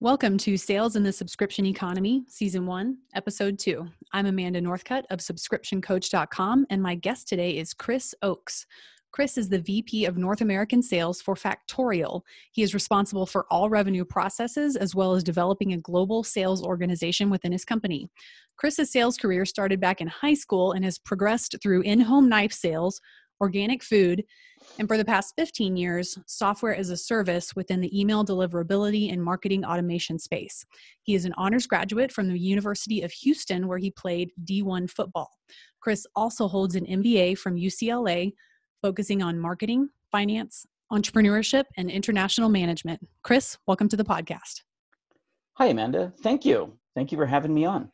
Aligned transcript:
Welcome 0.00 0.36
to 0.38 0.58
Sales 0.58 0.94
in 0.94 1.04
the 1.04 1.12
Subscription 1.12 1.64
Economy, 1.64 2.22
Season 2.28 2.66
1, 2.66 2.98
Episode 3.14 3.58
2. 3.58 3.88
I'm 4.12 4.26
Amanda 4.26 4.60
Northcutt 4.60 5.04
of 5.08 5.20
SubscriptionCoach.com, 5.20 6.66
and 6.68 6.82
my 6.82 6.96
guest 6.96 7.26
today 7.26 7.56
is 7.56 7.72
Chris 7.72 8.14
Oakes. 8.20 8.66
Chris 9.12 9.38
is 9.38 9.48
the 9.48 9.58
VP 9.58 10.04
of 10.04 10.18
North 10.18 10.42
American 10.42 10.82
Sales 10.82 11.22
for 11.22 11.34
Factorial. 11.34 12.20
He 12.52 12.62
is 12.62 12.74
responsible 12.74 13.24
for 13.24 13.46
all 13.50 13.70
revenue 13.70 14.04
processes 14.04 14.76
as 14.76 14.94
well 14.94 15.14
as 15.14 15.24
developing 15.24 15.72
a 15.72 15.78
global 15.78 16.22
sales 16.22 16.62
organization 16.62 17.30
within 17.30 17.52
his 17.52 17.64
company. 17.64 18.10
Chris's 18.58 18.92
sales 18.92 19.16
career 19.16 19.46
started 19.46 19.80
back 19.80 20.02
in 20.02 20.08
high 20.08 20.34
school 20.34 20.72
and 20.72 20.84
has 20.84 20.98
progressed 20.98 21.56
through 21.62 21.80
in 21.80 22.02
home 22.02 22.28
knife 22.28 22.52
sales, 22.52 23.00
organic 23.40 23.82
food, 23.82 24.24
and 24.78 24.88
for 24.88 24.96
the 24.96 25.04
past 25.04 25.34
15 25.36 25.76
years, 25.76 26.18
software 26.26 26.74
as 26.74 26.90
a 26.90 26.96
service 26.96 27.54
within 27.54 27.80
the 27.80 27.98
email 27.98 28.24
deliverability 28.24 29.12
and 29.12 29.22
marketing 29.22 29.64
automation 29.64 30.18
space. 30.18 30.64
He 31.02 31.14
is 31.14 31.24
an 31.24 31.34
honors 31.36 31.66
graduate 31.66 32.12
from 32.12 32.28
the 32.28 32.38
University 32.38 33.02
of 33.02 33.12
Houston, 33.12 33.68
where 33.68 33.78
he 33.78 33.90
played 33.90 34.32
D1 34.44 34.90
football. 34.90 35.30
Chris 35.80 36.06
also 36.14 36.48
holds 36.48 36.74
an 36.74 36.86
MBA 36.86 37.38
from 37.38 37.56
UCLA, 37.56 38.32
focusing 38.82 39.22
on 39.22 39.38
marketing, 39.38 39.88
finance, 40.10 40.66
entrepreneurship, 40.92 41.64
and 41.76 41.90
international 41.90 42.48
management. 42.48 43.00
Chris, 43.22 43.56
welcome 43.66 43.88
to 43.88 43.96
the 43.96 44.04
podcast. 44.04 44.62
Hi, 45.54 45.66
Amanda. 45.66 46.12
Thank 46.22 46.44
you. 46.44 46.78
Thank 46.94 47.12
you 47.12 47.18
for 47.18 47.26
having 47.26 47.54
me 47.54 47.64
on 47.64 47.90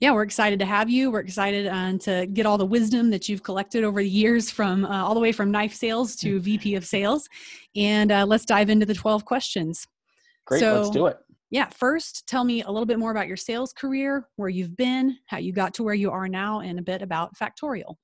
yeah, 0.00 0.12
we're 0.12 0.22
excited 0.22 0.58
to 0.58 0.66
have 0.66 0.90
you. 0.90 1.10
We're 1.10 1.20
excited 1.20 1.66
uh, 1.66 1.98
to 1.98 2.26
get 2.26 2.46
all 2.46 2.58
the 2.58 2.66
wisdom 2.66 3.10
that 3.10 3.28
you've 3.28 3.42
collected 3.42 3.84
over 3.84 4.02
the 4.02 4.08
years 4.08 4.50
from 4.50 4.84
uh, 4.84 5.04
all 5.04 5.14
the 5.14 5.20
way 5.20 5.32
from 5.32 5.50
knife 5.50 5.74
sales 5.74 6.16
to 6.16 6.38
VP 6.40 6.74
of 6.74 6.84
sales. 6.84 7.28
And 7.74 8.12
uh, 8.12 8.26
let's 8.26 8.44
dive 8.44 8.70
into 8.70 8.86
the 8.86 8.94
12 8.94 9.24
questions. 9.24 9.86
Great, 10.44 10.60
so, 10.60 10.74
let's 10.74 10.90
do 10.90 11.06
it. 11.06 11.18
Yeah, 11.50 11.68
first, 11.68 12.26
tell 12.26 12.44
me 12.44 12.62
a 12.62 12.70
little 12.70 12.86
bit 12.86 12.98
more 12.98 13.10
about 13.10 13.28
your 13.28 13.36
sales 13.36 13.72
career, 13.72 14.28
where 14.36 14.48
you've 14.48 14.76
been, 14.76 15.16
how 15.26 15.38
you 15.38 15.52
got 15.52 15.74
to 15.74 15.82
where 15.82 15.94
you 15.94 16.10
are 16.10 16.28
now, 16.28 16.60
and 16.60 16.78
a 16.78 16.82
bit 16.82 17.02
about 17.02 17.36
Factorial. 17.36 17.94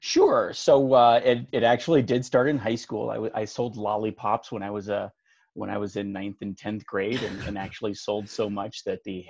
Sure. 0.00 0.52
So 0.54 0.94
uh, 0.94 1.20
it, 1.24 1.46
it 1.52 1.62
actually 1.62 2.02
did 2.02 2.24
start 2.24 2.48
in 2.48 2.58
high 2.58 2.74
school. 2.74 3.10
I, 3.10 3.14
w- 3.14 3.32
I 3.34 3.44
sold 3.44 3.76
lollipops 3.76 4.50
when 4.50 4.62
I 4.62 4.70
was 4.70 4.88
a 4.88 5.10
when 5.54 5.70
I 5.70 5.78
was 5.78 5.94
in 5.94 6.12
ninth 6.12 6.38
and 6.40 6.58
tenth 6.58 6.84
grade, 6.84 7.22
and, 7.22 7.40
and 7.42 7.56
actually 7.56 7.94
sold 7.94 8.28
so 8.28 8.50
much 8.50 8.82
that 8.84 9.04
the 9.04 9.24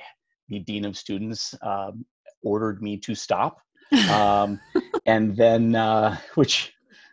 the 0.49 0.61
dean 0.61 0.85
of 0.85 0.97
students 0.97 1.55
um, 1.63 2.05
ordered 2.43 2.83
me 2.83 2.97
to 2.99 3.15
stop, 3.15 3.59
um, 4.11 4.61
and 5.07 5.37
then 5.37 5.75
uh, 5.75 6.17
which 6.35 6.73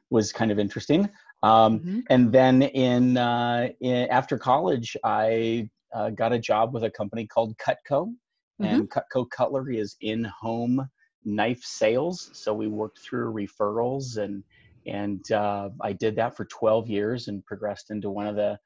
was 0.09 0.31
kind 0.31 0.51
of 0.51 0.59
interesting. 0.59 1.09
Um, 1.43 1.79
mm-hmm. 1.79 1.99
And 2.09 2.31
then 2.31 2.61
in, 2.61 3.17
uh, 3.17 3.69
in, 3.79 4.07
after 4.09 4.37
college, 4.37 4.95
I 5.03 5.69
uh, 5.93 6.11
got 6.11 6.33
a 6.33 6.39
job 6.39 6.73
with 6.73 6.83
a 6.83 6.91
company 6.91 7.25
called 7.25 7.57
Cutco, 7.57 8.07
mm-hmm. 8.07 8.65
and 8.65 8.89
Cutco 8.89 9.27
Cutlery 9.29 9.79
is 9.79 9.95
in-home 10.01 10.87
knife 11.23 11.63
sales. 11.63 12.29
So 12.33 12.53
we 12.53 12.67
worked 12.67 12.99
through 12.99 13.33
referrals 13.33 14.17
and 14.17 14.43
and 14.87 15.31
uh, 15.31 15.69
I 15.81 15.93
did 15.93 16.15
that 16.15 16.35
for 16.35 16.45
12 16.45 16.89
years 16.89 17.27
and 17.27 17.45
progressed 17.45 17.91
into 17.91 18.09
one 18.09 18.25
of 18.25 18.35
the 18.35 18.57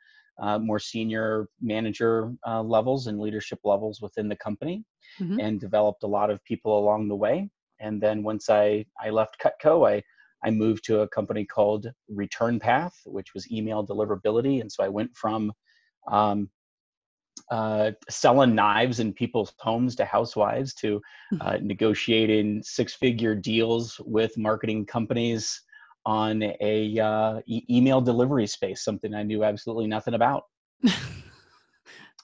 uh, 0.41 0.59
more 0.59 0.79
senior 0.79 1.47
manager 1.61 2.33
uh, 2.47 2.61
levels 2.61 3.07
and 3.07 3.19
leadership 3.19 3.59
levels 3.63 4.01
within 4.01 4.27
the 4.27 4.35
company 4.35 4.83
mm-hmm. 5.19 5.39
and 5.39 5.59
developed 5.59 6.03
a 6.03 6.07
lot 6.07 6.29
of 6.29 6.43
people 6.43 6.77
along 6.77 7.07
the 7.07 7.15
way 7.15 7.49
and 7.79 8.01
then 8.01 8.23
once 8.23 8.49
i 8.49 8.85
i 9.01 9.09
left 9.09 9.37
cutco 9.41 9.87
i 9.87 10.01
i 10.43 10.51
moved 10.51 10.83
to 10.83 11.01
a 11.01 11.07
company 11.09 11.45
called 11.45 11.87
return 12.09 12.59
path 12.59 12.93
which 13.05 13.33
was 13.33 13.51
email 13.51 13.85
deliverability 13.85 14.61
and 14.61 14.71
so 14.71 14.83
i 14.83 14.89
went 14.89 15.15
from 15.15 15.51
um, 16.11 16.49
uh, 17.51 17.91
selling 18.09 18.55
knives 18.55 18.99
in 18.99 19.13
people's 19.13 19.53
homes 19.59 19.95
to 19.95 20.05
housewives 20.05 20.73
to 20.73 21.01
hmm. 21.31 21.37
uh, 21.41 21.57
negotiating 21.61 22.61
six 22.63 22.95
figure 22.95 23.35
deals 23.35 23.99
with 24.05 24.37
marketing 24.37 24.85
companies 24.85 25.61
on 26.05 26.43
a 26.43 26.99
uh, 26.99 27.39
e- 27.45 27.65
email 27.69 28.01
delivery 28.01 28.47
space, 28.47 28.83
something 28.83 29.13
I 29.13 29.23
knew 29.23 29.43
absolutely 29.43 29.87
nothing 29.87 30.13
about. 30.13 30.43
and 30.83 30.93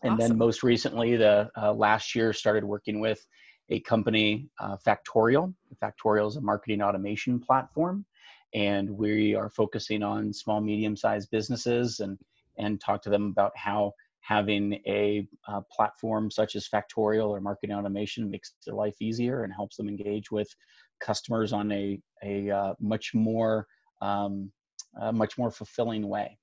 awesome. 0.03 0.17
then 0.17 0.37
most 0.37 0.63
recently, 0.63 1.15
the 1.15 1.49
uh, 1.59 1.73
last 1.73 2.15
year, 2.15 2.33
started 2.33 2.63
working 2.63 2.99
with 2.99 3.25
a 3.69 3.79
company, 3.81 4.49
uh, 4.59 4.77
Factorial. 4.85 5.53
Factorial 5.81 6.27
is 6.27 6.35
a 6.35 6.41
marketing 6.41 6.81
automation 6.81 7.39
platform, 7.39 8.05
and 8.53 8.89
we 8.89 9.33
are 9.33 9.49
focusing 9.49 10.03
on 10.03 10.33
small, 10.33 10.61
medium-sized 10.61 11.29
businesses 11.31 11.99
and 11.99 12.17
and 12.57 12.81
talk 12.81 13.01
to 13.01 13.09
them 13.09 13.27
about 13.27 13.53
how 13.55 13.93
having 14.19 14.73
a 14.85 15.27
uh, 15.47 15.61
platform 15.75 16.29
such 16.29 16.55
as 16.55 16.67
Factorial 16.67 17.29
or 17.29 17.41
marketing 17.41 17.75
automation 17.75 18.29
makes 18.29 18.53
their 18.65 18.75
life 18.75 18.95
easier 19.01 19.43
and 19.43 19.53
helps 19.53 19.77
them 19.77 19.89
engage 19.89 20.29
with 20.31 20.53
customers 21.01 21.53
on 21.53 21.71
a 21.71 21.99
a 22.23 22.49
uh, 22.49 22.73
much 22.79 23.13
more 23.13 23.67
um, 24.01 24.51
a 25.01 25.11
much 25.11 25.37
more 25.37 25.51
fulfilling 25.51 26.07
way. 26.07 26.37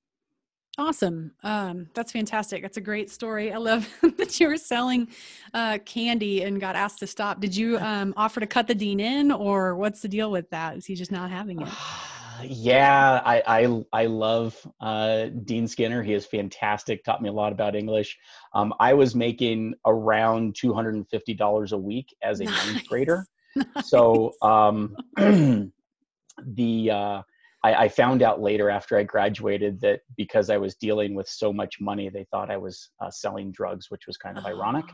Awesome. 0.79 1.33
Um, 1.43 1.89
that's 1.93 2.13
fantastic. 2.13 2.63
That's 2.63 2.77
a 2.77 2.81
great 2.81 3.11
story. 3.11 3.53
I 3.53 3.57
love 3.57 3.89
that 4.17 4.39
you 4.39 4.47
were 4.47 4.57
selling 4.57 5.09
uh, 5.53 5.79
candy 5.85 6.45
and 6.45 6.61
got 6.61 6.77
asked 6.77 7.01
to 7.01 7.07
stop. 7.07 7.41
Did 7.41 7.55
you 7.57 7.79
um, 7.81 8.15
offer 8.17 8.39
to 8.39 8.47
cut 8.47 8.69
the 8.69 8.77
dean 8.77 9.01
in, 9.01 9.33
or 9.33 9.75
what's 9.75 10.01
the 10.01 10.09
deal 10.09 10.31
with 10.31 10.49
that? 10.51 10.77
Is 10.77 10.87
he 10.87 10.95
just 10.95 11.11
not 11.11 11.31
having 11.31 11.61
it? 11.61 11.69
yeah, 12.45 13.21
I 13.25 13.43
I, 13.47 13.85
I 13.93 14.07
love 14.07 14.57
uh, 14.81 15.27
Dean 15.45 15.67
Skinner. 15.67 16.01
He 16.01 16.15
is 16.15 16.27
fantastic. 16.27 17.03
Taught 17.03 17.23
me 17.23 17.29
a 17.29 17.33
lot 17.33 17.51
about 17.51 17.75
English. 17.75 18.17
Um, 18.55 18.73
I 18.79 18.95
was 18.95 19.17
making 19.17 19.75
around 19.85 20.55
two 20.57 20.73
hundred 20.73 20.95
and 20.95 21.09
fifty 21.09 21.35
dollars 21.35 21.73
a 21.73 21.79
week 21.79 22.15
as 22.23 22.39
a 22.39 22.45
nice. 22.45 22.67
ninth 22.67 22.87
grader. 22.87 23.27
Nice. 23.57 23.89
So 23.91 24.33
um, 24.43 24.97
the 25.17 26.91
uh, 26.91 27.23
I, 27.65 27.75
I, 27.75 27.89
found 27.89 28.23
out 28.23 28.41
later 28.41 28.71
after 28.71 28.97
I 28.97 29.03
graduated 29.03 29.81
that 29.81 30.01
because 30.17 30.49
I 30.49 30.57
was 30.57 30.77
dealing 30.77 31.15
with 31.15 31.29
so 31.29 31.53
much 31.53 31.81
money, 31.81 32.09
they 32.09 32.25
thought 32.31 32.51
I 32.51 32.57
was 32.57 32.91
uh, 33.01 33.11
selling 33.11 33.51
drugs, 33.51 33.91
which 33.91 34.07
was 34.07 34.17
kind 34.17 34.39
of 34.39 34.47
ironic. 34.47 34.85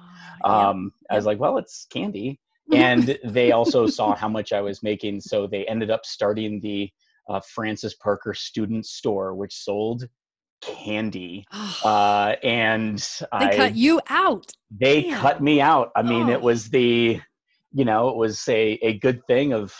Ah, 0.45 0.71
um, 0.71 0.93
I 1.11 1.17
was 1.17 1.27
like, 1.27 1.39
well, 1.39 1.59
it's 1.59 1.87
candy. 1.91 2.41
And 2.73 3.19
they 3.25 3.53
also 3.53 3.87
saw 3.87 4.17
how 4.17 4.29
much 4.29 4.55
I 4.55 4.63
was 4.63 4.83
making. 4.83 5.21
So 5.21 5.47
they 5.47 5.67
ended 5.67 5.91
up 5.91 6.07
starting 6.07 6.61
the 6.61 6.91
uh, 7.29 7.41
Francis 7.41 7.95
Parker 7.95 8.33
Student 8.33 8.87
Store, 8.87 9.35
which 9.35 9.55
sold 9.55 10.09
candy. 10.63 11.45
Uh, 11.85 12.37
and 12.43 12.99
they 12.99 13.27
I, 13.33 13.57
cut 13.57 13.77
you 13.77 14.01
out. 14.09 14.51
They 14.71 15.03
Damn. 15.03 15.21
cut 15.21 15.43
me 15.43 15.61
out. 15.61 15.93
I 15.95 16.01
mean, 16.03 16.31
oh. 16.31 16.33
it 16.33 16.41
was 16.41 16.71
the, 16.71 17.21
you 17.75 17.85
know, 17.85 18.09
it 18.09 18.17
was 18.17 18.49
a, 18.49 18.79
a 18.83 18.99
good 19.01 19.21
thing 19.27 19.53
of 19.53 19.75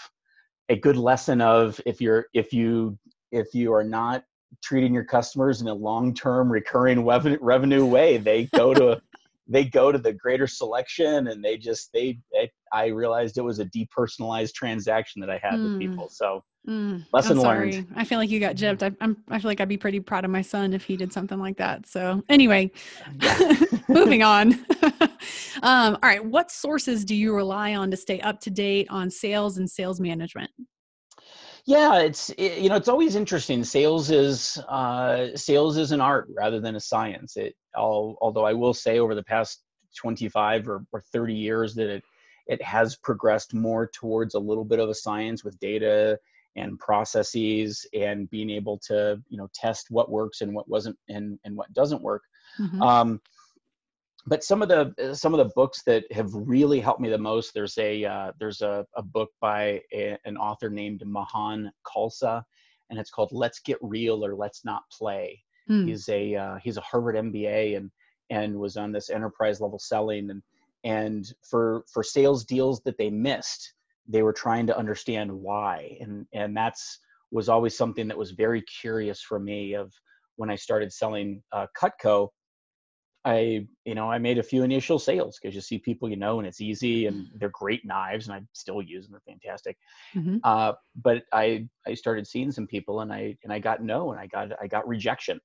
a 0.69 0.77
good 0.77 0.97
lesson 0.97 1.41
of 1.41 1.81
if 1.87 2.01
you're 2.01 2.27
if 2.35 2.53
you 2.53 2.99
if 3.31 3.55
you 3.55 3.73
are 3.73 3.85
not 3.85 4.25
treating 4.63 4.93
your 4.93 5.05
customers 5.05 5.61
in 5.61 5.69
a 5.69 5.75
long-term 5.75 6.51
recurring 6.51 7.05
revenue, 7.05 7.39
revenue 7.41 7.87
way 7.87 8.17
they 8.17 8.45
go 8.47 8.75
to 8.75 9.01
they 9.47 9.65
go 9.65 9.93
to 9.93 9.99
the 9.99 10.13
greater 10.13 10.47
selection 10.47 11.29
and 11.29 11.45
they 11.45 11.57
just 11.57 11.91
they, 11.93 12.19
they 12.33 12.51
i 12.73 12.87
realized 12.87 13.37
it 13.37 13.43
was 13.43 13.59
a 13.59 13.67
depersonalized 13.67 14.55
transaction 14.55 15.21
that 15.21 15.31
i 15.31 15.39
had 15.43 15.55
mm. 15.55 15.73
with 15.73 15.79
people 15.79 16.09
so 16.09 16.43
mm. 16.69 17.05
lesson 17.13 17.41
learned 17.41 17.87
i 17.97 18.05
feel 18.05 18.19
like 18.19 18.31
you 18.31 18.41
got 18.41 18.57
gypped 18.57 18.83
I, 18.83 18.95
I'm, 19.01 19.17
I 19.29 19.39
feel 19.39 19.51
like 19.51 19.61
i'd 19.61 19.69
be 19.69 19.77
pretty 19.77 20.01
proud 20.01 20.25
of 20.25 20.31
my 20.31 20.43
son 20.43 20.73
if 20.73 20.85
he 20.85 20.97
did 20.97 21.13
something 21.13 21.39
like 21.39 21.57
that 21.59 21.87
so 21.87 22.23
anyway 22.29 22.71
yeah. 23.21 23.55
moving 23.89 24.23
on 24.23 24.53
um, 25.63 25.99
all 26.03 26.09
right 26.09 26.25
what 26.25 26.51
sources 26.51 27.05
do 27.05 27.15
you 27.15 27.35
rely 27.35 27.75
on 27.75 27.91
to 27.91 27.97
stay 27.97 28.21
up 28.21 28.41
to 28.41 28.51
date 28.51 28.87
on 28.91 29.11
sales 29.11 29.59
and 29.59 29.69
sales 29.69 30.01
management 30.01 30.51
yeah 31.67 31.99
it's 32.01 32.31
it, 32.31 32.59
you 32.59 32.69
know 32.69 32.77
it's 32.77 32.89
always 32.89 33.17
interesting. 33.17 33.65
Sales 33.65 34.11
is 34.11 34.59
uh, 34.69 35.29
sales 35.35 35.77
is 35.77 35.93
an 35.93 36.01
art 36.01 36.29
rather 36.35 36.61
than 36.61 36.77
a 36.77 36.81
science. 36.81 37.37
It 37.37 37.55
all, 37.75 38.17
although 38.21 38.45
i 38.45 38.53
will 38.53 38.75
say 38.75 38.99
over 38.99 39.15
the 39.15 39.23
past 39.23 39.63
25 39.97 40.69
or, 40.69 40.85
or 40.93 41.03
30 41.13 41.35
years 41.35 41.75
that 41.75 41.89
it 41.89 42.05
it 42.47 42.63
has 42.63 42.97
progressed 42.97 43.55
more 43.55 43.87
towards 43.87 44.35
a 44.35 44.39
little 44.39 44.65
bit 44.65 44.79
of 44.79 44.89
a 44.89 44.95
science 44.95 45.45
with 45.45 45.59
data 45.61 46.19
and 46.57 46.79
processes 46.79 47.87
and 47.95 48.31
being 48.31 48.51
able 48.51 48.79
to 48.79 49.21
you 49.29 49.39
know 49.39 49.49
test 49.55 49.91
what 49.91 50.11
works 50.11 50.41
and 50.41 50.55
what 50.55 50.69
wasn't 50.69 50.97
and 51.09 51.39
and 51.45 51.57
what 51.57 51.73
doesn't 51.73 52.03
work. 52.03 52.23
Mm-hmm. 52.61 52.83
um, 52.83 53.21
but 54.27 54.43
some 54.43 54.63
of 54.63 54.69
the 54.69 55.15
some 55.15 55.35
of 55.35 55.39
the 55.39 55.53
books 55.55 55.83
that 55.87 56.11
have 56.13 56.31
really 56.33 56.81
helped 56.81 57.01
me 57.01 57.09
the 57.09 57.19
most 57.19 57.53
there's 57.55 57.77
a 57.79 58.05
uh, 58.05 58.33
there's 58.39 58.63
a, 58.63 58.87
a 58.97 59.03
book 59.03 59.31
by 59.41 59.81
a, 59.93 60.17
an 60.25 60.37
author 60.37 60.71
named 60.71 61.03
mahan 61.07 61.71
khalsa 61.87 62.43
and 62.91 62.99
it's 62.99 63.11
called 63.11 63.31
let's 63.33 63.61
get 63.61 63.79
real 63.81 64.25
or 64.25 64.35
let's 64.35 64.65
not 64.65 64.83
play 64.91 65.41
hmm. 65.69 65.87
he's 65.87 66.09
a 66.09 66.35
uh, 66.35 66.57
he's 66.63 66.77
a 66.77 66.83
harvard 66.83 67.17
mba 67.17 67.77
and 67.77 67.91
and 68.31 68.59
was 68.59 68.77
on 68.77 68.93
this 68.93 69.11
enterprise 69.11 69.61
level 69.61 69.79
selling 69.79 70.31
and 70.31 70.43
and 70.85 71.33
for 71.49 71.85
for 71.93 72.03
sales 72.03 72.45
deals 72.45 72.81
that 72.85 72.97
they 72.99 73.11
missed 73.11 73.75
they 74.07 74.23
were 74.23 74.33
trying 74.33 74.67
to 74.67 74.77
understand 74.77 75.31
why 75.31 75.97
and 76.01 76.27
and 76.33 76.57
that's 76.57 77.01
was 77.31 77.49
always 77.49 77.77
something 77.77 78.07
that 78.07 78.17
was 78.17 78.31
very 78.31 78.63
curious 78.63 79.21
for 79.21 79.39
me 79.39 79.75
of 79.75 79.93
when 80.37 80.51
i 80.51 80.55
started 80.55 80.93
selling 80.93 81.43
uh, 81.53 81.67
cutco 81.79 82.29
I, 83.25 83.67
you 83.85 83.95
know, 83.95 84.11
I 84.11 84.19
made 84.19 84.39
a 84.39 84.43
few 84.43 84.63
initial 84.65 84.99
sales 84.99 85.39
because 85.41 85.55
you 85.55 85.61
see 85.61 85.79
people 85.79 86.11
you 86.11 86.17
know 86.17 86.39
and 86.39 86.47
it's 86.47 86.61
easy 86.61 87.07
and 87.07 87.29
they're 87.37 87.49
great 87.49 87.85
knives 87.85 88.29
and 88.29 88.35
I 88.35 88.43
still 88.53 88.83
use 88.83 89.07
them. 89.07 89.13
They're 89.13 89.35
fantastic. 89.35 89.79
Mm-hmm. 90.15 90.39
Uh, 90.45 90.73
but 91.03 91.25
I, 91.33 91.67
I 91.87 91.95
started 91.95 92.27
seeing 92.27 92.53
some 92.53 92.67
people 92.67 93.01
and 93.01 93.13
I, 93.13 93.37
and 93.43 93.53
I 93.53 93.59
got 93.59 93.83
no 93.83 94.13
and 94.13 94.21
I 94.21 94.27
got, 94.27 94.51
I 94.61 94.67
got 94.67 94.87
rejection. 94.87 95.41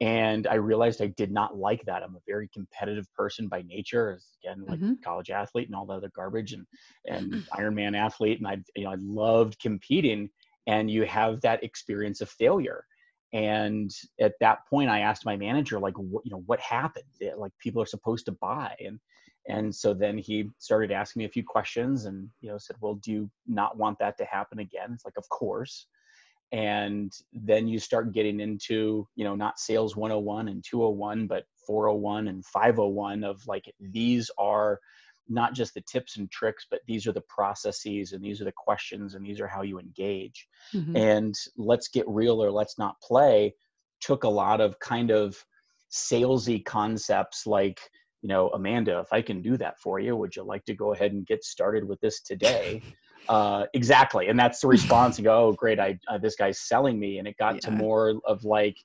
And 0.00 0.46
I 0.46 0.54
realized 0.54 1.02
I 1.02 1.08
did 1.08 1.30
not 1.30 1.58
like 1.58 1.84
that. 1.84 2.02
I'm 2.02 2.16
a 2.16 2.20
very 2.26 2.48
competitive 2.48 3.06
person 3.14 3.48
by 3.48 3.62
nature, 3.62 4.18
again, 4.42 4.64
like 4.66 4.78
mm-hmm. 4.78 4.94
college 5.04 5.30
athlete 5.30 5.66
and 5.66 5.76
all 5.76 5.84
the 5.84 5.92
other 5.92 6.10
garbage 6.16 6.54
and, 6.54 6.66
and 7.06 7.34
Ironman 7.52 7.96
athlete. 7.96 8.38
And 8.38 8.48
I, 8.48 8.56
you 8.74 8.84
know, 8.84 8.92
I 8.92 8.96
loved 8.98 9.60
competing 9.60 10.30
and 10.66 10.90
you 10.90 11.04
have 11.04 11.40
that 11.42 11.62
experience 11.62 12.22
of 12.22 12.30
failure 12.30 12.84
and 13.32 13.90
at 14.20 14.32
that 14.40 14.66
point 14.68 14.90
i 14.90 15.00
asked 15.00 15.24
my 15.24 15.36
manager 15.36 15.78
like 15.78 15.96
what 15.96 16.24
you 16.24 16.32
know 16.32 16.42
what 16.46 16.58
happened 16.60 17.04
like 17.36 17.52
people 17.58 17.80
are 17.82 17.86
supposed 17.86 18.26
to 18.26 18.32
buy? 18.32 18.74
And 18.84 18.98
and 19.48 19.74
so 19.74 19.94
then 19.94 20.18
he 20.18 20.48
started 20.58 20.92
asking 20.92 21.20
me 21.20 21.26
a 21.26 21.30
few 21.30 21.42
questions 21.42 22.04
and 22.04 22.28
you 22.40 22.50
know 22.50 22.58
said 22.58 22.76
well 22.80 22.94
do 22.94 23.10
you 23.12 23.30
not 23.46 23.76
want 23.76 23.98
that 23.98 24.16
to 24.18 24.24
happen 24.24 24.58
again? 24.58 24.90
It's 24.92 25.04
like 25.04 25.16
of 25.16 25.28
course. 25.28 25.86
And 26.52 27.12
then 27.32 27.68
you 27.68 27.78
start 27.78 28.12
getting 28.12 28.40
into 28.40 29.06
you 29.14 29.24
know 29.24 29.34
not 29.34 29.58
sales 29.58 29.96
101 29.96 30.48
and 30.48 30.64
201 30.68 31.26
but 31.26 31.44
401 31.66 32.28
and 32.28 32.44
501 32.44 33.24
of 33.24 33.46
like 33.46 33.72
these 33.80 34.30
are 34.38 34.80
not 35.28 35.54
just 35.54 35.74
the 35.74 35.82
tips 35.82 36.16
and 36.16 36.30
tricks, 36.30 36.66
but 36.70 36.80
these 36.86 37.06
are 37.06 37.12
the 37.12 37.22
processes 37.22 38.12
and 38.12 38.22
these 38.22 38.40
are 38.40 38.44
the 38.44 38.52
questions 38.56 39.14
and 39.14 39.24
these 39.24 39.40
are 39.40 39.46
how 39.46 39.62
you 39.62 39.78
engage. 39.78 40.48
Mm-hmm. 40.74 40.96
And 40.96 41.34
let's 41.56 41.88
get 41.88 42.08
real 42.08 42.42
or 42.42 42.50
let's 42.50 42.78
not 42.78 43.00
play 43.00 43.54
took 44.00 44.24
a 44.24 44.28
lot 44.28 44.60
of 44.60 44.78
kind 44.80 45.10
of 45.10 45.36
salesy 45.92 46.64
concepts 46.64 47.46
like, 47.46 47.80
you 48.22 48.28
know, 48.28 48.48
Amanda, 48.48 48.98
if 49.00 49.12
I 49.12 49.22
can 49.22 49.40
do 49.40 49.56
that 49.58 49.78
for 49.78 49.98
you, 49.98 50.16
would 50.16 50.34
you 50.36 50.42
like 50.42 50.64
to 50.66 50.74
go 50.74 50.92
ahead 50.92 51.12
and 51.12 51.26
get 51.26 51.44
started 51.44 51.84
with 51.84 52.00
this 52.00 52.20
today? 52.20 52.82
uh, 53.28 53.66
exactly. 53.74 54.28
And 54.28 54.38
that's 54.38 54.60
the 54.60 54.68
response. 54.68 55.18
You 55.18 55.24
go, 55.24 55.48
oh, 55.48 55.52
great. 55.52 55.78
I, 55.78 55.98
uh, 56.08 56.18
this 56.18 56.36
guy's 56.36 56.60
selling 56.60 56.98
me. 56.98 57.18
And 57.18 57.28
it 57.28 57.36
got 57.38 57.56
yeah. 57.56 57.60
to 57.60 57.70
more 57.70 58.14
of 58.26 58.44
like, 58.44 58.76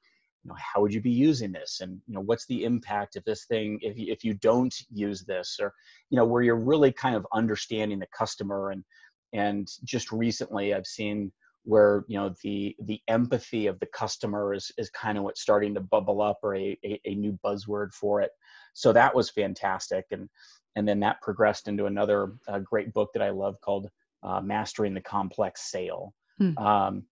you 0.46 0.50
know 0.50 0.56
how 0.58 0.82
would 0.82 0.94
you 0.94 1.02
be 1.02 1.12
using 1.12 1.52
this? 1.52 1.80
And 1.82 2.00
you 2.08 2.14
know 2.14 2.22
what's 2.22 2.46
the 2.46 2.64
impact 2.64 3.16
of 3.16 3.24
this 3.26 3.46
thing 3.46 3.80
if 3.82 3.98
you, 3.98 4.14
if 4.14 4.24
you 4.24 4.36
don't 4.36 4.74
use 4.90 5.24
this? 5.24 5.58
Or 5.60 5.74
you 6.10 6.18
know 6.18 6.26
where 6.26 6.44
you're 6.44 6.56
really 6.56 6.92
kind 6.92 7.16
of 7.16 7.28
understanding 7.34 8.00
the 8.00 8.08
customer 8.18 8.72
and 8.72 8.84
and 9.34 9.68
just 9.84 10.12
recently 10.12 10.74
i've 10.74 10.86
seen 10.86 11.32
where 11.66 12.06
you 12.08 12.18
know 12.18 12.34
the 12.44 12.76
the 12.84 13.02
empathy 13.08 13.68
of 13.68 13.80
the 13.80 13.88
customer 13.88 14.54
is 14.54 14.72
is 14.78 14.90
kind 14.92 15.18
of 15.18 15.24
what's 15.24 15.42
starting 15.42 15.74
to 15.74 15.82
bubble 15.82 16.22
up 16.22 16.40
or 16.44 16.56
a, 16.56 16.78
a, 16.86 17.02
a 17.06 17.16
new 17.16 17.38
buzzword 17.44 17.94
for 17.94 18.22
it. 18.22 18.32
So 18.74 18.94
that 18.94 19.14
was 19.14 19.30
fantastic. 19.30 20.06
And 20.12 20.30
and 20.76 20.88
then 20.88 21.00
that 21.02 21.22
progressed 21.22 21.68
into 21.68 21.88
another 21.88 22.34
uh, 22.48 22.60
great 22.60 22.94
book 22.94 23.10
that 23.14 23.24
i 23.24 23.30
love 23.30 23.56
called 23.62 23.90
uh, 24.24 24.42
mastering 24.42 24.94
the 24.94 25.02
complex 25.02 25.72
sale. 25.72 26.14
Hmm. 26.38 26.58
um, 26.58 27.04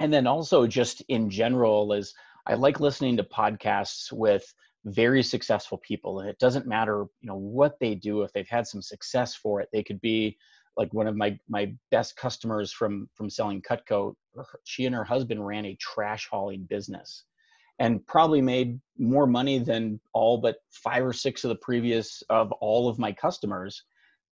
and 0.00 0.12
then 0.12 0.26
also 0.26 0.66
just 0.66 1.02
in 1.08 1.28
general 1.28 1.92
is 1.92 2.14
I 2.46 2.54
like 2.54 2.80
listening 2.80 3.16
to 3.16 3.24
podcasts 3.24 4.12
with 4.12 4.44
very 4.84 5.22
successful 5.22 5.78
people 5.78 6.20
and 6.20 6.28
it 6.28 6.38
doesn't 6.40 6.66
matter 6.66 7.04
you 7.20 7.28
know 7.28 7.36
what 7.36 7.78
they 7.80 7.94
do 7.94 8.22
if 8.22 8.32
they've 8.32 8.48
had 8.48 8.66
some 8.66 8.82
success 8.82 9.32
for 9.32 9.60
it 9.60 9.68
they 9.72 9.82
could 9.82 10.00
be 10.00 10.36
like 10.76 10.92
one 10.92 11.06
of 11.06 11.16
my 11.16 11.38
my 11.48 11.72
best 11.90 12.16
customers 12.16 12.72
from 12.72 13.08
from 13.14 13.28
selling 13.28 13.62
cutco. 13.62 14.14
She 14.64 14.86
and 14.86 14.94
her 14.94 15.04
husband 15.04 15.46
ran 15.46 15.66
a 15.66 15.76
trash 15.76 16.28
hauling 16.30 16.66
business 16.68 17.24
and 17.78 18.04
probably 18.06 18.40
made 18.40 18.80
more 18.98 19.26
money 19.26 19.58
than 19.58 20.00
all 20.12 20.38
but 20.38 20.56
five 20.70 21.04
or 21.04 21.12
six 21.12 21.44
of 21.44 21.50
the 21.50 21.56
previous 21.56 22.22
of 22.30 22.52
all 22.52 22.88
of 22.88 22.98
my 22.98 23.12
customers 23.12 23.84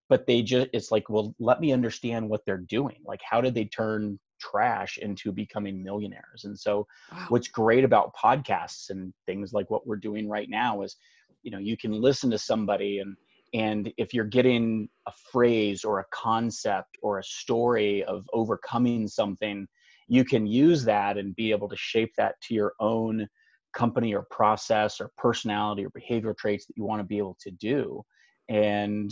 but 0.08 0.26
they 0.26 0.42
just 0.42 0.68
it's 0.72 0.90
like 0.90 1.08
well 1.08 1.34
let 1.38 1.60
me 1.60 1.72
understand 1.72 2.28
what 2.28 2.44
they're 2.44 2.58
doing. 2.58 2.96
Like 3.04 3.20
how 3.22 3.40
did 3.40 3.54
they 3.54 3.66
turn 3.66 4.18
trash 4.40 4.98
into 4.98 5.32
becoming 5.32 5.82
millionaires. 5.82 6.44
And 6.44 6.58
so 6.58 6.86
wow. 7.12 7.26
what's 7.28 7.48
great 7.48 7.84
about 7.84 8.14
podcasts 8.14 8.90
and 8.90 9.12
things 9.26 9.52
like 9.52 9.70
what 9.70 9.86
we're 9.86 9.96
doing 9.96 10.28
right 10.28 10.48
now 10.48 10.82
is, 10.82 10.96
you 11.42 11.50
know, 11.50 11.58
you 11.58 11.76
can 11.76 11.92
listen 11.92 12.30
to 12.30 12.38
somebody 12.38 12.98
and 12.98 13.16
and 13.52 13.92
if 13.96 14.14
you're 14.14 14.24
getting 14.24 14.88
a 15.08 15.12
phrase 15.32 15.84
or 15.84 15.98
a 15.98 16.04
concept 16.12 16.96
or 17.02 17.18
a 17.18 17.24
story 17.24 18.04
of 18.04 18.24
overcoming 18.32 19.08
something, 19.08 19.66
you 20.06 20.24
can 20.24 20.46
use 20.46 20.84
that 20.84 21.18
and 21.18 21.34
be 21.34 21.50
able 21.50 21.68
to 21.68 21.76
shape 21.76 22.12
that 22.16 22.40
to 22.42 22.54
your 22.54 22.74
own 22.78 23.26
company 23.72 24.14
or 24.14 24.26
process 24.30 25.00
or 25.00 25.10
personality 25.16 25.84
or 25.84 25.90
behavioral 25.90 26.36
traits 26.36 26.66
that 26.66 26.76
you 26.76 26.84
want 26.84 27.00
to 27.00 27.04
be 27.04 27.18
able 27.18 27.36
to 27.40 27.50
do 27.52 28.02
and 28.48 29.10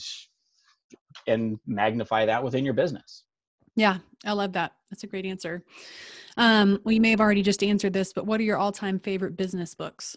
and 1.27 1.59
magnify 1.67 2.27
that 2.27 2.43
within 2.43 2.65
your 2.65 2.75
business. 2.75 3.25
Yeah, 3.79 3.99
I 4.27 4.33
love 4.33 4.55
that. 4.55 4.73
That's 4.91 5.05
a 5.05 5.07
great 5.07 5.25
answer. 5.25 5.63
Um, 6.37 6.81
well, 6.83 6.93
you 6.93 7.01
may 7.01 7.11
have 7.11 7.21
already 7.21 7.43
just 7.43 7.63
answered 7.63 7.93
this, 7.93 8.13
but 8.13 8.27
what 8.27 8.41
are 8.41 8.43
your 8.43 8.57
all-time 8.57 8.99
favorite 8.99 9.37
business 9.37 9.73
books? 9.73 10.17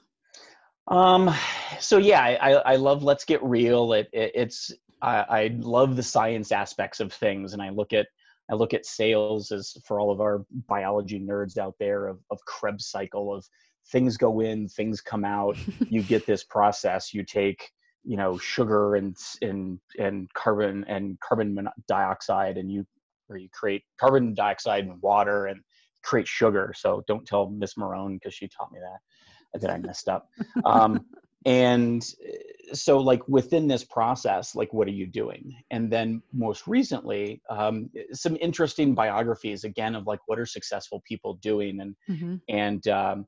Um, 0.87 1.31
so 1.79 1.99
yeah, 1.99 2.21
I, 2.21 2.53
I 2.53 2.75
love 2.77 3.03
Let's 3.03 3.23
Get 3.23 3.41
Real. 3.43 3.93
It, 3.93 4.09
it 4.13 4.31
it's 4.33 4.71
I, 5.03 5.25
I 5.29 5.55
love 5.59 5.95
the 5.95 6.01
science 6.01 6.51
aspects 6.51 6.99
of 6.99 7.13
things, 7.13 7.53
and 7.53 7.61
I 7.61 7.69
look 7.69 7.93
at 7.93 8.07
I 8.51 8.55
look 8.55 8.73
at 8.73 8.87
sales 8.87 9.51
as 9.51 9.77
for 9.85 9.99
all 9.99 10.09
of 10.09 10.21
our 10.21 10.43
biology 10.67 11.19
nerds 11.19 11.59
out 11.59 11.75
there 11.79 12.07
of, 12.07 12.17
of 12.31 12.39
Krebs 12.47 12.87
cycle 12.87 13.31
of 13.33 13.45
things 13.91 14.17
go 14.17 14.39
in, 14.39 14.67
things 14.69 15.01
come 15.01 15.23
out. 15.23 15.55
you 15.87 16.01
get 16.01 16.25
this 16.25 16.43
process. 16.43 17.13
You 17.13 17.23
take 17.23 17.69
you 18.03 18.17
know 18.17 18.39
sugar 18.39 18.95
and 18.95 19.15
and 19.43 19.79
and 19.99 20.33
carbon 20.33 20.83
and 20.87 21.19
carbon 21.19 21.69
dioxide, 21.87 22.57
and 22.57 22.71
you 22.71 22.87
where 23.31 23.39
you 23.39 23.49
create 23.53 23.83
carbon 23.99 24.33
dioxide 24.33 24.83
and 24.83 25.01
water 25.01 25.47
and 25.47 25.61
create 26.03 26.27
sugar. 26.27 26.73
So 26.75 27.03
don't 27.07 27.25
tell 27.25 27.49
Miss 27.49 27.75
Marone 27.75 28.15
because 28.15 28.33
she 28.33 28.47
taught 28.47 28.71
me 28.71 28.79
that 28.79 29.61
that 29.61 29.71
I 29.71 29.77
messed 29.77 30.07
up. 30.07 30.27
Um, 30.65 31.05
and 31.45 32.03
uh, 32.03 32.75
so 32.75 32.99
like 32.99 33.27
within 33.27 33.67
this 33.67 33.83
process, 33.83 34.55
like 34.55 34.71
what 34.73 34.87
are 34.87 34.91
you 34.91 35.07
doing? 35.07 35.53
And 35.71 35.91
then 35.91 36.21
most 36.33 36.67
recently, 36.67 37.41
um, 37.49 37.89
some 38.13 38.37
interesting 38.39 38.93
biographies 38.93 39.63
again 39.63 39.95
of 39.95 40.07
like 40.07 40.19
what 40.27 40.39
are 40.39 40.45
successful 40.45 41.01
people 41.07 41.35
doing 41.41 41.81
and 41.81 41.95
mm-hmm. 42.09 42.35
and 42.49 42.87
um, 42.87 43.25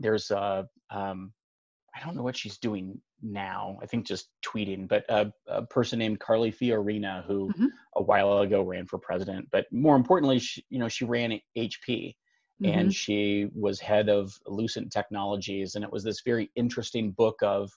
there's 0.00 0.30
a 0.30 0.66
um, 0.90 1.32
I 1.94 2.04
don't 2.04 2.16
know 2.16 2.22
what 2.22 2.36
she's 2.36 2.58
doing 2.58 3.00
now. 3.22 3.78
I 3.82 3.86
think 3.86 4.06
just 4.06 4.28
tweeting, 4.44 4.88
but 4.88 5.04
a, 5.08 5.32
a 5.46 5.62
person 5.66 5.98
named 5.98 6.20
Carly 6.20 6.52
Fiorina 6.52 7.24
who 7.26 7.48
mm-hmm. 7.48 7.66
a 7.96 8.02
while 8.02 8.38
ago 8.38 8.62
ran 8.62 8.86
for 8.86 8.98
president, 8.98 9.48
but 9.50 9.66
more 9.72 9.96
importantly, 9.96 10.38
she, 10.38 10.64
you 10.70 10.78
know, 10.78 10.88
she 10.88 11.04
ran 11.04 11.40
HP 11.56 12.14
mm-hmm. 12.62 12.66
and 12.66 12.94
she 12.94 13.48
was 13.54 13.80
head 13.80 14.08
of 14.08 14.32
Lucent 14.46 14.92
Technologies, 14.92 15.74
and 15.74 15.84
it 15.84 15.92
was 15.92 16.04
this 16.04 16.22
very 16.24 16.50
interesting 16.56 17.10
book 17.12 17.36
of 17.42 17.70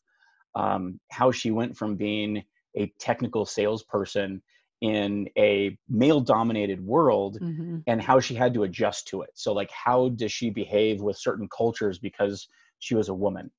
um, 0.55 0.99
how 1.11 1.31
she 1.31 1.51
went 1.51 1.77
from 1.77 1.95
being 1.95 2.43
a 2.77 2.91
technical 2.99 3.45
salesperson 3.45 4.41
in 4.81 5.27
a 5.37 5.77
male 5.89 6.21
dominated 6.21 6.83
world 6.85 7.37
mm-hmm. 7.41 7.79
and 7.87 8.01
how 8.01 8.19
she 8.19 8.33
had 8.33 8.53
to 8.53 8.63
adjust 8.63 9.07
to 9.07 9.21
it. 9.21 9.31
So 9.33 9.51
like 9.51 9.69
how 9.71 10.09
does 10.09 10.31
she 10.31 10.49
behave 10.49 11.01
with 11.01 11.17
certain 11.17 11.49
cultures 11.49 11.99
because 11.99 12.47
she 12.79 12.95
was 12.95 13.09
a 13.09 13.13
woman 13.13 13.51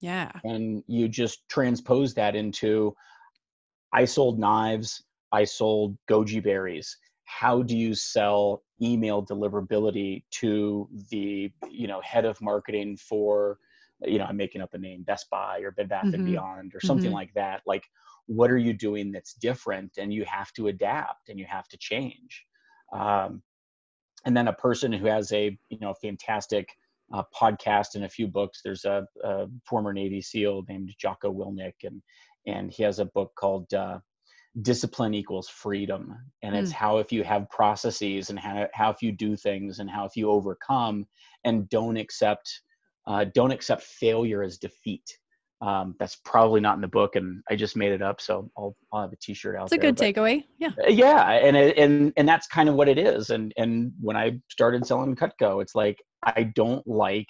yeah. 0.00 0.30
And 0.44 0.82
you 0.86 1.08
just 1.08 1.48
transpose 1.48 2.14
that 2.14 2.36
into 2.36 2.94
I 3.92 4.04
sold 4.04 4.38
knives, 4.38 5.02
I 5.32 5.44
sold 5.44 5.96
goji 6.10 6.42
berries. 6.42 6.96
How 7.24 7.62
do 7.62 7.76
you 7.76 7.94
sell 7.94 8.62
email 8.82 9.24
deliverability 9.24 10.24
to 10.32 10.88
the, 11.10 11.50
you 11.70 11.86
know, 11.86 12.00
head 12.02 12.24
of 12.24 12.40
marketing 12.42 12.96
for, 12.96 13.58
you 14.02 14.18
know, 14.18 14.24
I'm 14.24 14.36
making 14.36 14.60
up 14.60 14.74
a 14.74 14.78
name, 14.78 15.04
Best 15.04 15.30
Buy 15.30 15.60
or 15.60 15.70
Bed 15.70 15.88
Bath 15.88 16.04
mm-hmm. 16.06 16.14
and 16.14 16.26
Beyond 16.26 16.74
or 16.74 16.80
something 16.80 17.06
mm-hmm. 17.06 17.14
like 17.14 17.34
that. 17.34 17.62
Like 17.66 17.84
what 18.26 18.50
are 18.50 18.58
you 18.58 18.72
doing 18.72 19.12
that's 19.12 19.34
different 19.34 19.92
and 19.98 20.12
you 20.12 20.24
have 20.24 20.52
to 20.54 20.68
adapt 20.68 21.28
and 21.28 21.38
you 21.38 21.46
have 21.48 21.68
to 21.68 21.78
change. 21.78 22.44
Um, 22.92 23.42
and 24.24 24.36
then 24.36 24.48
a 24.48 24.52
person 24.52 24.92
who 24.92 25.06
has 25.06 25.32
a, 25.32 25.56
you 25.68 25.78
know, 25.80 25.94
fantastic 25.94 26.68
uh, 27.12 27.22
podcast 27.38 27.94
and 27.94 28.04
a 28.04 28.08
few 28.08 28.26
books. 28.26 28.60
There's 28.64 28.84
a, 28.84 29.06
a, 29.22 29.46
former 29.68 29.92
Navy 29.92 30.20
SEAL 30.20 30.64
named 30.68 30.94
Jocko 30.98 31.32
Willink, 31.32 31.74
and 31.82 32.02
and 32.46 32.70
he 32.72 32.82
has 32.82 32.98
a 32.98 33.06
book 33.06 33.32
called 33.38 33.72
uh, 33.74 33.98
"Discipline 34.62 35.14
Equals 35.14 35.48
Freedom," 35.48 36.16
and 36.42 36.56
it's 36.56 36.70
mm. 36.70 36.74
how 36.74 36.98
if 36.98 37.12
you 37.12 37.24
have 37.24 37.50
processes 37.50 38.30
and 38.30 38.38
how 38.38 38.68
how 38.72 38.90
if 38.90 39.02
you 39.02 39.12
do 39.12 39.36
things 39.36 39.78
and 39.78 39.90
how 39.90 40.04
if 40.04 40.16
you 40.16 40.30
overcome 40.30 41.06
and 41.44 41.68
don't 41.68 41.96
accept 41.96 42.48
uh, 43.06 43.24
don't 43.34 43.50
accept 43.50 43.82
failure 43.82 44.42
as 44.42 44.58
defeat. 44.58 45.18
Um, 45.60 45.94
that's 45.98 46.16
probably 46.24 46.60
not 46.60 46.74
in 46.74 46.82
the 46.82 46.88
book, 46.88 47.16
and 47.16 47.42
I 47.48 47.56
just 47.56 47.74
made 47.74 47.92
it 47.92 48.02
up, 48.02 48.20
so 48.20 48.50
I'll, 48.58 48.76
I'll 48.92 49.02
have 49.02 49.12
a 49.12 49.16
T-shirt 49.16 49.56
out. 49.56 49.64
It's 49.64 49.72
a 49.72 49.78
good 49.78 49.96
but, 49.96 50.04
takeaway. 50.04 50.44
Yeah. 50.58 50.70
Uh, 50.78 50.90
yeah, 50.90 51.30
and 51.30 51.56
and 51.56 52.12
and 52.16 52.28
that's 52.28 52.46
kind 52.48 52.68
of 52.68 52.74
what 52.74 52.88
it 52.88 52.98
is. 52.98 53.30
And 53.30 53.52
and 53.56 53.92
when 54.00 54.16
I 54.16 54.40
started 54.50 54.84
selling 54.86 55.16
Cutco, 55.16 55.62
it's 55.62 55.74
like 55.74 55.96
I 56.24 56.52
don't 56.54 56.86
like 56.86 57.28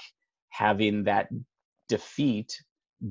having 0.51 1.05
that 1.05 1.29
defeat 1.89 2.57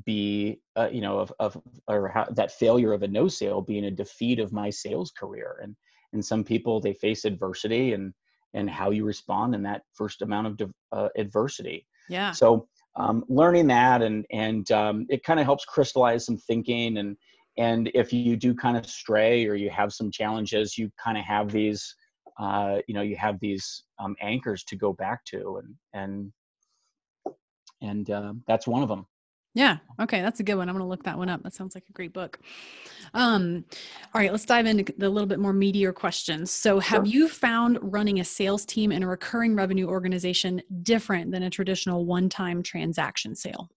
be 0.05 0.59
uh, 0.75 0.89
you 0.91 1.01
know 1.01 1.19
of, 1.19 1.33
of 1.39 1.61
or 1.87 2.07
how, 2.07 2.25
that 2.31 2.51
failure 2.51 2.93
of 2.93 3.03
a 3.03 3.07
no 3.07 3.27
sale 3.27 3.61
being 3.61 3.85
a 3.85 3.91
defeat 3.91 4.39
of 4.39 4.51
my 4.51 4.69
sales 4.69 5.11
career. 5.11 5.59
And 5.61 5.75
and 6.13 6.23
some 6.23 6.43
people 6.43 6.79
they 6.79 6.93
face 6.93 7.25
adversity 7.25 7.93
and 7.93 8.13
and 8.53 8.69
how 8.69 8.91
you 8.91 9.03
respond 9.03 9.55
in 9.55 9.63
that 9.63 9.81
first 9.93 10.21
amount 10.21 10.61
of 10.61 10.71
uh, 10.91 11.09
adversity. 11.17 11.87
Yeah. 12.07 12.31
So 12.31 12.67
um, 12.95 13.23
learning 13.27 13.67
that 13.67 14.01
and 14.01 14.25
and 14.31 14.69
um, 14.71 15.05
it 15.09 15.23
kind 15.23 15.39
of 15.39 15.45
helps 15.45 15.65
crystallize 15.65 16.25
some 16.25 16.37
thinking 16.37 16.97
and 16.97 17.17
and 17.57 17.91
if 17.93 18.11
you 18.11 18.35
do 18.35 18.55
kind 18.55 18.77
of 18.77 18.85
stray 18.85 19.45
or 19.45 19.55
you 19.55 19.69
have 19.69 19.93
some 19.93 20.11
challenges 20.11 20.77
you 20.77 20.89
kind 21.03 21.17
of 21.17 21.23
have 21.23 21.51
these 21.51 21.95
uh, 22.39 22.77
you 22.87 22.93
know 22.93 23.01
you 23.01 23.15
have 23.15 23.39
these 23.39 23.83
um, 23.99 24.15
anchors 24.21 24.63
to 24.65 24.75
go 24.75 24.93
back 24.93 25.23
to 25.25 25.61
and 25.61 25.75
and 25.93 27.35
and 27.81 28.09
uh, 28.09 28.33
that's 28.47 28.67
one 28.67 28.83
of 28.83 28.89
them 28.89 29.05
yeah. 29.55 29.77
Okay. 30.01 30.21
That's 30.21 30.39
a 30.39 30.43
good 30.43 30.55
one. 30.55 30.67
I'm 30.67 30.73
going 30.73 30.83
to 30.83 30.89
look 30.89 31.03
that 31.03 31.17
one 31.17 31.29
up. 31.29 31.43
That 31.43 31.53
sounds 31.53 31.75
like 31.75 31.83
a 31.87 31.93
great 31.93 32.11
book. 32.11 32.39
Um, 33.13 33.63
all 34.13 34.19
right. 34.19 34.31
Let's 34.31 34.45
dive 34.45 34.65
into 34.65 34.91
the 34.97 35.09
little 35.09 35.27
bit 35.27 35.39
more 35.39 35.53
meatier 35.53 35.93
questions. 35.93 36.49
So, 36.49 36.79
have 36.79 37.05
sure. 37.05 37.13
you 37.13 37.29
found 37.29 37.77
running 37.81 38.19
a 38.19 38.23
sales 38.23 38.65
team 38.65 38.91
in 38.91 39.03
a 39.03 39.07
recurring 39.07 39.55
revenue 39.55 39.87
organization 39.87 40.61
different 40.81 41.31
than 41.31 41.43
a 41.43 41.49
traditional 41.51 42.05
one 42.05 42.29
time 42.29 42.63
transaction 42.63 43.35
sale? 43.35 43.69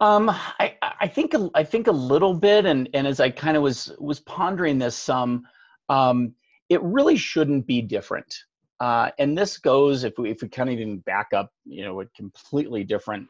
Um, 0.00 0.30
I, 0.30 0.76
I 0.82 1.08
think 1.08 1.34
I 1.54 1.64
think 1.64 1.86
a 1.86 1.92
little 1.92 2.34
bit, 2.34 2.66
and 2.66 2.88
and 2.92 3.06
as 3.06 3.20
I 3.20 3.30
kind 3.30 3.56
of 3.56 3.62
was 3.62 3.94
was 3.98 4.20
pondering 4.20 4.78
this 4.78 4.96
some, 4.96 5.44
um, 5.88 6.34
it 6.70 6.80
really 6.82 7.16
shouldn't 7.16 7.66
be 7.66 7.82
different. 7.82 8.44
Uh, 8.78 9.10
and 9.18 9.36
this 9.36 9.58
goes 9.58 10.04
if 10.04 10.16
we 10.16 10.30
if 10.30 10.40
we 10.40 10.48
kind 10.48 10.70
of 10.70 10.74
even 10.74 10.98
back 11.00 11.34
up, 11.34 11.52
you 11.66 11.84
know, 11.84 12.00
a 12.00 12.06
completely 12.16 12.82
different 12.82 13.28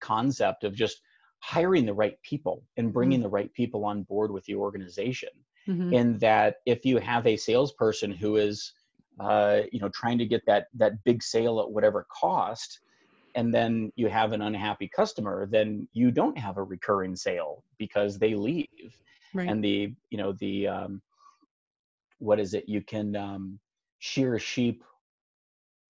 concept 0.00 0.64
of 0.64 0.74
just 0.74 1.02
hiring 1.40 1.86
the 1.86 1.94
right 1.94 2.20
people 2.22 2.64
and 2.76 2.92
bringing 2.92 3.18
mm-hmm. 3.18 3.24
the 3.24 3.28
right 3.28 3.52
people 3.52 3.84
on 3.84 4.02
board 4.02 4.32
with 4.32 4.44
the 4.46 4.56
organization. 4.56 5.28
Mm-hmm. 5.68 5.94
And 5.94 6.20
that 6.20 6.56
if 6.66 6.84
you 6.84 6.98
have 6.98 7.26
a 7.26 7.36
salesperson 7.36 8.10
who 8.10 8.36
is, 8.36 8.72
uh, 9.20 9.60
you 9.70 9.78
know, 9.78 9.90
trying 9.90 10.18
to 10.18 10.26
get 10.26 10.44
that 10.46 10.66
that 10.74 11.04
big 11.04 11.22
sale 11.22 11.60
at 11.60 11.70
whatever 11.70 12.06
cost, 12.10 12.80
and 13.34 13.54
then 13.54 13.92
you 13.94 14.08
have 14.08 14.32
an 14.32 14.42
unhappy 14.42 14.88
customer, 14.88 15.46
then 15.46 15.86
you 15.92 16.10
don't 16.10 16.38
have 16.38 16.56
a 16.56 16.62
recurring 16.62 17.14
sale 17.14 17.62
because 17.76 18.18
they 18.18 18.34
leave. 18.34 18.96
Right. 19.34 19.48
And 19.48 19.62
the 19.62 19.92
you 20.10 20.18
know 20.18 20.32
the 20.32 20.66
um, 20.66 21.02
what 22.18 22.40
is 22.40 22.54
it? 22.54 22.68
You 22.68 22.82
can 22.82 23.16
um, 23.16 23.58
shear 23.98 24.34
a 24.34 24.40
sheep 24.40 24.84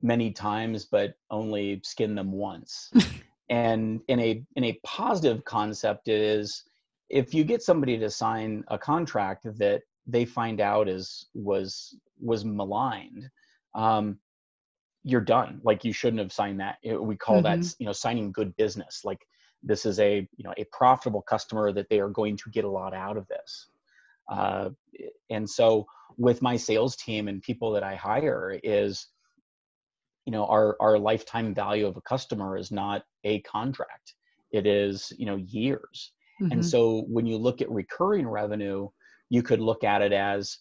many 0.03 0.31
times, 0.31 0.85
but 0.85 1.15
only 1.31 1.81
skin 1.83 2.15
them 2.15 2.33
once. 2.33 2.91
and 3.49 4.01
in 4.09 4.21
a 4.21 4.45
in 4.57 4.65
a 4.65 4.79
positive 4.85 5.45
concept 5.45 6.09
is 6.09 6.65
if 7.09 7.33
you 7.33 7.45
get 7.45 7.63
somebody 7.63 7.99
to 7.99 8.11
sign 8.11 8.65
a 8.69 8.79
contract 8.79 9.47
that 9.59 9.83
they 10.07 10.25
find 10.25 10.61
out 10.61 10.89
is 10.89 11.27
was 11.35 11.97
was 12.21 12.45
maligned 12.45 13.29
um, 13.75 14.19
you're 15.05 15.21
done 15.21 15.61
like 15.65 15.85
you 15.85 15.93
shouldn't 15.93 16.21
have 16.21 16.33
signed 16.33 16.61
that 16.61 16.77
we 16.85 17.17
call 17.17 17.43
mm-hmm. 17.43 17.61
that 17.61 17.75
you 17.79 17.87
know 17.87 17.93
signing 17.93 18.33
good 18.33 18.55
business 18.57 19.03
like 19.05 19.27
this 19.63 19.87
is 19.87 19.99
a 19.99 20.29
you 20.37 20.45
know 20.45 20.55
a 20.57 20.65
profitable 20.73 21.23
customer 21.23 21.73
that 21.73 21.89
they 21.89 22.01
are 22.01 22.11
going 22.11 22.37
to 22.37 22.51
get 22.51 22.65
a 22.65 22.71
lot 22.71 22.95
out 22.95 23.17
of 23.17 23.27
this 23.29 23.69
uh, 24.31 24.69
and 25.31 25.49
so 25.49 25.87
with 26.19 26.43
my 26.43 26.57
sales 26.57 26.97
team 26.97 27.29
and 27.29 27.41
people 27.43 27.73
that 27.73 27.83
i 27.83 27.95
hire 27.95 28.59
is 28.63 29.07
you 30.27 30.33
know 30.33 30.45
our 30.47 30.77
our 30.81 30.99
lifetime 30.99 31.55
value 31.55 31.87
of 31.87 31.97
a 31.97 32.03
customer 32.03 32.59
is 32.59 32.71
not 32.71 33.03
a 33.25 33.41
contract 33.43 34.13
it 34.53 34.67
is 34.67 35.13
you 35.17 35.25
know 35.25 35.37
years 35.37 36.13
mm-hmm. 36.43 36.53
and 36.53 36.67
so 36.67 37.05
when 37.09 37.25
you 37.25 37.39
look 37.39 37.63
at 37.63 37.71
recurring 37.71 38.29
revenue 38.29 38.89
you 39.31 39.43
could 39.43 39.61
look 39.61 39.85
at 39.85 40.03
it 40.03 40.13
as 40.13 40.59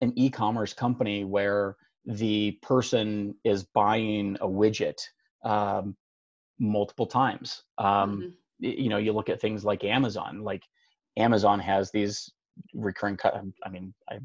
an 0.00 0.12
e-commerce 0.16 0.74
company 0.74 1.24
where 1.24 1.76
the 2.04 2.58
person 2.60 3.34
is 3.44 3.64
buying 3.64 4.36
a 4.40 4.46
widget 4.46 4.98
um, 5.44 5.96
multiple 6.58 7.06
times 7.06 7.62
um, 7.78 7.86
mm-hmm. 7.86 8.28
you 8.60 8.90
know 8.90 8.98
you 8.98 9.12
look 9.12 9.30
at 9.30 9.40
things 9.40 9.64
like 9.64 9.84
amazon 9.84 10.42
like 10.42 10.64
amazon 11.16 11.60
has 11.60 11.90
these 11.92 12.30
recurring 12.74 13.18
i 13.64 13.68
mean 13.68 13.92
i 14.10 14.18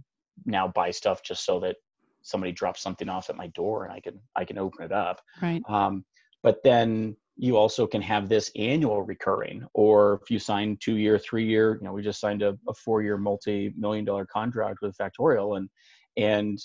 now 0.45 0.67
buy 0.67 0.91
stuff 0.91 1.21
just 1.24 1.45
so 1.45 1.59
that 1.59 1.75
somebody 2.21 2.51
drops 2.51 2.81
something 2.81 3.09
off 3.09 3.29
at 3.29 3.36
my 3.36 3.48
door 3.48 3.86
and 3.86 3.93
I 3.93 4.00
can 4.00 4.19
I 4.36 4.45
can 4.45 4.57
open 4.57 4.86
it 4.86 4.91
up. 4.91 5.21
Right. 5.41 5.62
Um, 5.67 6.05
but 6.43 6.62
then 6.63 7.15
you 7.38 7.55
also 7.55 7.88
can 7.88 8.01
have 8.01 8.27
this 8.27 8.51
annual 8.55 9.01
recurring, 9.01 9.65
or 9.74 10.19
if 10.21 10.29
you 10.29 10.39
sign 10.39 10.77
two 10.81 10.98
year, 10.98 11.17
three 11.17 11.45
year, 11.45 11.75
you 11.75 11.86
know, 11.86 11.93
we 11.93 12.01
just 12.01 12.19
signed 12.19 12.41
a, 12.41 12.57
a 12.67 12.74
four 12.74 13.01
year 13.01 13.17
multi 13.17 13.74
million 13.77 14.05
dollar 14.05 14.25
contract 14.25 14.79
with 14.81 14.98
Factorial, 14.98 15.57
and 15.57 15.69
and 16.17 16.59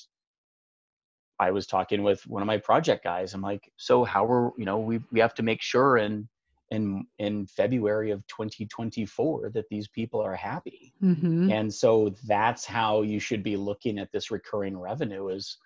I 1.38 1.50
was 1.50 1.66
talking 1.66 2.02
with 2.02 2.26
one 2.26 2.42
of 2.42 2.46
my 2.46 2.58
project 2.58 3.04
guys. 3.04 3.34
I'm 3.34 3.42
like, 3.42 3.70
so 3.76 4.04
how 4.04 4.26
are 4.26 4.52
you 4.58 4.64
know 4.64 4.78
we 4.78 5.00
we 5.12 5.20
have 5.20 5.34
to 5.34 5.42
make 5.42 5.62
sure 5.62 5.96
and 5.96 6.28
in 6.74 7.06
in 7.18 7.46
February 7.46 8.10
of 8.10 8.26
2024 8.26 9.50
that 9.54 9.68
these 9.70 9.88
people 9.88 10.20
are 10.20 10.34
happy. 10.34 10.92
Mm-hmm. 11.02 11.50
And 11.50 11.72
so 11.72 12.14
that's 12.26 12.64
how 12.64 13.02
you 13.02 13.18
should 13.18 13.42
be 13.42 13.56
looking 13.56 13.98
at 13.98 14.12
this 14.12 14.30
recurring 14.30 14.78
revenue 14.78 15.28
is 15.28 15.56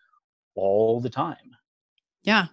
all 0.54 1.00
the 1.00 1.10
time. 1.10 1.56
Yeah. 2.22 2.46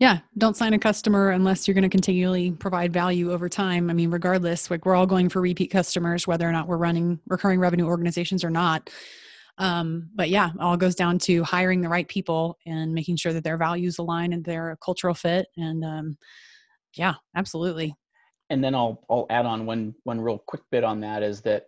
Yeah, 0.00 0.18
don't 0.36 0.56
sign 0.56 0.74
a 0.74 0.78
customer 0.78 1.30
unless 1.30 1.66
you're 1.66 1.74
going 1.74 1.82
to 1.82 1.88
continually 1.88 2.50
provide 2.50 2.92
value 2.92 3.32
over 3.32 3.48
time. 3.48 3.88
I 3.88 3.92
mean, 3.92 4.10
regardless, 4.10 4.68
like 4.68 4.84
we're 4.84 4.96
all 4.96 5.06
going 5.06 5.28
for 5.28 5.40
repeat 5.40 5.70
customers, 5.70 6.26
whether 6.26 6.48
or 6.48 6.52
not 6.52 6.66
we're 6.66 6.78
running 6.78 7.20
recurring 7.28 7.60
revenue 7.60 7.86
organizations 7.86 8.42
or 8.42 8.50
not. 8.50 8.90
Um, 9.58 10.10
but 10.14 10.30
yeah, 10.30 10.50
all 10.58 10.76
goes 10.76 10.96
down 10.96 11.18
to 11.20 11.44
hiring 11.44 11.80
the 11.80 11.88
right 11.88 12.08
people 12.08 12.58
and 12.66 12.92
making 12.92 13.16
sure 13.16 13.32
that 13.32 13.44
their 13.44 13.56
values 13.56 13.98
align 13.98 14.32
and 14.32 14.44
they're 14.44 14.72
a 14.72 14.76
cultural 14.78 15.14
fit. 15.14 15.46
And 15.56 15.84
um, 15.84 16.18
yeah, 16.94 17.14
absolutely. 17.36 17.94
And 18.50 18.62
then 18.62 18.74
I'll 18.74 19.04
I'll 19.08 19.26
add 19.30 19.46
on 19.46 19.66
one 19.66 19.94
one 20.04 20.20
real 20.20 20.42
quick 20.46 20.62
bit 20.70 20.84
on 20.84 21.00
that 21.00 21.22
is 21.22 21.40
that 21.42 21.66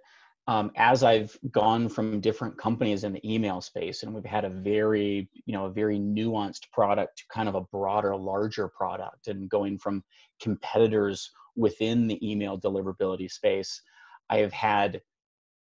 um, 0.48 0.70
as 0.76 1.02
I've 1.02 1.36
gone 1.50 1.88
from 1.88 2.20
different 2.20 2.56
companies 2.56 3.02
in 3.02 3.12
the 3.12 3.34
email 3.34 3.60
space, 3.60 4.02
and 4.02 4.14
we've 4.14 4.24
had 4.24 4.44
a 4.44 4.50
very, 4.50 5.28
you 5.44 5.52
know, 5.52 5.66
a 5.66 5.70
very 5.70 5.98
nuanced 5.98 6.70
product 6.72 7.18
to 7.18 7.24
kind 7.32 7.48
of 7.48 7.56
a 7.56 7.62
broader, 7.62 8.14
larger 8.16 8.68
product, 8.68 9.26
and 9.26 9.48
going 9.50 9.76
from 9.76 10.04
competitors 10.40 11.32
within 11.56 12.06
the 12.06 12.30
email 12.30 12.60
deliverability 12.60 13.30
space, 13.30 13.82
I 14.30 14.38
have 14.38 14.52
had 14.52 15.00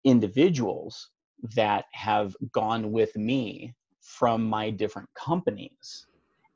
individuals 0.04 1.10
that 1.56 1.86
have 1.92 2.36
gone 2.52 2.92
with 2.92 3.16
me 3.16 3.74
from 4.00 4.44
my 4.44 4.70
different 4.70 5.08
companies 5.14 6.06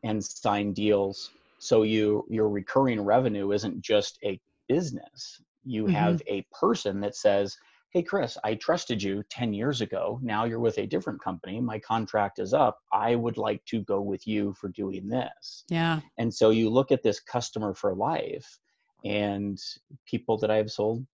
and 0.05 0.25
signed 0.25 0.77
deals 0.77 1.31
so 1.63 1.85
you 1.85 2.27
your 2.29 2.49
recurring 2.49 3.01
revenue 3.01 3.53
isn't 3.53 3.81
just 3.81 4.19
a 4.25 4.41
business. 4.69 5.41
You 5.65 5.85
mm-hmm. 5.85 5.95
have 5.95 6.21
a 6.27 6.45
person 6.51 7.01
that 7.03 7.15
says, 7.15 7.57
"Hey 7.91 8.03
Chris, 8.03 8.37
I 8.43 8.57
trusted 8.57 9.01
you 9.01 9.23
10 9.31 9.53
years 9.53 9.81
ago. 9.81 10.19
Now 10.23 10.45
you're 10.45 10.59
with 10.59 10.79
a 10.79 10.89
different 10.89 11.23
company. 11.23 11.61
My 11.61 11.79
contract 11.79 12.41
is 12.41 12.53
up. 12.53 12.81
I 12.93 13.15
would 13.15 13.39
like 13.39 13.65
to 13.67 13.81
go 13.83 14.01
with 14.01 14.27
you 14.27 14.55
for 14.55 14.71
doing 14.71 15.09
this." 15.09 15.63
Yeah. 15.69 16.01
And 16.19 16.35
so 16.35 16.51
you 16.51 16.69
look 16.69 16.91
at 16.91 17.05
this 17.05 17.21
customer 17.21 17.75
for 17.75 17.95
life 17.95 18.59
and 19.05 19.57
people 20.05 20.39
that 20.39 20.51
I've 20.51 20.71
sold 20.71 21.07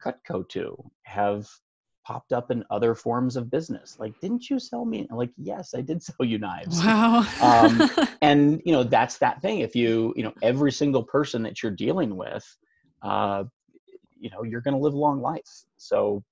Cutco 0.00 0.48
to 0.50 0.76
have 1.02 1.48
popped 2.06 2.32
up 2.32 2.50
in 2.50 2.64
other 2.70 2.94
forms 2.94 3.36
of 3.36 3.50
business. 3.50 3.96
Like, 3.98 4.18
didn't 4.20 4.48
you 4.48 4.60
sell 4.60 4.84
me? 4.84 5.08
like, 5.10 5.30
yes, 5.36 5.74
I 5.74 5.80
did 5.80 6.02
sell 6.02 6.24
you 6.24 6.38
knives. 6.38 6.78
Wow. 6.78 7.26
um, 7.42 7.90
and 8.22 8.62
you 8.64 8.72
know, 8.72 8.84
that's 8.84 9.18
that 9.18 9.42
thing. 9.42 9.60
If 9.60 9.74
you, 9.74 10.14
you 10.16 10.22
know, 10.22 10.32
every 10.42 10.72
single 10.72 11.02
person 11.02 11.42
that 11.42 11.62
you're 11.62 11.72
dealing 11.72 12.16
with, 12.16 12.44
uh, 13.02 13.44
you 14.18 14.30
know, 14.30 14.44
you're 14.44 14.60
going 14.60 14.74
to 14.74 14.80
live 14.80 14.94
a 14.94 14.98
long 14.98 15.20
life. 15.20 15.64
So 15.76 16.22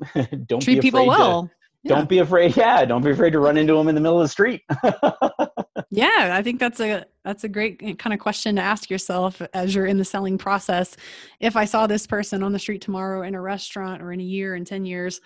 don't 0.14 0.16
be 0.16 0.44
afraid. 0.44 0.60
treat 0.62 0.82
people 0.82 1.06
well. 1.06 1.42
To, 1.44 1.50
yeah. 1.82 1.94
Don't 1.96 2.08
be 2.08 2.18
afraid. 2.18 2.56
Yeah, 2.56 2.84
don't 2.84 3.02
be 3.02 3.10
afraid 3.10 3.32
to 3.32 3.40
run 3.40 3.56
into 3.56 3.74
them 3.74 3.88
in 3.88 3.94
the 3.94 4.00
middle 4.00 4.20
of 4.20 4.24
the 4.24 4.28
street. 4.28 4.62
Yeah, 5.90 6.30
I 6.32 6.42
think 6.42 6.60
that's 6.60 6.80
a 6.80 7.04
that's 7.24 7.44
a 7.44 7.48
great 7.48 7.98
kind 7.98 8.14
of 8.14 8.20
question 8.20 8.56
to 8.56 8.62
ask 8.62 8.88
yourself 8.88 9.42
as 9.52 9.74
you're 9.74 9.86
in 9.86 9.98
the 9.98 10.04
selling 10.04 10.38
process. 10.38 10.96
If 11.40 11.56
I 11.56 11.64
saw 11.64 11.86
this 11.86 12.06
person 12.06 12.42
on 12.42 12.52
the 12.52 12.58
street 12.58 12.80
tomorrow 12.80 13.22
in 13.22 13.34
a 13.34 13.40
restaurant 13.40 14.00
or 14.00 14.12
in 14.12 14.20
a 14.20 14.24
year 14.24 14.54
in 14.54 14.64
10 14.64 14.86
years, 14.86 15.20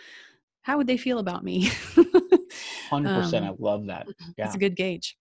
how 0.62 0.76
would 0.76 0.86
they 0.86 0.96
feel 0.96 1.18
about 1.18 1.44
me? 1.44 1.68
100%. 2.90 3.34
Um, 3.34 3.44
I 3.44 3.54
love 3.58 3.86
that. 3.86 4.08
Yeah. 4.36 4.46
It's 4.46 4.54
a 4.54 4.58
good 4.58 4.74
gauge. 4.74 5.16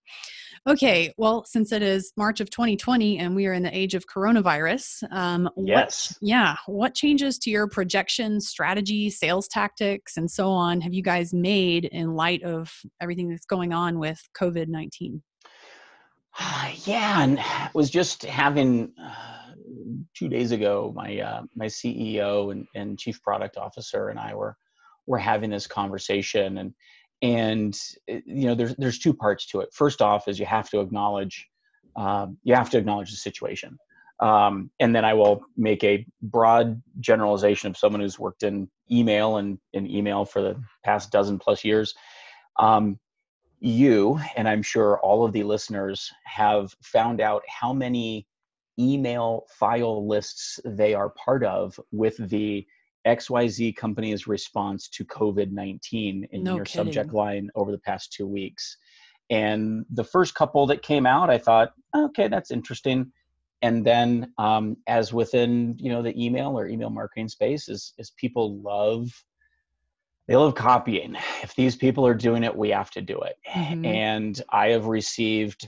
Okay, 0.65 1.13
well, 1.17 1.43
since 1.43 1.73
it 1.73 1.81
is 1.81 2.13
March 2.15 2.39
of 2.39 2.49
2020 2.49 3.19
and 3.19 3.35
we 3.35 3.45
are 3.47 3.53
in 3.53 3.63
the 3.63 3.77
age 3.77 3.95
of 3.95 4.05
coronavirus, 4.07 5.03
um, 5.11 5.49
yes, 5.57 6.15
what, 6.19 6.27
yeah, 6.27 6.55
what 6.67 6.95
changes 6.95 7.37
to 7.39 7.49
your 7.49 7.67
projection, 7.67 8.39
strategy, 8.39 9.09
sales 9.09 9.49
tactics, 9.49 10.15
and 10.15 10.31
so 10.31 10.49
on 10.49 10.79
have 10.79 10.93
you 10.93 11.03
guys 11.03 11.33
made 11.33 11.85
in 11.85 12.15
light 12.15 12.43
of 12.43 12.71
everything 13.01 13.29
that's 13.29 13.45
going 13.45 13.73
on 13.73 13.99
with 13.99 14.21
COVID 14.39 14.69
19? 14.69 15.21
Yeah, 16.85 17.23
and 17.23 17.39
was 17.73 17.89
just 17.89 18.23
having 18.23 18.91
uh, 19.01 19.53
two 20.15 20.27
days 20.27 20.51
ago, 20.51 20.91
my 20.95 21.19
uh, 21.19 21.43
my 21.55 21.67
CEO 21.67 22.51
and, 22.51 22.67
and 22.75 22.99
chief 22.99 23.21
product 23.21 23.57
officer 23.57 24.09
and 24.09 24.19
I 24.19 24.33
were 24.35 24.57
were 25.05 25.17
having 25.17 25.49
this 25.49 25.67
conversation, 25.67 26.57
and 26.57 26.73
and 27.21 27.79
eh, 28.07 28.21
you 28.25 28.47
know 28.47 28.55
there's 28.55 28.75
there's 28.75 28.99
two 28.99 29.13
parts 29.13 29.47
to 29.47 29.61
it. 29.61 29.69
First 29.73 30.01
off, 30.01 30.27
is 30.27 30.39
you 30.39 30.45
have 30.45 30.69
to 30.71 30.81
acknowledge 30.81 31.47
um, 31.95 32.37
you 32.43 32.55
have 32.55 32.69
to 32.71 32.77
acknowledge 32.77 33.11
the 33.11 33.17
situation, 33.17 33.77
um, 34.19 34.71
and 34.79 34.95
then 34.95 35.05
I 35.05 35.13
will 35.13 35.41
make 35.55 35.83
a 35.83 36.05
broad 36.21 36.81
generalization 36.99 37.69
of 37.69 37.77
someone 37.77 38.01
who's 38.01 38.19
worked 38.19 38.43
in 38.43 38.69
email 38.91 39.37
and 39.37 39.57
in 39.73 39.89
email 39.89 40.25
for 40.25 40.41
the 40.41 40.61
past 40.83 41.11
dozen 41.11 41.39
plus 41.39 41.63
years. 41.63 41.93
Um, 42.59 42.99
you 43.63 44.19
and 44.35 44.47
I'm 44.47 44.61
sure 44.61 44.99
all 44.99 45.25
of 45.25 45.31
the 45.31 45.43
listeners 45.43 46.11
have 46.25 46.75
found 46.83 47.21
out 47.21 47.43
how 47.47 47.71
many 47.71 48.27
email 48.77 49.45
file 49.57 50.05
lists 50.05 50.59
they 50.65 50.93
are 50.93 51.11
part 51.11 51.45
of 51.45 51.79
with 51.91 52.17
the 52.29 52.65
XYZ 53.07 53.75
company's 53.77 54.27
response 54.27 54.89
to 54.89 55.05
COVID 55.05 55.51
19 55.51 56.27
in 56.29 56.43
No 56.43 56.55
your 56.57 56.65
kidding. 56.65 56.85
subject 56.85 57.13
line 57.13 57.49
over 57.55 57.71
the 57.71 57.77
past 57.79 58.11
two 58.11 58.27
weeks. 58.27 58.77
And 59.29 59.85
the 59.89 60.03
first 60.03 60.35
couple 60.35 60.65
that 60.67 60.81
came 60.81 61.05
out, 61.05 61.29
I 61.29 61.37
thought, 61.37 61.71
okay, 61.95 62.27
that's 62.27 62.51
interesting. 62.51 63.13
And 63.61 63.85
then, 63.85 64.33
um, 64.37 64.75
as 64.87 65.13
within 65.13 65.75
you 65.79 65.89
know 65.89 66.01
the 66.01 66.21
email 66.21 66.59
or 66.59 66.67
email 66.67 66.89
marketing 66.89 67.29
space, 67.29 67.69
is 67.69 67.93
is 67.97 68.11
people 68.17 68.59
love 68.61 69.09
they 70.27 70.35
love 70.35 70.55
copying. 70.55 71.15
If 71.41 71.55
these 71.55 71.75
people 71.75 72.07
are 72.07 72.13
doing 72.13 72.43
it, 72.43 72.55
we 72.55 72.69
have 72.69 72.91
to 72.91 73.01
do 73.01 73.19
it. 73.21 73.35
Mhm. 73.53 73.85
And 73.85 74.41
I 74.49 74.69
have 74.69 74.85
received 74.85 75.67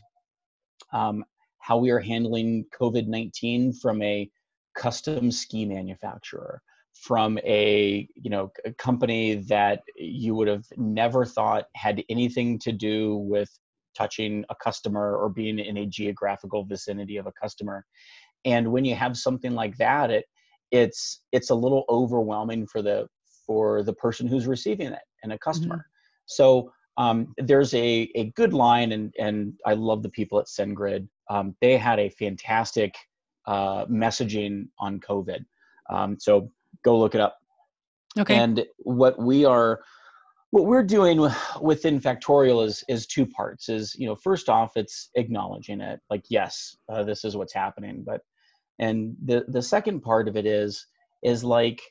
um, 0.94 1.26
how 1.60 1.78
we 1.78 1.90
are 1.90 2.00
handling 2.00 2.66
COVID 2.80 3.08
19 3.08 3.74
from 3.74 4.02
a 4.02 4.30
custom 4.76 5.32
ski 5.32 5.66
manufacturer, 5.66 6.62
from 6.94 7.38
a 7.40 8.08
you 8.16 8.30
know 8.30 8.52
a 8.66 8.72
company 8.74 9.36
that 9.36 9.82
you 9.96 10.36
would 10.36 10.48
have 10.48 10.66
never 10.78 11.26
thought 11.26 11.66
had 11.76 12.04
anything 12.10 12.60
to 12.60 12.72
do 12.72 13.18
with 13.18 13.50
touching 13.98 14.46
a 14.50 14.56
customer 14.56 15.18
or 15.18 15.30
being 15.30 15.60
in 15.60 15.78
a 15.78 15.86
geographical 15.86 16.66
vicinity 16.66 17.18
of 17.18 17.28
a 17.28 17.32
customer. 17.32 17.86
And 18.46 18.72
when 18.72 18.86
you 18.86 18.96
have 18.96 19.18
something 19.18 19.54
like 19.54 19.76
that, 19.78 20.12
it 20.12 20.26
it's 20.72 21.22
it's 21.32 21.50
a 21.50 21.56
little 21.56 21.86
overwhelming 21.90 22.68
for 22.68 22.82
the 22.82 23.08
for 23.46 23.84
the 23.84 23.94
person 23.94 24.28
who's 24.28 24.48
receiving 24.48 24.88
it 24.88 25.06
and 25.24 25.34
a 25.34 25.38
customer. 25.38 25.86
So 26.26 26.72
um, 26.98 27.34
there's 27.38 27.74
a, 27.74 28.10
a 28.16 28.32
good 28.36 28.54
line, 28.54 28.92
and, 28.92 29.14
and 29.20 29.54
I 29.66 29.74
love 29.74 30.02
the 30.02 30.10
people 30.10 30.40
at 30.40 30.48
SendGrid. 30.48 31.08
Um, 31.30 31.56
they 31.62 31.78
had 31.78 32.00
a 32.00 32.10
fantastic 32.10 32.96
uh, 33.48 33.86
messaging 33.88 34.68
on 34.80 35.00
COVID. 35.00 35.46
Um, 35.90 36.18
so 36.20 36.50
go 36.84 36.98
look 36.98 37.16
it 37.16 37.22
up. 37.22 37.38
Okay. 38.18 38.36
And 38.36 38.66
what 38.78 39.20
we 39.20 39.44
are, 39.46 39.82
what 40.52 40.66
we're 40.66 40.84
doing 40.84 41.28
within 41.62 42.00
Factorial 42.00 42.66
is 42.66 42.84
is 42.88 43.06
two 43.06 43.26
parts. 43.26 43.68
Is 43.68 43.94
you 44.00 44.08
know, 44.08 44.16
first 44.16 44.48
off, 44.48 44.78
it's 44.78 45.10
acknowledging 45.16 45.82
it, 45.82 46.00
like 46.10 46.24
yes, 46.30 46.78
uh, 46.88 47.04
this 47.04 47.26
is 47.26 47.36
what's 47.36 47.54
happening. 47.54 48.04
But 48.06 48.22
and 48.80 49.18
the 49.26 49.44
the 49.50 49.62
second 49.62 50.02
part 50.02 50.30
of 50.30 50.38
it 50.38 50.46
is 50.46 50.88
is 51.24 51.44
like, 51.44 51.82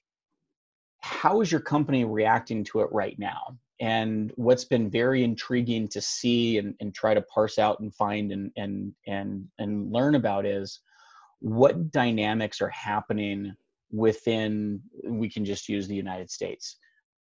how 1.04 1.42
is 1.42 1.52
your 1.52 1.61
company 1.61 2.06
reacting 2.06 2.64
to 2.64 2.80
it 2.80 2.88
right 2.90 3.18
now? 3.18 3.58
And 3.78 4.32
what's 4.37 4.64
been 4.64 4.88
very 4.88 5.23
intriguing 5.23 5.87
to 5.88 6.00
see 6.00 6.56
and, 6.56 6.75
and 6.80 6.94
try 6.94 7.12
to 7.12 7.20
parse 7.20 7.58
out 7.58 7.80
and 7.80 7.94
find 7.94 8.32
and 8.32 8.50
and 8.56 8.94
and 9.06 9.46
and 9.58 9.92
learn 9.92 10.14
about 10.14 10.46
is 10.46 10.80
what 11.40 11.90
dynamics 11.90 12.62
are 12.62 12.70
happening 12.70 13.54
within 13.90 14.80
we 15.06 15.28
can 15.28 15.44
just 15.44 15.68
use 15.68 15.87
the 15.87 15.94
united 15.94 16.30
states. 16.30 16.76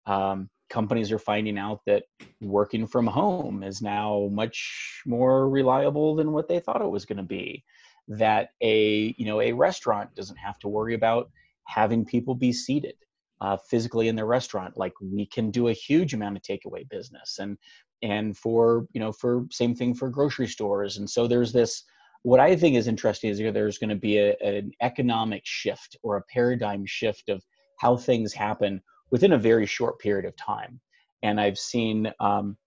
Um, 0.05 0.49
companies 0.69 1.11
are 1.11 1.19
finding 1.19 1.57
out 1.57 1.81
that 1.85 2.03
working 2.39 2.87
from 2.87 3.05
home 3.05 3.63
is 3.63 3.81
now 3.81 4.29
much 4.31 5.01
more 5.05 5.49
reliable 5.49 6.15
than 6.15 6.31
what 6.31 6.47
they 6.47 6.59
thought 6.59 6.81
it 6.81 6.89
was 6.89 7.05
going 7.05 7.17
to 7.17 7.23
be. 7.23 7.65
That 8.07 8.51
a 8.61 9.13
you 9.17 9.25
know 9.25 9.41
a 9.41 9.51
restaurant 9.51 10.15
doesn't 10.15 10.37
have 10.37 10.57
to 10.59 10.69
worry 10.69 10.93
about 10.93 11.31
having 11.65 12.05
people 12.05 12.33
be 12.33 12.53
seated 12.53 12.95
uh, 13.41 13.57
physically 13.69 14.07
in 14.07 14.15
their 14.15 14.25
restaurant 14.25 14.77
like 14.77 14.93
we 15.01 15.25
can 15.25 15.51
do 15.51 15.67
a 15.67 15.73
huge 15.73 16.13
amount 16.13 16.37
of 16.37 16.43
takeaway 16.43 16.87
business. 16.89 17.37
And 17.39 17.57
and 18.03 18.37
for 18.37 18.85
you 18.93 18.99
know 18.99 19.11
for 19.11 19.45
same 19.51 19.73
thing 19.73 19.95
for 19.95 20.09
grocery 20.09 20.47
stores. 20.47 20.97
And 20.97 21.09
so 21.09 21.27
there's 21.27 21.51
this 21.51 21.83
what 22.23 22.39
I 22.39 22.55
think 22.55 22.75
is 22.75 22.87
interesting 22.87 23.29
is 23.29 23.39
there's 23.39 23.77
going 23.77 23.89
to 23.89 23.95
be 23.95 24.17
a, 24.17 24.35
an 24.37 24.71
economic 24.81 25.41
shift 25.45 25.97
or 26.03 26.17
a 26.17 26.23
paradigm 26.23 26.85
shift 26.85 27.29
of 27.29 27.43
how 27.79 27.97
things 27.97 28.33
happen 28.33 28.81
within 29.11 29.33
a 29.33 29.37
very 29.37 29.65
short 29.65 29.99
period 29.99 30.25
of 30.25 30.35
time. 30.37 30.79
And 31.21 31.39
I've 31.39 31.59
seen 31.59 32.11
um, 32.21 32.57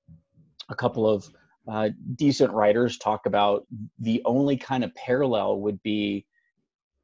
a 0.68 0.74
couple 0.74 1.08
of 1.08 1.28
uh, 1.68 1.88
decent 2.16 2.52
writers 2.52 2.98
talk 2.98 3.24
about 3.26 3.66
the 3.98 4.22
only 4.24 4.56
kind 4.56 4.84
of 4.84 4.94
parallel 4.94 5.60
would 5.60 5.82
be 5.82 6.26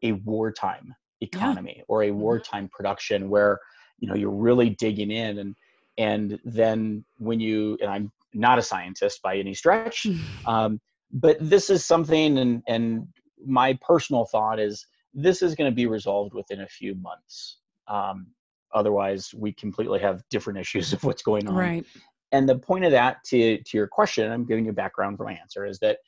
a 0.03 0.12
wartime 0.12 0.94
economy 1.23 1.83
or 1.89 2.05
a 2.05 2.11
wartime 2.11 2.69
production 2.69 3.29
where 3.29 3.59
you 3.99 4.09
know 4.09 4.15
you're 4.15 4.31
really 4.31 4.71
digging 4.71 5.11
in 5.11 5.39
and 5.39 5.55
and 5.99 6.39
then 6.45 7.05
when 7.19 7.41
you 7.41 7.79
and 7.81 7.91
I'm 7.91 8.13
not 8.35 8.59
a 8.59 8.63
scientist 8.63 9.21
by 9.23 9.37
any 9.37 9.55
stretch 9.55 10.07
um, 10.47 10.81
but 11.13 11.37
this 11.41 11.71
is 11.71 11.85
something 11.85 12.39
and 12.39 12.63
and 12.67 13.07
my 13.45 13.79
personal 13.83 14.25
thought 14.25 14.59
is 14.59 14.87
this 15.15 15.43
is 15.43 15.55
going 15.55 15.71
to 15.71 15.75
be 15.75 15.87
resolved 15.87 16.33
within 16.33 16.63
a 16.63 16.67
few 16.67 16.95
months. 16.95 17.59
Um, 17.89 18.29
otherwise 18.73 19.35
we 19.35 19.53
completely 19.53 20.01
have 20.01 20.23
different 20.31 20.59
issues 20.59 20.93
of 20.93 21.05
what's 21.05 21.23
going 21.23 21.47
on. 21.49 21.55
Right. 21.55 21.87
and 22.33 22.49
the 22.49 22.59
point 22.59 22.85
of 22.85 22.91
that 22.93 23.23
to 23.25 23.59
to 23.59 23.77
your 23.77 23.87
question 23.87 24.31
i'm 24.33 24.47
giving 24.47 24.65
you 24.65 24.73
background 24.73 25.19
for 25.19 25.25
my 25.25 25.35
answer 25.35 25.67
is 25.67 25.79
that 25.81 25.99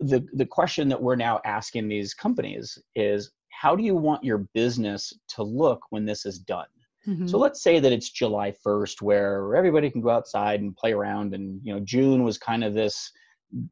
the 0.00 0.26
the 0.32 0.46
question 0.46 0.88
that 0.88 1.00
we're 1.00 1.16
now 1.16 1.40
asking 1.44 1.88
these 1.88 2.14
companies 2.14 2.78
is 2.94 3.30
how 3.60 3.74
do 3.74 3.82
you 3.82 3.96
want 3.96 4.22
your 4.22 4.38
business 4.54 5.12
to 5.34 5.42
look 5.42 5.80
when 5.90 6.04
this 6.04 6.24
is 6.26 6.38
done 6.38 6.66
Mhm. 7.06 7.28
so 7.30 7.38
let's 7.38 7.62
say 7.62 7.80
that 7.80 7.92
it's 7.92 8.10
July 8.10 8.50
1st 8.64 9.00
where 9.02 9.56
everybody 9.56 9.88
can 9.90 10.00
go 10.02 10.10
outside 10.10 10.60
and 10.60 10.76
play 10.76 10.92
around 10.92 11.34
and 11.34 11.60
you 11.64 11.72
know 11.72 11.80
June 11.80 12.22
was 12.22 12.36
kind 12.38 12.62
of 12.64 12.74
this 12.74 13.10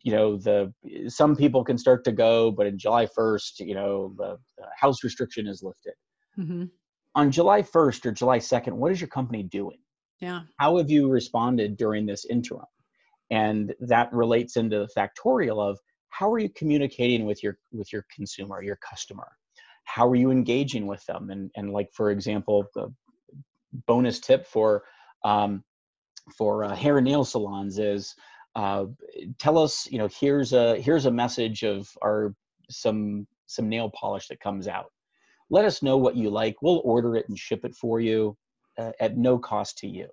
you 0.03 0.13
know 0.13 0.37
the 0.39 0.73
some 1.09 1.37
people 1.37 1.63
can 1.63 1.77
start 1.79 2.03
to 2.05 2.13
go 2.13 2.51
but 2.51 2.67
in 2.67 2.79
July 2.79 3.07
1st 3.19 3.61
you 3.61 3.75
know 3.75 4.15
the, 4.17 4.39
the 4.59 4.65
house 4.83 5.05
restriction 5.05 5.47
is 5.47 5.63
lifted. 5.63 5.95
Mhm. 6.39 6.71
On 7.15 7.31
July 7.31 7.61
1st 7.63 8.07
or 8.07 8.13
July 8.13 8.39
2nd 8.39 8.73
what 8.81 8.91
is 8.93 9.01
your 9.01 9.09
company 9.19 9.43
doing? 9.43 9.81
Yeah. 10.21 10.41
How 10.59 10.77
have 10.79 10.91
you 10.91 11.03
responded 11.11 11.77
during 11.77 12.07
this 12.07 12.25
interim? 12.25 12.71
And 13.31 13.75
that 13.81 14.11
relates 14.13 14.57
into 14.57 14.79
the 14.85 14.91
factorial 14.97 15.59
of 15.69 15.79
how 16.11 16.31
are 16.33 16.39
you 16.39 16.49
communicating 16.61 17.27
with 17.27 17.43
your 17.43 17.59
with 17.73 17.93
your 17.93 18.05
consumer, 18.15 18.63
your 18.63 18.79
customer? 18.91 19.29
How 19.87 20.09
are 20.09 20.15
you 20.15 20.31
engaging 20.31 20.87
with 20.87 21.05
them? 21.07 21.31
And 21.31 21.51
and 21.57 21.73
like 21.73 21.91
for 21.93 22.11
example, 22.11 22.67
the 22.75 22.93
bonus 23.87 24.21
tip 24.21 24.47
for 24.47 24.85
um, 25.25 25.65
for 26.37 26.65
uh, 26.65 26.75
hair 26.75 26.99
and 26.99 27.07
nail 27.07 27.25
salons 27.25 27.79
is 27.79 28.15
uh, 28.55 28.87
tell 29.39 29.59
us 29.59 29.89
you 29.91 29.99
know 29.99 30.09
here's 30.21 30.53
a 30.53 30.81
here's 30.81 31.07
a 31.07 31.11
message 31.11 31.63
of 31.63 31.89
our 32.03 32.35
some 32.71 33.27
some 33.47 33.69
nail 33.69 33.91
polish 33.91 34.29
that 34.29 34.41
comes 34.41 34.69
out. 34.69 34.93
Let 35.49 35.65
us 35.65 35.83
know 35.83 35.97
what 35.97 36.17
you 36.17 36.31
like. 36.31 36.57
We'll 36.61 36.83
order 36.85 37.17
it 37.17 37.29
and 37.29 37.39
ship 37.39 37.65
it 37.65 37.75
for 37.75 38.01
you 38.01 38.37
uh, 38.79 38.93
at 39.01 39.17
no 39.17 39.39
cost 39.39 39.79
to 39.79 39.89
you. 39.89 40.09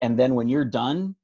And 0.00 0.18
then 0.18 0.34
when 0.34 0.48
you're 0.48 0.64
done 0.64 1.14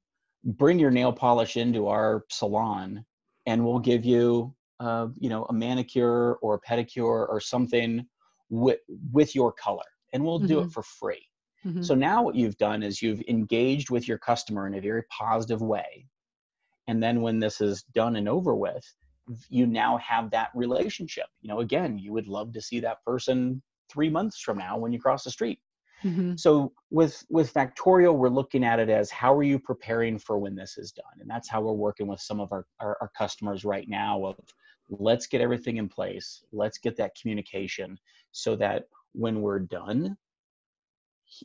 bring 0.43 0.79
your 0.79 0.91
nail 0.91 1.13
polish 1.13 1.57
into 1.57 1.87
our 1.87 2.25
salon 2.29 3.05
and 3.45 3.65
we'll 3.65 3.79
give 3.79 4.05
you 4.05 4.53
uh, 4.85 5.07
you 5.23 5.29
know 5.29 5.43
a 5.49 5.53
manicure 5.53 6.35
or 6.43 6.51
a 6.55 6.61
pedicure 6.69 7.21
or 7.33 7.39
something 7.39 8.05
with 8.49 8.79
with 9.17 9.31
your 9.39 9.51
color 9.65 9.89
and 10.13 10.23
we'll 10.25 10.39
do 10.39 10.59
it 10.59 10.71
for 10.75 10.83
free 10.83 11.25
Mhm. 11.65 11.85
so 11.87 11.93
now 11.93 12.17
what 12.23 12.35
you've 12.35 12.57
done 12.57 12.81
is 12.81 13.01
you've 13.03 13.21
engaged 13.27 13.89
with 13.91 14.07
your 14.07 14.17
customer 14.17 14.65
in 14.67 14.73
a 14.75 14.81
very 14.81 15.03
positive 15.25 15.61
way. 15.61 16.07
And 16.87 17.01
then 17.03 17.21
when 17.21 17.39
this 17.39 17.61
is 17.61 17.83
done 17.93 18.15
and 18.15 18.27
over 18.27 18.55
with, 18.55 18.83
you 19.49 19.67
now 19.67 19.97
have 19.97 20.31
that 20.31 20.49
relationship. 20.55 21.27
You 21.41 21.49
know, 21.49 21.59
again, 21.59 21.99
you 21.99 22.11
would 22.13 22.27
love 22.27 22.51
to 22.53 22.61
see 22.61 22.79
that 22.81 23.03
person 23.05 23.61
3 23.93 24.09
months 24.09 24.41
from 24.41 24.57
now 24.57 24.77
when 24.81 24.91
you 24.91 24.99
cross 24.99 25.23
the 25.23 25.31
street. 25.31 25.59
Mhm. 26.03 26.39
So 26.39 26.73
with 26.89 27.23
with 27.29 27.53
Factorial, 27.53 28.17
we're 28.17 28.29
looking 28.29 28.63
at 28.63 28.79
it 28.79 28.89
as 28.89 29.11
how 29.11 29.31
are 29.35 29.43
you 29.51 29.59
preparing 29.59 30.17
for 30.17 30.39
when 30.39 30.55
this 30.55 30.77
is 30.79 30.91
done? 30.91 31.15
And 31.19 31.29
that's 31.29 31.47
how 31.47 31.61
we're 31.61 31.73
working 31.87 32.07
with 32.07 32.21
some 32.21 32.39
of 32.39 32.51
our, 32.51 32.65
our, 32.79 32.97
our 33.01 33.11
customers 33.15 33.63
right 33.63 33.87
now 33.87 34.25
of 34.25 34.35
let's 34.89 35.27
get 35.27 35.41
everything 35.41 35.77
in 35.77 35.89
place. 35.89 36.43
Let's 36.51 36.77
get 36.77 36.97
that 36.97 37.15
communication 37.19 37.97
so 38.31 38.55
that 38.57 38.85
when 39.13 39.41
we're 39.41 39.59
done, 39.59 40.17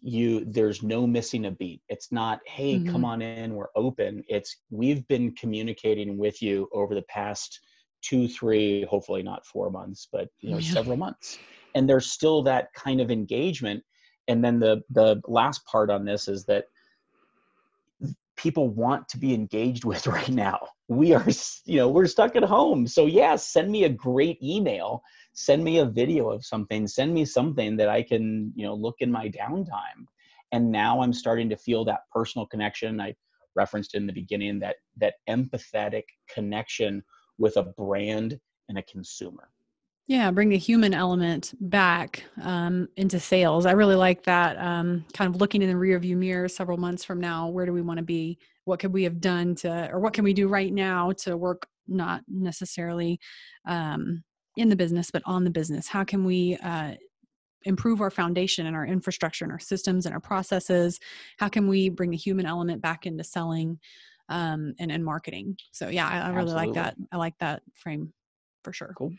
you 0.02 0.44
there's 0.44 0.82
no 0.82 1.06
missing 1.06 1.46
a 1.46 1.50
beat. 1.50 1.80
It's 1.88 2.10
not, 2.10 2.40
hey, 2.46 2.80
Mhm. 2.80 2.86
come 2.86 3.04
on 3.04 3.22
in, 3.22 3.54
we're 3.54 3.68
open. 3.76 4.24
It's 4.28 4.56
we've 4.70 5.06
been 5.06 5.34
communicating 5.34 6.18
with 6.18 6.42
you 6.42 6.68
over 6.72 6.94
the 6.94 7.02
past 7.02 7.60
two, 8.02 8.28
three, 8.28 8.84
hopefully 8.84 9.22
not 9.22 9.46
four 9.46 9.70
months, 9.70 10.08
but 10.10 10.28
you 10.40 10.50
know, 10.50 10.58
Yeah. 10.58 10.60
several 10.60 10.96
months. 10.96 11.40
And 11.74 11.88
there's 11.88 12.10
still 12.10 12.42
that 12.44 12.72
kind 12.74 13.00
of 13.00 13.10
engagement. 13.10 13.84
And 14.28 14.44
then 14.44 14.58
the 14.58 14.82
the 14.90 15.20
last 15.28 15.64
part 15.66 15.90
on 15.90 16.04
this 16.04 16.26
is 16.28 16.44
that 16.46 16.66
people 18.36 18.68
want 18.68 19.08
to 19.08 19.18
be 19.18 19.34
engaged 19.34 19.84
with 19.84 20.06
right 20.16 20.28
now. 20.28 20.58
We 20.88 21.14
are, 21.14 21.26
you 21.64 21.76
know, 21.76 21.88
we're 21.88 22.06
stuck 22.06 22.36
at 22.36 22.44
home. 22.44 22.86
So 22.86 23.06
yeah, 23.06 23.36
send 23.36 23.70
me 23.70 23.84
a 23.84 23.88
great 23.88 24.42
email, 24.42 25.02
send 25.32 25.64
me 25.64 25.78
a 25.78 25.86
video 25.86 26.30
of 26.30 26.44
something, 26.44 26.86
send 26.86 27.12
me 27.12 27.24
something 27.24 27.76
that 27.76 27.88
I 27.88 28.02
can, 28.02 28.52
you 28.54 28.66
know, 28.66 28.74
look 28.74 28.96
in 29.00 29.10
my 29.10 29.28
downtime. 29.28 30.06
And 30.52 30.70
now 30.70 31.00
I'm 31.00 31.12
starting 31.12 31.48
to 31.50 31.56
feel 31.56 31.84
that 31.86 32.00
personal 32.12 32.46
connection. 32.46 33.00
I 33.00 33.14
referenced 33.56 33.94
in 33.94 34.06
the 34.06 34.12
beginning 34.12 34.60
that 34.60 34.76
that 34.98 35.14
empathetic 35.28 36.04
connection 36.32 37.02
with 37.38 37.56
a 37.56 37.62
brand 37.62 38.38
and 38.68 38.78
a 38.78 38.82
consumer. 38.82 39.50
Yeah, 40.08 40.30
bring 40.30 40.50
the 40.50 40.58
human 40.58 40.94
element 40.94 41.52
back 41.60 42.22
um, 42.40 42.88
into 42.96 43.18
sales. 43.18 43.66
I 43.66 43.72
really 43.72 43.96
like 43.96 44.22
that. 44.22 44.56
Um, 44.56 45.04
kind 45.12 45.34
of 45.34 45.40
looking 45.40 45.62
in 45.62 45.68
the 45.68 45.74
rearview 45.74 46.16
mirror 46.16 46.48
several 46.48 46.78
months 46.78 47.04
from 47.04 47.20
now. 47.20 47.48
Where 47.48 47.66
do 47.66 47.72
we 47.72 47.82
want 47.82 47.98
to 47.98 48.04
be? 48.04 48.38
What 48.66 48.78
could 48.78 48.92
we 48.92 49.02
have 49.02 49.20
done 49.20 49.56
to, 49.56 49.90
or 49.90 49.98
what 49.98 50.12
can 50.12 50.22
we 50.22 50.32
do 50.32 50.46
right 50.46 50.72
now 50.72 51.10
to 51.18 51.36
work 51.36 51.66
not 51.88 52.22
necessarily 52.28 53.18
um, 53.66 54.22
in 54.56 54.68
the 54.68 54.76
business, 54.76 55.10
but 55.10 55.22
on 55.24 55.42
the 55.42 55.50
business? 55.50 55.88
How 55.88 56.04
can 56.04 56.24
we 56.24 56.56
uh, 56.62 56.94
improve 57.64 58.00
our 58.00 58.10
foundation 58.10 58.66
and 58.66 58.76
our 58.76 58.86
infrastructure 58.86 59.44
and 59.44 59.52
our 59.52 59.58
systems 59.58 60.06
and 60.06 60.14
our 60.14 60.20
processes? 60.20 61.00
How 61.36 61.48
can 61.48 61.66
we 61.66 61.88
bring 61.88 62.10
the 62.10 62.16
human 62.16 62.46
element 62.46 62.80
back 62.80 63.06
into 63.06 63.24
selling 63.24 63.80
um, 64.28 64.72
and, 64.78 64.92
and 64.92 65.04
marketing? 65.04 65.56
So 65.72 65.88
yeah, 65.88 66.08
I, 66.08 66.30
I 66.30 66.34
really 66.36 66.52
like 66.52 66.74
that. 66.74 66.94
I 67.10 67.16
like 67.16 67.38
that 67.38 67.62
frame 67.74 68.12
for 68.62 68.72
sure. 68.72 68.94
Cool. 68.96 69.12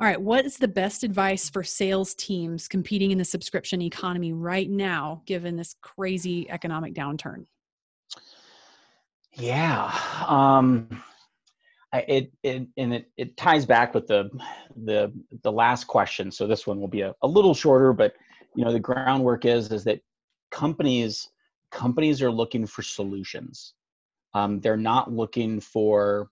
All 0.00 0.06
right. 0.06 0.20
What 0.20 0.44
is 0.44 0.56
the 0.56 0.66
best 0.66 1.04
advice 1.04 1.48
for 1.48 1.62
sales 1.62 2.14
teams 2.16 2.66
competing 2.66 3.12
in 3.12 3.18
the 3.18 3.24
subscription 3.24 3.80
economy 3.80 4.32
right 4.32 4.68
now, 4.68 5.22
given 5.24 5.56
this 5.56 5.76
crazy 5.82 6.50
economic 6.50 6.94
downturn? 6.94 7.46
Yeah. 9.32 9.96
Um, 10.26 11.00
it, 11.92 12.32
it 12.42 12.66
and 12.76 12.94
it, 12.94 13.10
it 13.16 13.36
ties 13.36 13.66
back 13.66 13.94
with 13.94 14.08
the 14.08 14.28
the 14.84 15.12
the 15.42 15.52
last 15.52 15.84
question. 15.84 16.32
So 16.32 16.48
this 16.48 16.66
one 16.66 16.80
will 16.80 16.88
be 16.88 17.02
a, 17.02 17.14
a 17.22 17.28
little 17.28 17.54
shorter, 17.54 17.92
but 17.92 18.14
you 18.56 18.64
know 18.64 18.72
the 18.72 18.80
groundwork 18.80 19.44
is 19.44 19.70
is 19.70 19.84
that 19.84 20.00
companies 20.50 21.28
companies 21.70 22.20
are 22.20 22.32
looking 22.32 22.66
for 22.66 22.82
solutions. 22.82 23.74
Um, 24.34 24.60
they're 24.60 24.76
not 24.76 25.12
looking 25.12 25.60
for 25.60 26.30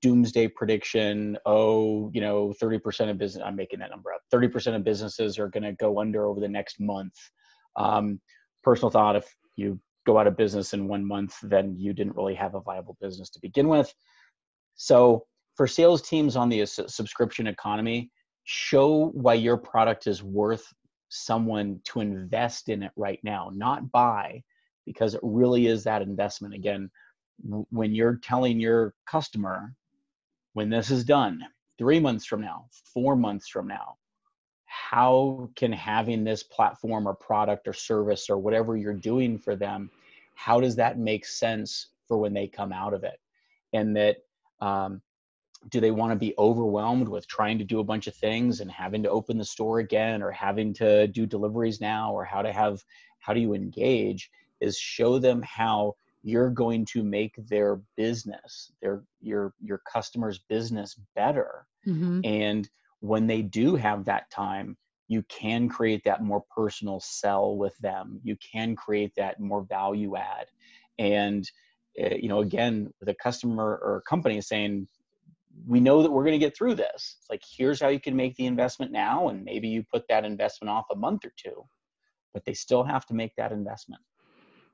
doomsday 0.00 0.48
prediction. 0.48 1.38
Oh, 1.46 2.10
you 2.12 2.20
know, 2.20 2.52
thirty 2.52 2.78
percent 2.78 3.10
of 3.10 3.18
business. 3.18 3.42
I'm 3.44 3.56
making 3.56 3.80
that 3.80 3.90
number 3.90 4.12
up. 4.12 4.20
Thirty 4.30 4.48
percent 4.48 4.76
of 4.76 4.84
businesses 4.84 5.38
are 5.38 5.48
going 5.48 5.64
to 5.64 5.72
go 5.72 6.00
under 6.00 6.26
over 6.26 6.40
the 6.40 6.48
next 6.48 6.80
month. 6.80 7.14
Um, 7.76 8.20
personal 8.62 8.90
thought: 8.90 9.16
if 9.16 9.26
you 9.56 9.80
go 10.06 10.18
out 10.18 10.26
of 10.26 10.36
business 10.36 10.74
in 10.74 10.88
one 10.88 11.04
month, 11.04 11.36
then 11.42 11.76
you 11.78 11.92
didn't 11.92 12.16
really 12.16 12.34
have 12.34 12.54
a 12.54 12.60
viable 12.60 12.96
business 13.00 13.30
to 13.30 13.40
begin 13.40 13.68
with. 13.68 13.92
So 14.74 15.26
for 15.56 15.66
sales 15.66 16.02
teams 16.02 16.34
on 16.34 16.48
the 16.48 16.66
subscription 16.66 17.46
economy, 17.46 18.10
show 18.44 19.10
why 19.10 19.34
your 19.34 19.56
product 19.56 20.06
is 20.06 20.22
worth 20.22 20.64
someone 21.08 21.78
to 21.84 22.00
invest 22.00 22.68
in 22.68 22.82
it 22.82 22.90
right 22.96 23.20
now, 23.22 23.50
not 23.52 23.92
buy, 23.92 24.42
because 24.86 25.14
it 25.14 25.20
really 25.22 25.66
is 25.66 25.84
that 25.84 26.02
investment. 26.02 26.54
Again, 26.54 26.90
when 27.42 27.94
you're 27.94 28.16
telling 28.16 28.60
your 28.60 28.94
customer, 29.06 29.74
when 30.52 30.70
this 30.70 30.90
is 30.90 31.04
done, 31.04 31.42
three 31.78 32.00
months 32.00 32.24
from 32.24 32.40
now, 32.40 32.66
four 32.92 33.16
months 33.16 33.48
from 33.48 33.66
now, 33.66 33.96
how 34.66 35.50
can 35.56 35.72
having 35.72 36.24
this 36.24 36.42
platform 36.42 37.06
or 37.06 37.14
product 37.14 37.68
or 37.68 37.72
service 37.72 38.30
or 38.30 38.38
whatever 38.38 38.76
you're 38.76 38.94
doing 38.94 39.38
for 39.38 39.56
them, 39.56 39.90
how 40.34 40.60
does 40.60 40.76
that 40.76 40.98
make 40.98 41.26
sense 41.26 41.88
for 42.08 42.18
when 42.18 42.32
they 42.32 42.46
come 42.46 42.72
out 42.72 42.94
of 42.94 43.04
it? 43.04 43.20
And 43.72 43.96
that 43.96 44.18
um, 44.60 45.02
do 45.68 45.80
they 45.80 45.90
want 45.90 46.12
to 46.12 46.16
be 46.16 46.34
overwhelmed 46.38 47.08
with 47.08 47.26
trying 47.26 47.58
to 47.58 47.64
do 47.64 47.80
a 47.80 47.84
bunch 47.84 48.06
of 48.06 48.14
things 48.14 48.60
and 48.60 48.70
having 48.70 49.02
to 49.02 49.10
open 49.10 49.38
the 49.38 49.44
store 49.44 49.78
again 49.78 50.22
or 50.22 50.30
having 50.30 50.72
to 50.74 51.06
do 51.08 51.26
deliveries 51.26 51.80
now 51.80 52.12
or 52.12 52.24
how 52.24 52.42
to 52.42 52.52
have 52.52 52.82
how 53.18 53.32
do 53.32 53.40
you 53.40 53.54
engage 53.54 54.30
is 54.60 54.78
show 54.78 55.18
them 55.18 55.42
how 55.42 55.94
you're 56.22 56.50
going 56.50 56.84
to 56.84 57.02
make 57.02 57.34
their 57.48 57.80
business 57.96 58.72
their 58.80 59.04
your 59.20 59.54
your 59.60 59.80
customers 59.90 60.40
business 60.48 60.98
better. 61.14 61.66
Mm-hmm. 61.86 62.20
and 62.24 62.70
when 63.00 63.26
they 63.26 63.42
do 63.42 63.74
have 63.74 64.04
that 64.04 64.30
time 64.30 64.76
you 65.08 65.22
can 65.28 65.68
create 65.68 66.02
that 66.04 66.22
more 66.22 66.42
personal 66.56 66.98
sell 66.98 67.56
with 67.56 67.76
them. 67.78 68.18
You 68.22 68.36
can 68.36 68.74
create 68.74 69.12
that 69.16 69.38
more 69.40 69.62
value 69.62 70.16
add. 70.16 70.46
And 70.98 71.44
uh, 72.02 72.14
you 72.14 72.28
know 72.28 72.40
again 72.40 72.92
the 73.00 73.14
customer 73.14 73.78
or 73.82 73.96
a 73.96 74.08
company 74.08 74.40
saying 74.40 74.88
we 75.66 75.80
know 75.80 76.02
that 76.02 76.10
we're 76.10 76.24
going 76.24 76.40
to 76.40 76.46
get 76.46 76.56
through 76.56 76.76
this. 76.76 77.16
It's 77.18 77.28
like 77.28 77.42
here's 77.46 77.80
how 77.80 77.88
you 77.88 78.00
can 78.00 78.16
make 78.16 78.36
the 78.36 78.46
investment 78.46 78.90
now 78.90 79.28
and 79.28 79.44
maybe 79.44 79.68
you 79.68 79.84
put 79.92 80.08
that 80.08 80.24
investment 80.24 80.70
off 80.70 80.86
a 80.90 80.96
month 80.96 81.24
or 81.24 81.32
two 81.36 81.62
but 82.32 82.44
they 82.44 82.54
still 82.54 82.82
have 82.82 83.04
to 83.06 83.14
make 83.14 83.34
that 83.36 83.52
investment. 83.52 84.02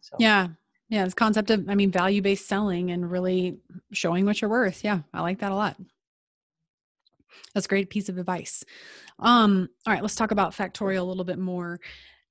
So 0.00 0.16
Yeah. 0.20 0.48
Yeah. 0.88 1.04
This 1.04 1.14
concept 1.14 1.50
of, 1.50 1.68
I 1.68 1.74
mean, 1.74 1.90
value 1.90 2.22
based 2.22 2.46
selling 2.46 2.90
and 2.90 3.10
really 3.10 3.58
showing 3.92 4.24
what 4.24 4.40
you're 4.40 4.50
worth. 4.50 4.84
Yeah. 4.84 5.00
I 5.12 5.20
like 5.20 5.40
that 5.40 5.52
a 5.52 5.54
lot. 5.54 5.76
That's 7.54 7.66
a 7.66 7.68
great 7.68 7.90
piece 7.90 8.08
of 8.08 8.18
advice. 8.18 8.64
Um, 9.18 9.68
all 9.86 9.92
right. 9.92 10.02
Let's 10.02 10.14
talk 10.14 10.30
about 10.30 10.54
Factorial 10.54 11.00
a 11.00 11.04
little 11.04 11.24
bit 11.24 11.38
more. 11.38 11.78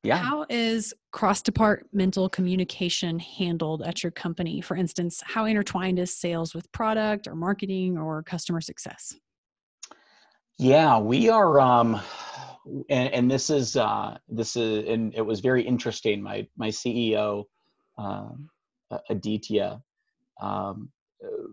yeah 0.04 0.18
How 0.18 0.46
is 0.50 0.94
cross 1.12 1.42
departmental 1.42 2.30
communication 2.30 3.20
handled 3.20 3.84
at 3.84 4.04
your 4.04 4.12
company? 4.12 4.62
For 4.62 4.76
instance, 4.76 5.22
how 5.26 5.46
intertwined 5.46 6.00
is 6.00 6.16
sales 6.16 6.56
with 6.56 6.72
product 6.72 7.28
or 7.28 7.36
marketing 7.36 7.98
or 7.98 8.24
customer 8.24 8.62
success? 8.62 9.16
Yeah, 10.60 10.98
we 10.98 11.30
are, 11.30 11.60
um, 11.60 12.02
and, 12.90 13.14
and 13.14 13.30
this 13.30 13.52
is 13.52 13.76
uh, 13.76 14.18
this 14.28 14.56
is, 14.56 14.88
and 14.88 15.14
it 15.14 15.22
was 15.22 15.40
very 15.40 15.62
interesting. 15.62 16.22
My 16.22 16.48
my 16.58 16.70
CEO, 16.70 17.44
um, 17.98 18.50
Aditya, 19.10 19.82
um, 20.42 20.90
uh, 21.24 21.50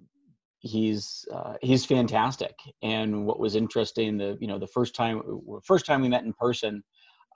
he's 0.61 1.24
uh, 1.33 1.54
he's 1.62 1.85
fantastic. 1.85 2.54
And 2.83 3.26
what 3.26 3.40
was 3.40 3.57
interesting, 3.57 4.18
the 4.18 4.37
you 4.40 4.46
know 4.46 4.59
the 4.59 4.66
first 4.66 4.94
time 4.94 5.22
first 5.64 5.87
time 5.87 6.02
we 6.02 6.09
met 6.09 6.24
in 6.24 6.33
person, 6.33 6.83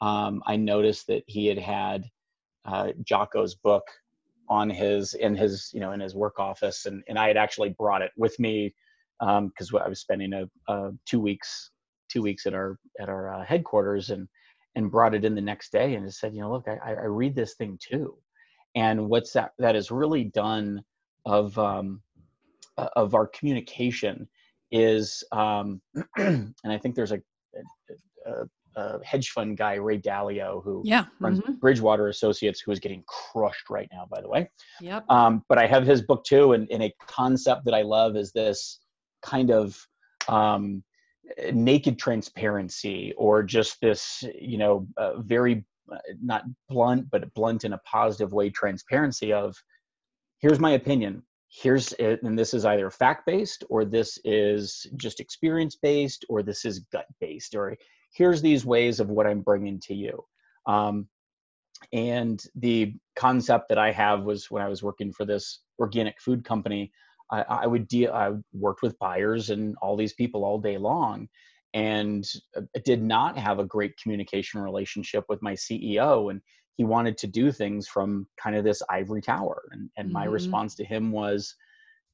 um, 0.00 0.42
I 0.46 0.56
noticed 0.56 1.06
that 1.08 1.24
he 1.26 1.46
had 1.46 1.58
had 1.58 2.04
uh, 2.64 2.92
Jocko's 3.02 3.54
book 3.54 3.84
on 4.48 4.70
his 4.70 5.14
in 5.14 5.34
his 5.34 5.70
you 5.72 5.80
know 5.80 5.92
in 5.92 6.00
his 6.00 6.14
work 6.14 6.38
office, 6.38 6.86
and 6.86 7.02
and 7.08 7.18
I 7.18 7.28
had 7.28 7.36
actually 7.36 7.70
brought 7.70 8.02
it 8.02 8.12
with 8.16 8.38
me 8.38 8.74
because 9.20 9.72
I 9.74 9.88
was 9.88 10.00
spending 10.00 10.32
a, 10.32 10.48
a 10.72 10.90
two 11.06 11.20
weeks 11.20 11.70
two 12.08 12.22
weeks 12.22 12.46
at 12.46 12.54
our 12.54 12.78
at 13.00 13.08
our 13.08 13.34
uh, 13.34 13.44
headquarters 13.44 14.10
and 14.10 14.28
and 14.74 14.90
brought 14.90 15.14
it 15.14 15.24
in 15.24 15.34
the 15.34 15.40
next 15.40 15.72
day 15.72 15.94
and 15.94 16.12
said 16.12 16.34
you 16.34 16.40
know 16.40 16.52
look 16.52 16.66
I, 16.68 16.90
I 16.92 17.04
read 17.04 17.34
this 17.34 17.54
thing 17.54 17.78
too 17.80 18.16
and 18.74 19.08
what's 19.08 19.32
that 19.32 19.52
that 19.58 19.76
is 19.76 19.90
really 19.90 20.24
done 20.24 20.82
of 21.24 21.58
um, 21.58 22.02
of 22.96 23.14
our 23.14 23.26
communication 23.26 24.28
is 24.70 25.24
um, 25.32 25.80
and 26.16 26.54
I 26.64 26.78
think 26.78 26.94
there's 26.94 27.12
a, 27.12 27.20
a, 28.26 28.32
a 28.76 29.04
hedge 29.04 29.30
fund 29.30 29.56
guy 29.56 29.74
Ray 29.74 29.98
Dalio 29.98 30.62
who 30.62 30.82
Yeah. 30.84 31.06
runs 31.20 31.40
mhm, 31.40 31.58
Bridgewater 31.60 32.08
Associates 32.08 32.60
who 32.60 32.70
is 32.70 32.78
getting 32.78 33.02
crushed 33.06 33.70
right 33.70 33.88
now 33.92 34.06
by 34.10 34.20
the 34.20 34.28
way 34.28 34.50
Yep. 34.80 35.04
um, 35.08 35.42
but 35.48 35.58
I 35.58 35.66
have 35.66 35.86
his 35.86 36.02
book 36.02 36.24
too, 36.24 36.52
and, 36.52 36.68
and 36.70 36.82
a 36.82 36.94
concept 37.06 37.64
that 37.64 37.74
I 37.74 37.82
love 37.82 38.16
is 38.16 38.32
this 38.32 38.80
kind 39.22 39.50
of 39.50 39.76
um, 40.28 40.84
naked 41.52 41.98
transparency, 41.98 43.12
or 43.16 43.42
just 43.42 43.80
this, 43.80 44.22
you 44.40 44.58
know, 44.58 44.86
uh, 44.96 45.18
very 45.20 45.64
not 46.22 46.44
blunt, 46.68 47.10
but 47.10 47.32
blunt 47.34 47.64
in 47.64 47.72
a 47.72 47.78
positive 47.78 48.32
way, 48.32 48.50
transparency 48.50 49.32
of 49.32 49.56
here's 50.40 50.60
my 50.60 50.72
opinion, 50.72 51.22
here's 51.48 51.92
it, 51.94 52.22
and 52.22 52.38
this 52.38 52.54
is 52.54 52.64
either 52.64 52.90
fact 52.90 53.26
based, 53.26 53.64
or 53.68 53.84
this 53.84 54.18
is 54.24 54.86
just 54.96 55.20
experience 55.20 55.76
based, 55.76 56.24
or 56.28 56.42
this 56.42 56.64
is 56.64 56.86
gut 56.92 57.06
based, 57.20 57.54
or 57.54 57.76
here's 58.12 58.42
these 58.42 58.64
ways 58.64 59.00
of 59.00 59.08
what 59.08 59.26
I'm 59.26 59.40
bringing 59.40 59.80
to 59.80 59.94
you. 59.94 60.24
Um, 60.66 61.08
and 61.92 62.42
the 62.56 62.94
concept 63.16 63.68
that 63.68 63.78
I 63.78 63.92
have 63.92 64.22
was 64.24 64.50
when 64.50 64.62
I 64.62 64.68
was 64.68 64.82
working 64.82 65.12
for 65.12 65.24
this 65.24 65.60
organic 65.78 66.20
food 66.20 66.44
company, 66.44 66.92
I, 67.30 67.42
I 67.42 67.66
would 67.66 67.88
deal. 67.88 68.12
I 68.12 68.32
worked 68.52 68.82
with 68.82 68.98
buyers 68.98 69.50
and 69.50 69.76
all 69.80 69.96
these 69.96 70.14
people 70.14 70.44
all 70.44 70.58
day 70.58 70.78
long, 70.78 71.28
and 71.74 72.26
uh, 72.56 72.62
did 72.84 73.02
not 73.02 73.38
have 73.38 73.58
a 73.58 73.64
great 73.64 73.96
communication 74.02 74.60
relationship 74.60 75.24
with 75.28 75.42
my 75.42 75.54
CEO. 75.54 76.30
And 76.30 76.40
he 76.76 76.84
wanted 76.84 77.18
to 77.18 77.26
do 77.26 77.52
things 77.52 77.88
from 77.88 78.26
kind 78.42 78.56
of 78.56 78.64
this 78.64 78.82
ivory 78.88 79.20
tower. 79.22 79.62
And, 79.72 79.90
and 79.96 80.12
my 80.12 80.26
Mhm. 80.26 80.32
response 80.32 80.74
to 80.76 80.84
him 80.84 81.12
was, 81.12 81.54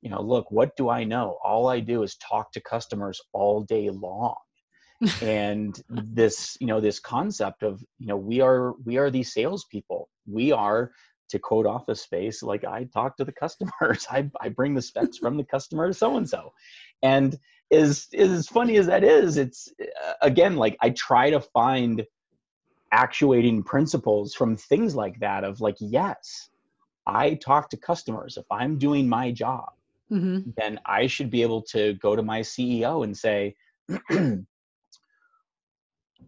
you 0.02 0.10
know 0.10 0.20
look 0.20 0.50
what 0.50 0.76
do 0.76 0.88
i 0.90 1.02
know 1.02 1.38
all 1.42 1.66
i 1.66 1.80
do 1.80 2.02
is 2.02 2.16
talk 2.16 2.52
to 2.52 2.60
customers 2.60 3.20
all 3.32 3.62
day 3.62 3.88
long 3.90 4.36
and 5.22 5.82
this 5.88 6.56
you 6.60 6.66
know 6.66 6.80
this 6.80 7.00
concept 7.00 7.62
of 7.62 7.82
you 7.98 8.06
know 8.06 8.16
we 8.16 8.40
are 8.40 8.74
we 8.84 8.98
are 8.98 9.10
these 9.10 9.32
salespeople 9.32 10.08
we 10.26 10.52
are 10.52 10.92
to 11.30 11.38
quote 11.38 11.66
office 11.66 12.02
space 12.02 12.42
like 12.42 12.64
i 12.64 12.84
talk 12.92 13.16
to 13.16 13.24
the 13.24 13.32
customers 13.32 14.06
i, 14.10 14.30
I 14.40 14.50
bring 14.50 14.74
the 14.74 14.82
specs 14.82 15.16
from 15.18 15.36
the 15.36 15.44
customer 15.44 15.88
to 15.88 15.94
so 15.94 16.16
and 16.16 16.28
so 16.28 16.52
and 17.02 17.36
is 17.74 18.08
as 18.16 18.48
funny 18.48 18.76
as 18.76 18.86
that 18.86 19.04
is 19.04 19.36
it's 19.36 19.72
uh, 19.80 20.12
again 20.22 20.56
like 20.56 20.76
i 20.80 20.90
try 20.90 21.30
to 21.30 21.40
find 21.40 22.04
actuating 22.92 23.62
principles 23.62 24.34
from 24.34 24.56
things 24.56 24.94
like 24.94 25.18
that 25.20 25.44
of 25.44 25.60
like 25.60 25.76
yes 25.80 26.50
i 27.06 27.34
talk 27.34 27.68
to 27.68 27.76
customers 27.76 28.36
if 28.36 28.46
i'm 28.50 28.78
doing 28.78 29.08
my 29.08 29.30
job 29.30 29.70
mm-hmm. 30.10 30.48
then 30.56 30.78
i 30.86 31.06
should 31.06 31.30
be 31.30 31.42
able 31.42 31.62
to 31.62 31.94
go 31.94 32.14
to 32.14 32.22
my 32.22 32.40
ceo 32.40 33.04
and 33.04 33.16
say 33.16 33.54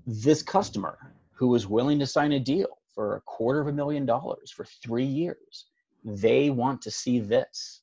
this 0.07 0.43
customer 0.43 0.99
who 1.33 1.49
was 1.49 1.67
willing 1.67 1.99
to 1.99 2.07
sign 2.07 2.33
a 2.33 2.41
deal 2.41 2.79
for 2.95 3.17
a 3.17 3.21
quarter 3.23 3.61
of 3.61 3.69
a 3.69 3.73
million 3.73 4.05
dollars 4.05 4.51
for 4.51 4.65
three 4.65 5.05
years 5.05 5.67
they 6.05 6.51
want 6.51 6.81
to 6.83 6.91
see 6.91 7.19
this 7.19 7.83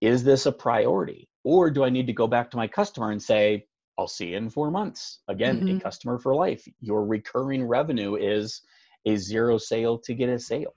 is 0.00 0.24
this 0.24 0.46
a 0.46 0.52
priority 0.52 1.28
or 1.44 1.70
do 1.70 1.84
i 1.84 1.88
need 1.88 2.06
to 2.06 2.12
go 2.12 2.26
back 2.26 2.50
to 2.50 2.56
my 2.56 2.66
customer 2.66 3.10
and 3.10 3.22
say 3.22 3.64
I'll 3.98 4.06
see 4.06 4.28
you 4.28 4.36
in 4.36 4.48
four 4.48 4.70
months. 4.70 5.20
Again, 5.26 5.60
mm-hmm. 5.60 5.76
a 5.78 5.80
customer 5.80 6.18
for 6.18 6.34
life. 6.34 6.64
Your 6.80 7.04
recurring 7.04 7.64
revenue 7.64 8.14
is 8.14 8.62
a 9.04 9.16
zero 9.16 9.58
sale 9.58 9.98
to 9.98 10.14
get 10.14 10.28
a 10.28 10.38
sale. 10.38 10.74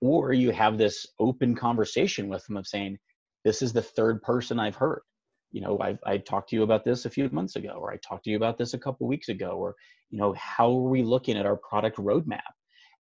Or 0.00 0.32
you 0.32 0.50
have 0.50 0.76
this 0.76 1.06
open 1.20 1.54
conversation 1.54 2.28
with 2.28 2.44
them 2.46 2.56
of 2.56 2.66
saying, 2.66 2.98
This 3.44 3.62
is 3.62 3.72
the 3.72 3.82
third 3.82 4.20
person 4.20 4.58
I've 4.58 4.74
heard. 4.74 5.02
You 5.52 5.60
know, 5.60 5.78
I, 5.80 5.96
I 6.04 6.18
talked 6.18 6.50
to 6.50 6.56
you 6.56 6.64
about 6.64 6.84
this 6.84 7.04
a 7.04 7.10
few 7.10 7.30
months 7.30 7.54
ago, 7.54 7.78
or 7.78 7.92
I 7.92 7.98
talked 7.98 8.24
to 8.24 8.30
you 8.30 8.36
about 8.36 8.58
this 8.58 8.74
a 8.74 8.78
couple 8.78 9.06
weeks 9.06 9.28
ago, 9.28 9.50
or, 9.50 9.74
you 10.10 10.18
know, 10.18 10.34
how 10.36 10.68
are 10.68 10.90
we 10.90 11.02
looking 11.02 11.38
at 11.38 11.46
our 11.46 11.56
product 11.56 11.96
roadmap? 11.98 12.40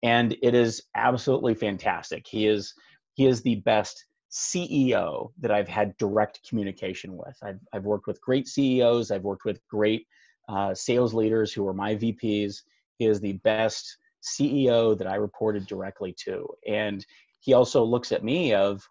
And 0.03 0.37
it 0.42 0.55
is 0.55 0.83
absolutely 0.96 1.55
fantastic. 1.55 2.27
He 2.29 2.48
is 2.48 2.75
he 3.14 3.27
is 3.27 3.42
the 3.42 3.57
best 3.57 4.05
CEO 4.33 5.31
that 5.40 5.51
I've 5.51 5.68
had 5.68 5.97
direct 5.99 6.40
communication 6.49 7.16
with. 7.16 7.37
I've, 7.42 7.61
I've 7.73 7.85
worked 7.85 8.07
with 8.07 8.21
great 8.21 8.49
CEOs, 8.49 9.11
I've 9.11 9.25
worked 9.25 9.45
with 9.45 9.61
great 9.68 10.07
uh, 10.49 10.75
sales 10.75 11.14
leaders 11.14 11.53
who 11.53 11.66
are 11.68 11.75
my 11.75 11.95
VPs. 11.95 12.62
He 12.97 13.07
is 13.07 13.21
the 13.21 13.35
best 13.35 13.99
CEO 14.23 14.97
that 14.97 15.07
I 15.07 15.16
reported 15.16 15.66
directly 15.66 16.14
to. 16.25 16.47
And 16.66 17.05
he 17.40 17.53
also 17.53 17.83
looks 17.83 18.12
at 18.12 18.25
me 18.25 18.55
of 18.55 18.87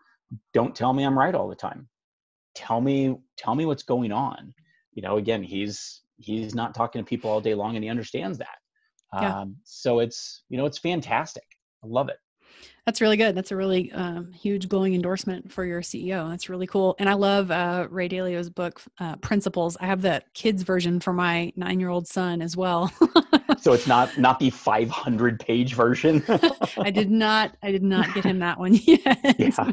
don't 0.53 0.75
tell 0.75 0.93
me 0.93 1.03
I'm 1.03 1.17
right 1.17 1.35
all 1.35 1.47
the 1.47 1.55
time. 1.55 1.87
Tell 2.53 2.81
me 2.81 3.15
tell 3.37 3.55
me 3.55 3.65
what's 3.65 3.83
going 3.83 4.11
on. 4.11 4.53
You 4.93 5.01
know, 5.01 5.17
again, 5.17 5.41
he's 5.41 6.01
he's 6.17 6.53
not 6.53 6.75
talking 6.75 7.01
to 7.01 7.07
people 7.07 7.31
all 7.31 7.41
day 7.41 7.55
long 7.55 7.75
and 7.75 7.83
he 7.83 7.89
understands 7.89 8.37
that. 8.37 8.57
Yeah. 9.13 9.39
Um, 9.41 9.57
so 9.63 9.99
it's 9.99 10.43
you 10.49 10.57
know 10.57 10.65
it's 10.65 10.77
fantastic. 10.77 11.45
I 11.83 11.87
love 11.87 12.09
it. 12.09 12.17
That's 12.85 12.99
really 12.99 13.17
good. 13.17 13.35
That's 13.35 13.51
a 13.51 13.55
really 13.55 13.91
um, 13.91 14.31
huge 14.33 14.67
glowing 14.67 14.95
endorsement 14.95 15.51
for 15.51 15.65
your 15.65 15.81
CEO. 15.81 16.27
That's 16.31 16.49
really 16.49 16.65
cool. 16.65 16.95
And 16.97 17.07
I 17.07 17.13
love 17.13 17.51
uh, 17.51 17.87
Ray 17.91 18.09
Dalio's 18.09 18.49
book, 18.49 18.81
uh, 18.99 19.17
Principles. 19.17 19.77
I 19.79 19.85
have 19.85 20.01
the 20.01 20.23
kids 20.33 20.63
version 20.63 20.99
for 20.99 21.13
my 21.13 21.53
nine-year-old 21.55 22.07
son 22.07 22.41
as 22.41 22.57
well. 22.57 22.91
so 23.59 23.73
it's 23.73 23.85
not 23.87 24.17
not 24.17 24.39
the 24.39 24.49
500 24.49 25.39
page 25.39 25.75
version. 25.75 26.23
I 26.77 26.89
did 26.89 27.11
not. 27.11 27.55
I 27.61 27.71
did 27.71 27.83
not 27.83 28.11
get 28.15 28.23
him 28.25 28.39
that 28.39 28.57
one 28.57 28.73
yet. 28.83 29.35
Yeah. 29.37 29.71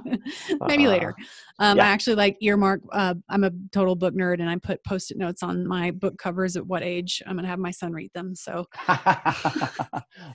Maybe 0.67 0.87
uh, 0.87 0.91
later. 0.91 1.15
Um, 1.61 1.79
yeah. 1.79 1.85
I 1.85 1.89
actually 1.89 2.17
like 2.17 2.37
earmark. 2.43 2.83
Uh, 2.93 3.15
I'm 3.31 3.43
a 3.43 3.51
total 3.73 3.97
book 3.97 4.15
nerd, 4.15 4.41
and 4.41 4.51
I 4.51 4.57
put 4.57 4.85
post-it 4.85 5.17
notes 5.17 5.43
on 5.43 5.67
my 5.67 5.93
book 5.93 6.19
covers 6.19 6.57
at 6.57 6.67
what 6.67 6.83
age 6.83 7.23
I'm 7.27 7.33
going 7.33 7.45
to 7.45 7.49
have 7.49 7.59
my 7.59 7.71
son 7.71 7.93
read 7.93 8.13
them. 8.13 8.35
So, 8.35 8.67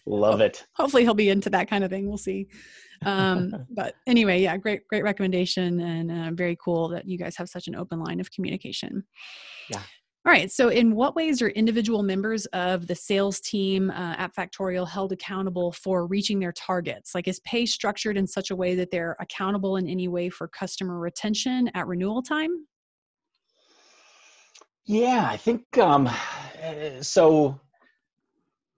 love 0.08 0.42
it. 0.42 0.66
Hopefully, 0.74 1.04
he'll 1.04 1.14
be 1.14 1.30
into 1.30 1.52
that 1.52 1.70
kind 1.70 1.84
of 1.84 1.92
thing. 1.92 2.08
We'll 2.08 2.18
see. 2.18 2.48
Um, 3.06 3.54
but 3.70 3.96
anyway, 4.08 4.42
yeah, 4.42 4.58
great, 4.58 4.88
great 4.88 5.04
recommendation, 5.04 5.80
and 5.80 6.12
uh, 6.12 6.32
very 6.34 6.58
cool 6.64 6.90
that 6.90 7.08
you 7.08 7.18
guys 7.18 7.36
have 7.38 7.50
such 7.50 7.68
an 7.68 7.76
open 7.76 8.00
line 8.00 8.20
of 8.20 8.32
communication. 8.32 9.04
Yeah. 9.70 9.82
All 10.26 10.32
right. 10.32 10.50
So, 10.50 10.70
in 10.70 10.96
what 10.96 11.18
ways 11.18 11.42
are 11.42 11.50
individual 11.50 12.02
members 12.02 12.46
of 12.48 12.88
the 12.88 12.96
sales 12.96 13.42
team 13.42 13.90
uh, 13.90 14.16
at 14.18 14.34
Factorial 14.34 14.88
held 14.88 15.12
accountable 15.12 15.74
for 15.74 16.08
reaching 16.08 16.40
their 16.40 16.54
targets? 16.54 17.14
Like, 17.14 17.28
is 17.28 17.42
pay 17.42 17.66
structured 17.66 18.16
in 18.16 18.26
such 18.26 18.50
a 18.50 18.56
way 18.56 18.74
that 18.76 18.90
they're 18.90 19.18
accountable 19.20 19.76
in 19.76 19.90
any 19.90 20.08
way 20.08 20.30
for 20.30 20.48
customer 20.48 20.98
retention 20.98 21.70
at 21.74 21.88
renewal 21.88 22.22
time? 22.22 22.68
Yeah, 24.86 25.28
I 25.30 25.38
think 25.38 25.78
um, 25.78 26.10
so. 27.02 27.60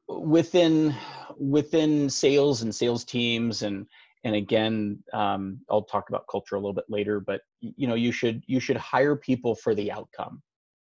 Within 0.08 0.96
within 1.38 2.10
sales 2.10 2.62
and 2.62 2.74
sales 2.74 3.04
teams, 3.04 3.64
and 3.64 3.88
and 4.24 4.36
again, 4.36 5.04
um, 5.14 5.60
I'll 5.70 5.84
talk 5.84 6.10
about 6.10 6.28
culture 6.30 6.56
a 6.56 6.60
little 6.60 6.74
bit 6.74 6.86
later. 6.90 7.20
But 7.20 7.42
you 7.60 7.88
know, 7.88 7.96
you 7.96 8.12
should 8.12 8.44
you 8.48 8.60
should 8.60 8.78
hire 8.78 9.16
people 9.16 9.56
for 9.56 9.74
the 9.74 9.92
outcome 9.92 10.42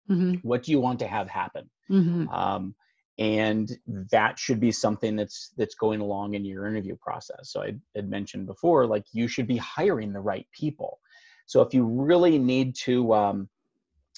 Mm-hmm. 0.09 0.47
What 0.47 0.63
do 0.63 0.71
you 0.71 0.79
want 0.79 0.99
to 0.99 1.07
have 1.07 1.29
happen? 1.29 1.69
Mm-hmm. 1.89 2.29
Um, 2.29 2.75
and 3.19 3.71
that 4.11 4.39
should 4.39 4.59
be 4.59 4.71
something 4.71 5.15
that's 5.15 5.51
that's 5.55 5.75
going 5.75 6.01
along 6.01 6.33
in 6.33 6.43
your 6.43 6.67
interview 6.67 6.95
process. 6.95 7.51
So 7.51 7.61
I 7.61 7.75
had 7.95 8.09
mentioned 8.09 8.47
before, 8.47 8.87
like 8.87 9.05
you 9.13 9.27
should 9.27 9.47
be 9.47 9.57
hiring 9.57 10.13
the 10.13 10.19
right 10.19 10.47
people. 10.51 10.99
So 11.45 11.61
if 11.61 11.73
you 11.73 11.85
really 11.85 12.39
need 12.39 12.75
to, 12.83 13.13
um, 13.13 13.49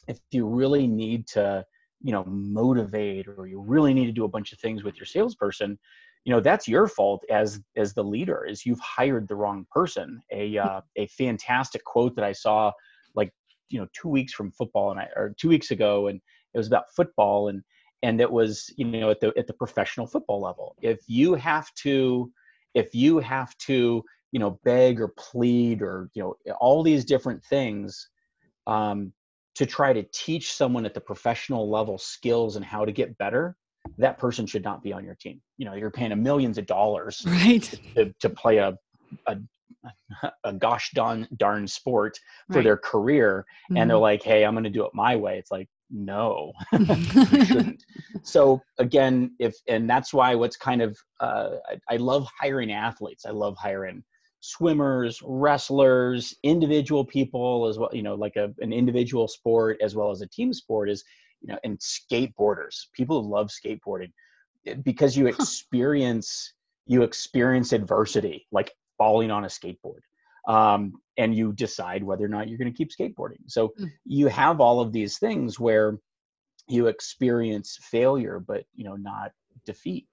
if 0.08 0.20
you 0.32 0.48
really 0.48 0.88
need 0.88 1.28
to, 1.30 1.66
you 2.06 2.12
know, 2.12 2.24
motivate, 2.26 3.28
or 3.28 3.48
you 3.48 3.60
really 3.60 3.92
need 3.92 4.06
to 4.06 4.12
do 4.12 4.26
a 4.26 4.28
bunch 4.28 4.54
of 4.54 4.60
things 4.60 4.84
with 4.84 4.96
your 4.96 5.08
salesperson, 5.08 5.80
you 6.24 6.34
know 6.34 6.40
that's 6.40 6.68
your 6.68 6.88
fault 6.88 7.24
as 7.30 7.60
as 7.76 7.94
the 7.94 8.04
leader 8.04 8.46
is 8.46 8.66
you've 8.66 8.80
hired 8.80 9.28
the 9.28 9.36
wrong 9.36 9.66
person. 9.72 10.20
A 10.32 10.58
uh, 10.58 10.82
a 10.96 11.08
fantastic 11.08 11.84
quote 11.84 12.16
that 12.16 12.26
i 12.26 12.32
saw 12.32 12.72
like, 13.16 13.32
you 13.70 13.80
know 13.80 13.88
two 13.94 14.10
weeks 14.10 14.34
from 14.34 14.52
football 14.52 14.92
and 14.92 15.00
I 15.00 15.08
or 15.16 15.34
two 15.40 15.50
weeks 15.50 15.72
ago 15.72 16.08
and 16.08 16.20
it 16.54 16.58
was 16.58 16.68
about 16.68 16.94
football 16.96 17.50
and 17.50 17.62
and 18.04 18.20
it 18.22 18.32
was 18.32 18.72
you 18.78 18.86
know 18.86 19.10
at 19.10 19.20
the 19.20 19.34
at 19.38 19.48
the 19.48 19.54
professional 19.54 20.08
football 20.08 20.42
level. 20.42 20.76
If 20.82 21.00
you 21.08 21.36
have 21.36 21.74
to 21.86 22.32
if 22.74 22.94
you 22.94 23.20
have 23.20 23.58
to 23.70 24.04
you 24.32 24.40
know 24.40 24.60
beg 24.64 25.00
or 25.00 25.10
plead 25.10 25.82
or 25.82 26.10
you 26.14 26.22
know 26.24 26.54
all 26.60 26.84
these 26.84 27.06
different 27.06 27.44
things 27.44 28.10
um, 28.68 29.14
to 29.56 29.66
try 29.66 29.94
to 29.94 30.04
teach 30.12 30.54
someone 30.54 30.86
at 30.86 30.94
the 30.94 31.02
professional 31.02 31.70
level 31.70 31.98
skills 31.98 32.56
and 32.56 32.66
how 32.66 32.86
to 32.86 32.92
get 32.92 33.18
better 33.18 33.56
that 33.98 34.18
person 34.18 34.46
should 34.46 34.64
not 34.64 34.84
be 34.84 34.92
on 34.92 35.04
your 35.04 35.16
team 35.16 35.42
you 35.58 35.66
know 35.66 35.74
you're 35.74 35.92
paying 35.92 36.12
a 36.12 36.16
millions 36.16 36.58
of 36.58 36.66
dollars 36.66 37.24
right 37.28 37.80
to, 37.96 38.14
to 38.20 38.30
play 38.30 38.58
a, 38.58 38.78
a 39.28 39.38
a 40.44 40.54
gosh 40.54 40.92
darn 40.94 41.28
darn 41.38 41.68
sport 41.68 42.18
for 42.52 42.58
right. 42.58 42.64
their 42.64 42.78
career 42.78 43.46
mm-hmm. 43.66 43.78
and 43.78 43.90
they're 43.90 43.96
mm-hmm. 43.96 44.02
like 44.02 44.24
hey 44.24 44.44
i'm 44.44 44.54
going 44.54 44.64
to 44.64 44.70
do 44.70 44.86
it 44.86 44.92
my 44.94 45.16
way 45.16 45.38
it's 45.38 45.52
like 45.52 45.70
no 45.92 46.52
shouldn't 47.46 47.84
so 48.24 48.60
again 48.80 49.32
if 49.40 49.56
and 49.68 49.90
that's 49.90 50.14
why 50.14 50.34
what's 50.34 50.58
kind 50.58 50.82
of 50.82 50.98
uh, 51.20 51.52
I, 51.70 51.94
I 51.94 51.98
love 51.98 52.28
hiring 52.40 52.72
athletes 52.72 53.26
i 53.26 53.30
love 53.30 53.56
hiring 53.58 54.04
swimmers 54.46 55.20
wrestlers 55.24 56.34
individual 56.44 57.04
people 57.04 57.68
as 57.68 57.78
well 57.78 57.90
you 57.92 58.04
know 58.04 58.16
like 58.16 58.36
a, 58.36 58.54
an 58.60 58.72
individual 58.72 59.28
sport 59.28 59.78
as 59.82 59.96
well 59.96 60.12
as 60.12 60.22
a 60.22 60.28
team 60.28 60.54
sport 60.54 60.90
is 60.90 61.04
you 61.46 61.54
know 61.54 61.60
and 61.64 61.80
skateboarders. 61.80 62.86
People 62.94 63.30
love 63.30 63.50
skateboarding 63.50 64.12
eh, 64.66 64.76
because 64.76 65.16
you 65.16 65.28
experience 65.28 66.54
you 66.88 67.04
experience 67.04 67.74
adversity 67.74 68.48
like 68.52 68.72
falling 68.98 69.32
on 69.32 69.44
a 69.46 69.48
skateboard 69.48 70.02
um, 70.48 70.94
and 71.18 71.36
you 71.36 71.52
decide 71.54 72.04
whether 72.04 72.26
or 72.26 72.30
not 72.30 72.48
you're 72.48 72.58
going 72.58 72.72
to 72.72 72.78
keep 72.78 72.92
skateboarding. 72.92 73.42
So 73.48 73.74
mm. 73.80 73.90
you 74.06 74.28
have 74.28 74.62
all 74.62 74.80
of 74.80 74.92
these 74.92 75.18
things 75.18 75.60
where 75.60 76.00
you 76.68 76.88
experience 76.88 77.78
failure 77.80 78.40
but 78.40 78.64
you 78.74 78.86
know 78.86 78.96
not 78.96 79.32
defeat 79.66 80.08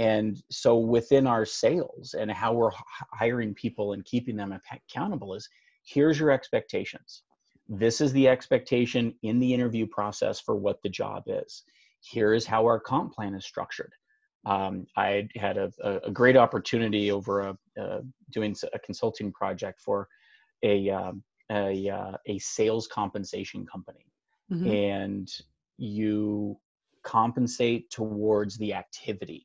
and 0.00 0.42
so 0.50 0.78
within 0.78 1.26
our 1.26 1.44
sales 1.44 2.14
and 2.18 2.30
how 2.30 2.54
we're 2.54 2.70
hiring 3.12 3.52
people 3.52 3.92
and 3.92 4.02
keeping 4.06 4.34
them 4.34 4.58
accountable 4.72 5.34
is 5.34 5.46
here's 5.84 6.18
your 6.18 6.30
expectations. 6.30 7.22
This 7.68 8.00
is 8.00 8.10
the 8.14 8.26
expectation 8.26 9.14
in 9.22 9.38
the 9.38 9.52
interview 9.52 9.86
process 9.86 10.40
for 10.40 10.56
what 10.56 10.80
the 10.82 10.88
job 10.88 11.24
is. 11.26 11.64
Here 12.00 12.32
is 12.32 12.46
how 12.46 12.64
our 12.64 12.80
comp 12.80 13.12
plan 13.12 13.34
is 13.34 13.44
structured. 13.44 13.92
Um, 14.46 14.86
I 14.96 15.28
had 15.36 15.58
a, 15.58 15.70
a, 15.82 16.10
great 16.10 16.36
opportunity 16.36 17.12
over 17.12 17.40
a, 17.40 17.58
uh, 17.78 18.00
doing 18.30 18.56
a 18.72 18.78
consulting 18.78 19.30
project 19.32 19.82
for 19.82 20.08
a 20.62 20.88
um, 20.88 21.22
a, 21.52 21.90
uh, 21.90 22.16
a 22.26 22.38
sales 22.38 22.86
compensation 22.86 23.66
company, 23.66 24.06
mm-hmm. 24.50 24.66
and 24.66 25.30
you 25.76 26.56
compensate 27.02 27.90
towards 27.90 28.56
the 28.56 28.72
activity, 28.72 29.44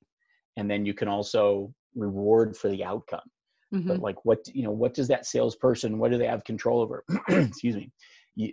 and 0.57 0.69
then 0.69 0.85
you 0.85 0.93
can 0.93 1.07
also 1.07 1.73
reward 1.95 2.55
for 2.55 2.69
the 2.69 2.83
outcome. 2.83 3.27
mm-hmm. 3.73 3.87
but 3.87 3.99
like 3.99 4.23
what 4.25 4.39
you 4.53 4.63
know 4.63 4.71
what 4.71 4.93
does 4.93 5.07
that 5.07 5.25
salesperson 5.25 5.97
what 5.97 6.11
do 6.11 6.17
they 6.17 6.27
have 6.27 6.43
control 6.43 6.81
over 6.81 7.03
excuse 7.29 7.75
me 7.75 7.91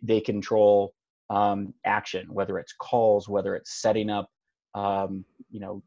they 0.02 0.20
control 0.20 0.94
um, 1.30 1.72
action 1.84 2.26
whether 2.32 2.58
it's 2.58 2.74
calls 2.74 3.28
whether 3.28 3.54
it's 3.54 3.80
setting 3.80 4.10
up 4.10 4.28
um, 4.74 5.24
you 5.50 5.60
know 5.60 5.82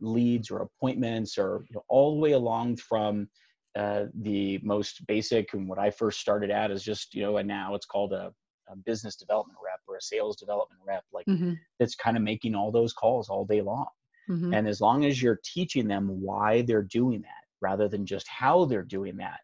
leads 0.00 0.50
or 0.50 0.62
appointments 0.62 1.38
or 1.38 1.64
you 1.68 1.74
know, 1.74 1.84
all 1.88 2.14
the 2.14 2.20
way 2.20 2.32
along 2.32 2.76
from 2.76 3.28
uh, 3.76 4.04
the 4.22 4.58
most 4.62 5.06
basic 5.06 5.52
and 5.52 5.68
what 5.68 5.78
I 5.78 5.90
first 5.90 6.20
started 6.20 6.50
at 6.50 6.70
is 6.70 6.82
just 6.82 7.14
you 7.14 7.22
know 7.22 7.36
and 7.36 7.48
now 7.48 7.74
it's 7.74 7.86
called 7.86 8.12
a, 8.12 8.32
a 8.68 8.76
business 8.84 9.16
development 9.16 9.58
rep 9.64 9.80
or 9.86 9.96
a 9.96 10.02
sales 10.02 10.36
development 10.36 10.80
rep 10.86 11.04
like 11.12 11.26
mm-hmm. 11.26 11.52
that's 11.78 11.94
kind 11.94 12.16
of 12.16 12.22
making 12.22 12.54
all 12.54 12.70
those 12.70 12.92
calls 12.92 13.28
all 13.28 13.44
day 13.44 13.60
long 13.60 13.86
mm-hmm. 14.28 14.52
and 14.52 14.68
as 14.68 14.80
long 14.80 15.04
as 15.04 15.20
you're 15.20 15.40
teaching 15.44 15.86
them 15.88 16.08
why 16.20 16.62
they're 16.62 16.82
doing 16.82 17.20
that 17.22 17.44
rather 17.60 17.88
than 17.88 18.06
just 18.06 18.28
how 18.28 18.64
they're 18.64 18.82
doing 18.82 19.16
that 19.16 19.40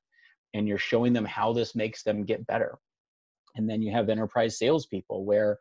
and 0.54 0.68
you're 0.68 0.78
showing 0.78 1.12
them 1.12 1.24
how 1.24 1.52
this 1.52 1.74
makes 1.74 2.02
them 2.02 2.24
get 2.24 2.46
better 2.46 2.78
and 3.56 3.68
then 3.68 3.82
you 3.82 3.92
have 3.92 4.08
enterprise 4.08 4.58
salespeople 4.58 5.24
where 5.24 5.58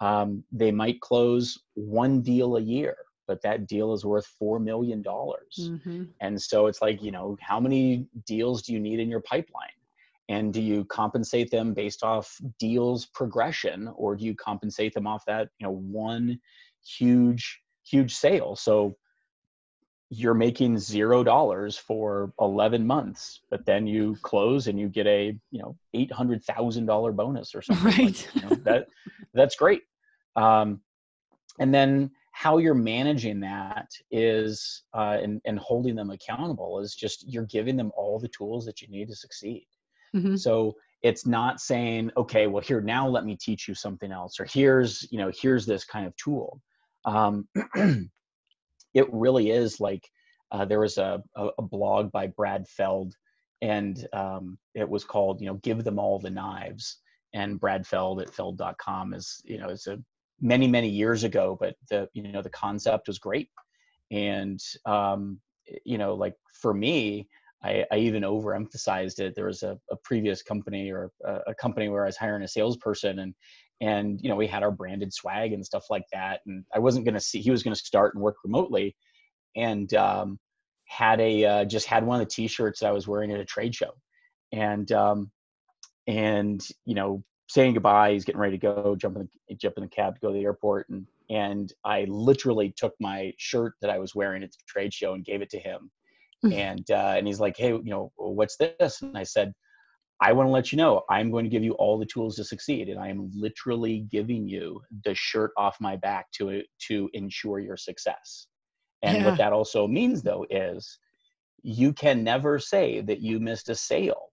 um, 0.00 0.42
they 0.52 0.70
might 0.70 1.00
close 1.00 1.58
one 1.74 2.20
deal 2.20 2.56
a 2.56 2.60
year 2.60 2.96
but 3.26 3.40
that 3.42 3.66
deal 3.66 3.92
is 3.92 4.04
worth 4.04 4.26
four 4.38 4.58
million 4.58 5.02
dollars 5.02 5.70
mm-hmm. 5.70 6.04
and 6.20 6.40
so 6.40 6.66
it's 6.66 6.82
like 6.82 7.02
you 7.02 7.10
know 7.10 7.36
how 7.40 7.58
many 7.58 8.06
deals 8.26 8.62
do 8.62 8.72
you 8.72 8.80
need 8.80 9.00
in 9.00 9.08
your 9.08 9.20
pipeline 9.20 9.68
and 10.28 10.52
do 10.52 10.60
you 10.60 10.84
compensate 10.86 11.50
them 11.50 11.74
based 11.74 12.02
off 12.02 12.38
deals 12.58 13.06
progression 13.06 13.90
or 13.96 14.16
do 14.16 14.24
you 14.24 14.34
compensate 14.34 14.94
them 14.94 15.06
off 15.06 15.24
that 15.26 15.48
you 15.58 15.66
know 15.66 15.72
one 15.72 16.38
huge 16.86 17.60
huge 17.84 18.14
sale. 18.14 18.56
So 18.56 18.96
you're 20.10 20.34
making 20.34 20.78
zero 20.78 21.24
dollars 21.24 21.76
for 21.76 22.32
11 22.40 22.86
months 22.86 23.40
but 23.50 23.64
then 23.64 23.86
you 23.86 24.16
close 24.22 24.68
and 24.68 24.78
you 24.78 24.88
get 24.88 25.06
a 25.06 25.36
you 25.50 25.62
know 25.62 25.76
$800000 25.96 27.16
bonus 27.16 27.54
or 27.54 27.62
something 27.62 27.84
right. 27.84 27.98
like, 27.98 28.34
you 28.34 28.42
know, 28.42 28.56
that 28.64 28.86
that's 29.32 29.56
great. 29.56 29.82
Um, 30.36 30.80
and 31.58 31.72
then 31.72 32.10
how 32.32 32.58
you're 32.58 32.74
managing 32.74 33.40
that 33.40 33.88
is 34.10 34.82
uh, 34.92 35.18
and, 35.22 35.40
and 35.44 35.58
holding 35.58 35.94
them 35.94 36.10
accountable 36.10 36.80
is 36.80 36.94
just 36.94 37.28
you're 37.28 37.46
giving 37.46 37.76
them 37.76 37.92
all 37.96 38.18
the 38.18 38.28
tools 38.28 38.66
that 38.66 38.82
you 38.82 38.88
need 38.88 39.08
to 39.08 39.16
succeed. 39.16 39.66
Mm-hmm. 40.14 40.36
so 40.36 40.76
it's 41.02 41.26
not 41.26 41.60
saying 41.60 42.08
okay 42.16 42.46
well 42.46 42.62
here 42.62 42.80
now 42.80 43.08
let 43.08 43.24
me 43.24 43.36
teach 43.36 43.66
you 43.66 43.74
something 43.74 44.12
else 44.12 44.38
or 44.38 44.44
here's 44.44 45.10
you 45.10 45.18
know 45.18 45.32
here's 45.34 45.66
this 45.66 45.84
kind 45.84 46.06
of 46.06 46.14
tool 46.16 46.60
um, 47.04 47.48
it 48.94 49.12
really 49.12 49.50
is 49.50 49.80
like 49.80 50.08
uh, 50.52 50.64
there 50.64 50.80
was 50.80 50.98
a, 50.98 51.22
a, 51.36 51.48
a, 51.58 51.62
blog 51.62 52.12
by 52.12 52.26
brad 52.28 52.66
feld 52.68 53.14
and 53.62 54.06
um, 54.12 54.58
it 54.74 54.88
was 54.88 55.04
called 55.04 55.40
you 55.40 55.46
know 55.46 55.54
give 55.62 55.84
them 55.84 55.98
all 55.98 56.18
the 56.18 56.30
knives. 56.30 56.98
And 57.32 57.58
brad 57.58 57.86
feld 57.86 58.20
at 58.20 58.32
feld.com 58.32 59.14
is 59.14 59.40
you 59.44 59.58
know 59.58 59.68
is 59.68 59.86
a 59.86 59.98
many 60.40 60.66
many 60.66 60.88
years 60.88 61.24
ago 61.24 61.56
but 61.58 61.74
the 61.90 62.08
you 62.14 62.30
know 62.30 62.42
the 62.42 62.50
concept 62.50 63.08
was 63.08 63.18
great. 63.18 63.48
And 64.10 64.60
um, 64.86 65.40
you 65.84 65.98
know 65.98 66.14
like 66.14 66.34
for 66.60 66.72
me 66.74 67.28
I, 67.64 67.86
I 67.90 67.96
even 67.96 68.24
overemphasized 68.24 69.20
it. 69.20 69.34
There 69.34 69.46
was 69.46 69.62
a, 69.62 69.78
a 69.90 69.96
previous 70.04 70.42
company 70.42 70.92
or 70.92 71.10
a, 71.24 71.40
a, 71.48 71.54
company 71.54 71.88
where 71.88 72.02
i 72.02 72.06
was 72.06 72.16
hiring 72.16 72.42
a 72.42 72.48
salesperson 72.48 73.20
and 73.20 73.34
and 73.80 74.20
you 74.22 74.28
know 74.28 74.36
we 74.36 74.46
had 74.46 74.62
our 74.62 74.70
branded 74.70 75.12
swag 75.12 75.52
and 75.52 75.64
stuff 75.64 75.84
like 75.90 76.04
that 76.12 76.40
and 76.46 76.64
i 76.74 76.78
wasn't 76.78 77.04
going 77.04 77.14
to 77.14 77.20
see 77.20 77.40
he 77.40 77.50
was 77.50 77.62
going 77.62 77.74
to 77.74 77.80
start 77.80 78.14
and 78.14 78.22
work 78.22 78.36
remotely 78.44 78.94
and 79.56 79.94
um, 79.94 80.38
had 80.86 81.20
a 81.20 81.44
uh, 81.44 81.64
just 81.64 81.86
had 81.86 82.04
one 82.04 82.20
of 82.20 82.26
the 82.26 82.30
t-shirts 82.30 82.80
that 82.80 82.88
i 82.88 82.92
was 82.92 83.08
wearing 83.08 83.32
at 83.32 83.40
a 83.40 83.44
trade 83.44 83.74
show 83.74 83.90
and 84.52 84.92
um, 84.92 85.30
and 86.06 86.66
you 86.84 86.94
know 86.94 87.22
saying 87.48 87.74
goodbye. 87.74 88.12
He's 88.12 88.24
getting 88.24 88.40
ready 88.40 88.58
to 88.58 88.66
go, 88.66 88.96
jump 88.96 89.16
in 89.16 89.28
the 89.48 89.54
jump 89.54 89.76
in 89.76 89.82
the 89.82 89.88
cab 89.88 90.14
to 90.14 90.20
go 90.20 90.28
to 90.28 90.34
the 90.34 90.44
airport, 90.44 90.88
and 90.88 91.06
and 91.30 91.72
I 91.84 92.04
literally 92.08 92.72
took 92.76 92.94
my 93.00 93.32
shirt 93.38 93.74
that 93.80 93.90
I 93.90 93.98
was 93.98 94.14
wearing 94.14 94.42
at 94.42 94.52
the 94.52 94.58
trade 94.66 94.92
show 94.92 95.14
and 95.14 95.24
gave 95.24 95.42
it 95.42 95.50
to 95.50 95.58
him, 95.58 95.90
hmm. 96.42 96.52
and 96.52 96.90
uh, 96.90 97.14
and 97.16 97.26
he's 97.26 97.40
like, 97.40 97.56
hey, 97.56 97.68
you 97.68 97.82
know, 97.84 98.12
what's 98.16 98.56
this? 98.56 99.02
And 99.02 99.16
I 99.16 99.24
said, 99.24 99.52
I 100.20 100.32
want 100.32 100.46
to 100.46 100.52
let 100.52 100.72
you 100.72 100.78
know 100.78 101.02
I'm 101.10 101.30
going 101.30 101.44
to 101.44 101.50
give 101.50 101.64
you 101.64 101.72
all 101.72 101.98
the 101.98 102.06
tools 102.06 102.36
to 102.36 102.44
succeed, 102.44 102.88
and 102.88 103.00
I 103.00 103.08
am 103.08 103.30
literally 103.34 104.06
giving 104.10 104.48
you 104.48 104.80
the 105.04 105.14
shirt 105.14 105.50
off 105.56 105.76
my 105.80 105.96
back 105.96 106.30
to 106.32 106.62
to 106.88 107.10
ensure 107.12 107.58
your 107.58 107.76
success. 107.76 108.46
And 109.02 109.18
yeah. 109.18 109.26
what 109.26 109.38
that 109.38 109.52
also 109.52 109.86
means, 109.86 110.22
though, 110.22 110.46
is 110.48 110.98
you 111.62 111.92
can 111.92 112.22
never 112.24 112.58
say 112.58 113.00
that 113.02 113.20
you 113.20 113.40
missed 113.40 113.68
a 113.68 113.74
sale 113.74 114.30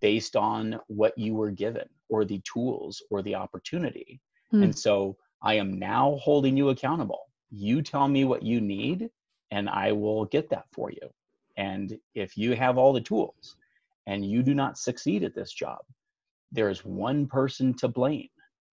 based 0.00 0.36
on 0.36 0.78
what 0.88 1.16
you 1.16 1.34
were 1.34 1.50
given 1.50 1.88
or 2.08 2.24
the 2.24 2.40
tools 2.40 3.02
or 3.10 3.22
the 3.22 3.34
opportunity. 3.34 4.20
Mm. 4.52 4.64
And 4.64 4.78
so 4.78 5.16
I 5.42 5.54
am 5.54 5.78
now 5.78 6.18
holding 6.22 6.56
you 6.56 6.70
accountable. 6.70 7.20
You 7.50 7.82
tell 7.82 8.08
me 8.08 8.24
what 8.24 8.42
you 8.42 8.60
need, 8.60 9.08
and 9.50 9.68
I 9.68 9.92
will 9.92 10.24
get 10.26 10.50
that 10.50 10.66
for 10.72 10.90
you. 10.90 11.10
And 11.56 11.98
if 12.14 12.36
you 12.36 12.54
have 12.54 12.78
all 12.78 12.92
the 12.92 13.00
tools 13.00 13.56
and 14.10 14.24
you 14.24 14.42
do 14.42 14.54
not 14.54 14.76
succeed 14.76 15.22
at 15.22 15.34
this 15.34 15.52
job, 15.52 15.78
there 16.52 16.68
is 16.68 16.84
one 16.84 17.26
person 17.26 17.72
to 17.74 17.88
blame, 17.88 18.28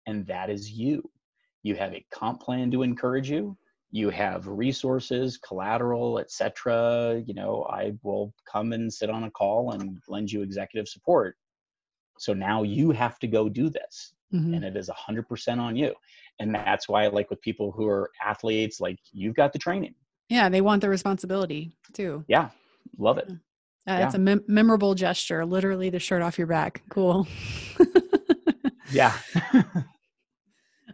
and 0.06 0.26
that 0.26 0.50
is 0.50 0.70
you. 0.70 1.08
You 1.62 1.76
have 1.76 1.94
a 1.94 2.04
comp 2.12 2.42
plan 2.42 2.70
to 2.72 2.82
encourage 2.82 3.30
you, 3.30 3.56
you 3.90 4.10
have 4.10 4.46
resources 4.46 5.38
collateral 5.38 6.18
etc 6.18 7.22
you 7.26 7.32
know 7.32 7.66
i 7.70 7.92
will 8.02 8.34
come 8.50 8.72
and 8.72 8.92
sit 8.92 9.08
on 9.08 9.24
a 9.24 9.30
call 9.30 9.72
and 9.72 9.98
lend 10.08 10.30
you 10.30 10.42
executive 10.42 10.88
support. 10.88 11.36
So 12.18 12.34
now 12.34 12.64
you 12.64 12.90
have 12.90 13.18
to 13.20 13.28
go 13.28 13.48
do 13.48 13.70
this 13.70 14.12
mm-hmm. 14.34 14.54
and 14.54 14.64
it 14.64 14.76
is 14.76 14.90
100% 14.90 15.58
on 15.58 15.76
you. 15.76 15.94
And 16.40 16.52
that's 16.52 16.88
why 16.88 17.06
like 17.06 17.30
with 17.30 17.40
people 17.40 17.70
who 17.70 17.86
are 17.86 18.10
athletes 18.20 18.80
like 18.80 18.98
you've 19.12 19.36
got 19.36 19.52
the 19.52 19.58
training. 19.58 19.94
Yeah 20.28 20.48
they 20.48 20.60
want 20.60 20.82
the 20.82 20.88
responsibility 20.88 21.72
too. 21.94 22.24
Yeah 22.28 22.50
love 22.98 23.18
it 23.18 23.30
uh, 23.88 23.92
yeah. 23.92 24.06
it's 24.06 24.14
a 24.14 24.18
mem- 24.18 24.44
memorable 24.46 24.94
gesture 24.94 25.44
literally 25.44 25.90
the 25.90 25.98
shirt 25.98 26.22
off 26.22 26.38
your 26.38 26.46
back 26.46 26.82
cool 26.90 27.26
yeah 28.90 29.16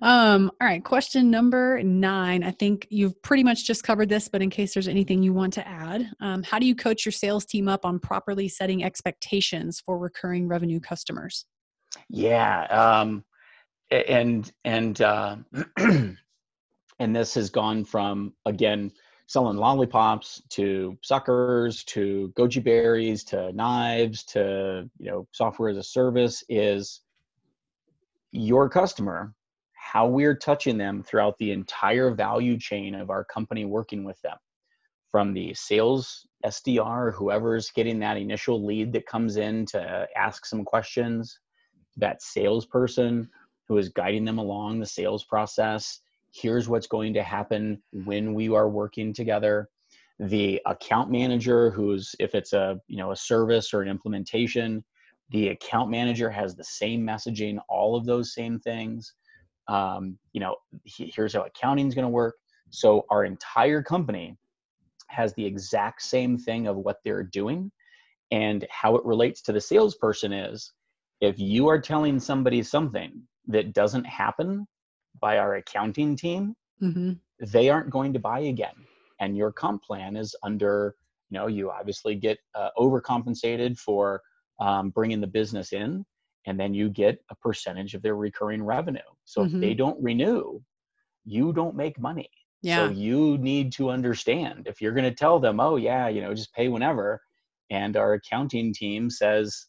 Um, 0.03 0.51
all 0.61 0.69
right, 0.69 0.85
question 0.85 1.31
number 1.31 1.83
nine. 1.83 2.45
I 2.45 2.51
think 2.51 2.87
you've 2.91 3.21
pretty 3.23 3.43
much 3.43 3.65
just 3.65 3.85
covered 3.85 4.11
this, 4.11 4.29
but 4.29 4.43
in 4.43 4.51
case 4.51 4.75
there's 4.75 4.87
anything 4.87 5.23
you 5.23 5.33
want 5.33 5.55
to 5.55 5.67
add, 5.67 6.11
um, 6.21 6.43
how 6.43 6.59
do 6.59 6.67
you 6.67 6.75
coach 6.75 7.07
your 7.07 7.13
sales 7.13 7.47
team 7.47 7.69
up 7.69 7.87
on 7.87 7.99
properly 7.99 8.47
setting 8.47 8.85
expectations 8.85 9.81
for 9.81 9.99
recurring 9.99 10.47
revenue 10.47 10.79
customers? 10.79 11.47
Yeah, 12.11 12.65
um, 12.65 13.25
and 13.91 14.53
and 14.65 15.01
uh, 15.01 15.37
and 15.79 16.17
this 16.99 17.35
has 17.35 17.49
gone 17.49 17.85
from 17.85 18.35
again 18.45 18.93
selling 19.27 19.57
lollipops 19.57 20.43
to 20.51 20.99
suckers 21.03 21.83
to 21.85 22.33
goji 22.37 22.63
berries 22.63 23.25
to 23.25 23.53
knives 23.53 24.23
to 24.25 24.89
you 24.99 25.11
know 25.11 25.27
software 25.33 25.71
as 25.71 25.77
a 25.77 25.83
service 25.83 26.45
is 26.49 27.01
your 28.33 28.69
customer 28.69 29.35
how 29.73 30.07
we're 30.07 30.37
touching 30.37 30.77
them 30.77 31.03
throughout 31.03 31.37
the 31.39 31.53
entire 31.53 32.11
value 32.11 32.59
chain 32.59 32.95
of 32.95 33.11
our 33.11 33.25
company 33.25 33.65
working 33.65 34.05
with 34.05 34.21
them 34.23 34.37
from 35.11 35.33
the 35.33 35.55
sales 35.55 36.27
SDR, 36.45 37.15
whoever's 37.15 37.71
getting 37.71 38.01
that 38.01 38.17
initial 38.17 38.65
lead 38.65 38.93
that 38.93 39.07
comes 39.07 39.37
in 39.37 39.65
to 39.67 40.07
ask 40.17 40.45
some 40.45 40.65
questions, 40.65 41.39
that 41.97 42.21
salesperson 42.21 43.29
who 43.69 43.79
is 43.79 43.89
guiding 43.89 44.25
them 44.25 44.39
along 44.39 44.81
the 44.81 44.87
sales 44.87 45.25
process. 45.25 46.01
Here's 46.35 46.69
what's 46.69 46.87
going 46.87 47.15
to 47.15 47.23
happen 47.23 47.83
when 47.93 48.35
we 48.35 48.49
are 48.51 48.69
working 48.69 49.13
together. 49.13 49.69
The 50.19 50.61
account 50.67 51.11
manager, 51.11 51.71
who's 51.71 52.15
if 52.19 52.35
it's 52.35 52.53
a 52.53 52.81
you 52.89 52.97
know 52.97 53.13
a 53.13 53.17
service 53.17 53.73
or 53.73 53.83
an 53.83 53.89
implementation, 53.89 54.85
the 55.31 55.49
account 55.49 55.91
manager 55.91 56.31
has 56.31 56.55
the 56.55 56.65
same 56.65 57.03
messaging, 57.03 57.59
all 57.69 57.97
of 57.97 58.05
those 58.05 58.35
same 58.35 58.59
things 58.59 59.15
um, 59.69 60.19
you 60.33 60.41
know, 60.41 60.57
here's 60.85 61.35
how 61.35 61.43
accounting 61.43 61.89
is 61.89 61.95
going 61.95 62.05
to 62.05 62.11
work. 62.11 62.37
So 62.71 63.07
our 63.11 63.25
entire 63.25 63.83
company 63.83 64.37
has 65.09 65.33
the 65.35 65.45
exact 65.45 66.03
same 66.03 66.37
thing 66.37 66.67
of 66.67 66.77
what 66.77 66.99
they're 67.05 67.23
doing 67.23 67.71
and 68.31 68.67
how 68.71 68.97
it 68.97 69.05
relates 69.05 69.43
to 69.43 69.53
the 69.53 69.61
salesperson 69.61 70.33
is 70.33 70.73
if 71.21 71.39
you 71.39 71.69
are 71.69 71.81
telling 71.81 72.19
somebody 72.19 72.63
something 72.63 73.23
that 73.47 73.73
doesn't 73.75 74.05
happen 74.05 74.67
by 75.21 75.39
our 75.39 75.57
accounting 75.57 76.17
team 76.17 76.55
mm-hmm. 76.83 77.13
they 77.53 77.69
aren't 77.69 77.91
going 77.91 78.13
to 78.13 78.19
buy 78.19 78.41
again 78.41 78.75
and 79.21 79.37
your 79.37 79.53
comp 79.53 79.83
plan 79.83 80.17
is 80.17 80.35
under 80.43 80.95
you 81.31 81.39
know 81.39 81.47
you 81.47 81.71
obviously 81.71 82.15
get 82.15 82.39
uh, 82.55 82.71
overcompensated 82.79 83.79
for 83.79 84.21
um, 84.61 84.91
bringing 84.91 85.21
the 85.21 85.27
business 85.27 85.73
in 85.73 86.05
and 86.47 86.59
then 86.59 86.75
you 86.75 86.89
get 86.89 87.19
a 87.31 87.35
percentage 87.35 87.95
of 87.95 88.03
their 88.03 88.17
recurring 88.17 88.63
revenue. 88.63 89.01
So 89.25 89.43
mm-hmm. 89.43 89.55
if 89.57 89.61
they 89.61 89.71
mm-hmm. 89.71 89.79
don't 89.79 90.03
renew, 90.03 90.61
you 91.25 91.53
don't 91.53 91.77
make 91.77 91.99
money. 91.99 92.29
Yeah. 92.63 92.87
So 92.87 92.93
you 92.93 93.39
need 93.39 93.73
to 93.75 93.91
understand 93.91 94.67
if 94.67 94.81
you're 94.81 94.93
going 94.93 95.09
to 95.09 95.15
tell 95.15 95.39
them, 95.39 95.61
oh 95.61 95.77
yeah, 95.77 96.09
you 96.09 96.23
know, 96.23 96.35
just 96.35 96.55
pay 96.55 96.69
whenever, 96.69 97.21
and 97.71 97.97
our 97.97 98.15
accounting 98.15 98.73
team 98.73 99.11
says 99.11 99.67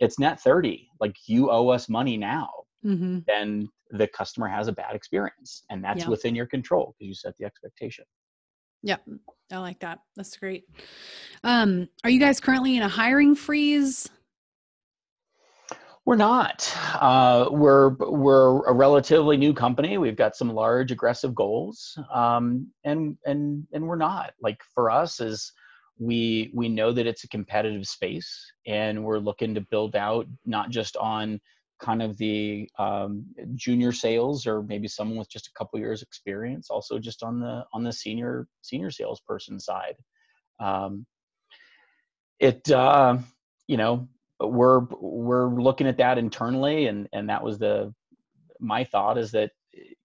it's 0.00 0.18
net 0.18 0.40
30 0.40 0.88
like 1.00 1.14
you 1.26 1.50
owe 1.50 1.68
us 1.68 1.88
money 1.88 2.16
now 2.16 2.50
mm-hmm. 2.84 3.18
then 3.26 3.68
the 3.90 4.06
customer 4.08 4.48
has 4.48 4.68
a 4.68 4.72
bad 4.72 4.94
experience 4.94 5.64
and 5.70 5.82
that's 5.82 6.04
yeah. 6.04 6.08
within 6.08 6.34
your 6.34 6.46
control 6.46 6.94
because 6.98 7.08
you 7.08 7.14
set 7.14 7.34
the 7.38 7.44
expectation 7.44 8.04
Yep. 8.82 9.02
I 9.50 9.58
like 9.58 9.80
that. 9.80 9.98
That's 10.16 10.36
great. 10.36 10.64
Um, 11.42 11.88
are 12.04 12.10
you 12.10 12.20
guys 12.20 12.40
currently 12.40 12.76
in 12.76 12.82
a 12.82 12.88
hiring 12.88 13.34
freeze? 13.34 14.08
We're 16.04 16.14
not. 16.14 16.72
Uh, 16.94 17.48
we're 17.50 17.88
we're 17.98 18.64
a 18.66 18.72
relatively 18.72 19.36
new 19.36 19.52
company. 19.52 19.98
We've 19.98 20.16
got 20.16 20.36
some 20.36 20.52
large, 20.54 20.92
aggressive 20.92 21.34
goals, 21.34 21.98
um, 22.14 22.68
and 22.84 23.16
and 23.26 23.66
and 23.72 23.88
we're 23.88 23.96
not. 23.96 24.34
Like 24.40 24.60
for 24.72 24.88
us, 24.88 25.18
is 25.18 25.52
we 25.98 26.52
we 26.54 26.68
know 26.68 26.92
that 26.92 27.08
it's 27.08 27.24
a 27.24 27.28
competitive 27.28 27.86
space, 27.86 28.52
and 28.68 29.02
we're 29.02 29.18
looking 29.18 29.52
to 29.56 29.60
build 29.62 29.96
out 29.96 30.28
not 30.44 30.70
just 30.70 30.96
on 30.96 31.40
kind 31.78 32.02
of 32.02 32.16
the 32.16 32.68
um, 32.78 33.24
junior 33.54 33.92
sales 33.92 34.46
or 34.46 34.62
maybe 34.62 34.88
someone 34.88 35.18
with 35.18 35.28
just 35.28 35.48
a 35.48 35.58
couple 35.58 35.78
years 35.78 36.02
experience 36.02 36.70
also 36.70 36.98
just 36.98 37.22
on 37.22 37.38
the 37.38 37.64
on 37.72 37.82
the 37.84 37.92
senior 37.92 38.46
senior 38.62 38.90
salesperson 38.90 39.60
side. 39.60 39.96
Um, 40.58 41.06
it 42.38 42.70
uh, 42.70 43.18
you 43.66 43.76
know 43.76 44.08
we're 44.40 44.80
we're 45.00 45.48
looking 45.48 45.86
at 45.86 45.96
that 45.98 46.18
internally 46.18 46.86
and 46.86 47.08
and 47.12 47.28
that 47.28 47.42
was 47.42 47.58
the 47.58 47.92
my 48.60 48.84
thought 48.84 49.18
is 49.18 49.32
that 49.32 49.50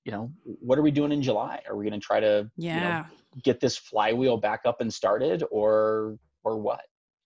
you 0.06 0.12
know 0.12 0.32
what 0.44 0.78
are 0.78 0.82
we 0.82 0.92
doing 0.92 1.12
in 1.12 1.22
july? 1.22 1.62
Are 1.68 1.76
we 1.76 1.88
going 1.88 2.00
to 2.00 2.06
try 2.06 2.20
to 2.20 2.50
yeah 2.58 2.76
you 2.76 2.82
know, 2.82 3.06
get 3.44 3.60
this 3.60 3.78
flywheel 3.78 4.38
back 4.38 4.62
up 4.66 4.82
and 4.82 4.94
started 4.94 5.44
or 5.52 6.18
or 6.44 6.58
what? 6.58 6.82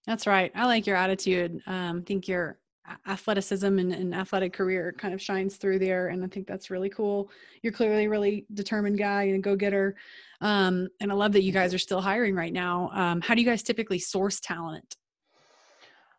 That's 0.05 0.27
right. 0.27 0.51
I 0.53 0.65
like 0.65 0.85
your 0.85 0.95
attitude. 0.97 1.61
Um 1.67 2.03
think 2.03 2.27
your 2.27 2.59
athleticism 3.07 3.65
and, 3.65 3.91
and 3.91 4.13
athletic 4.13 4.53
career 4.53 4.93
kind 4.97 5.13
of 5.13 5.21
shines 5.21 5.55
through 5.55 5.79
there 5.79 6.09
and 6.09 6.23
i 6.23 6.27
think 6.27 6.45
that's 6.47 6.69
really 6.69 6.89
cool. 6.89 7.29
You're 7.61 7.73
clearly 7.73 8.05
a 8.05 8.09
really 8.09 8.45
determined 8.53 8.97
guy 8.97 9.23
and 9.23 9.35
a 9.35 9.39
go-getter 9.39 9.95
um, 10.41 10.87
and 10.99 11.11
i 11.11 11.15
love 11.15 11.33
that 11.33 11.43
you 11.43 11.51
guys 11.51 11.73
are 11.73 11.79
still 11.79 12.01
hiring 12.01 12.35
right 12.35 12.53
now. 12.53 12.89
Um, 12.93 13.21
how 13.21 13.33
do 13.35 13.41
you 13.41 13.47
guys 13.47 13.63
typically 13.63 13.99
source 13.99 14.39
talent? 14.39 14.95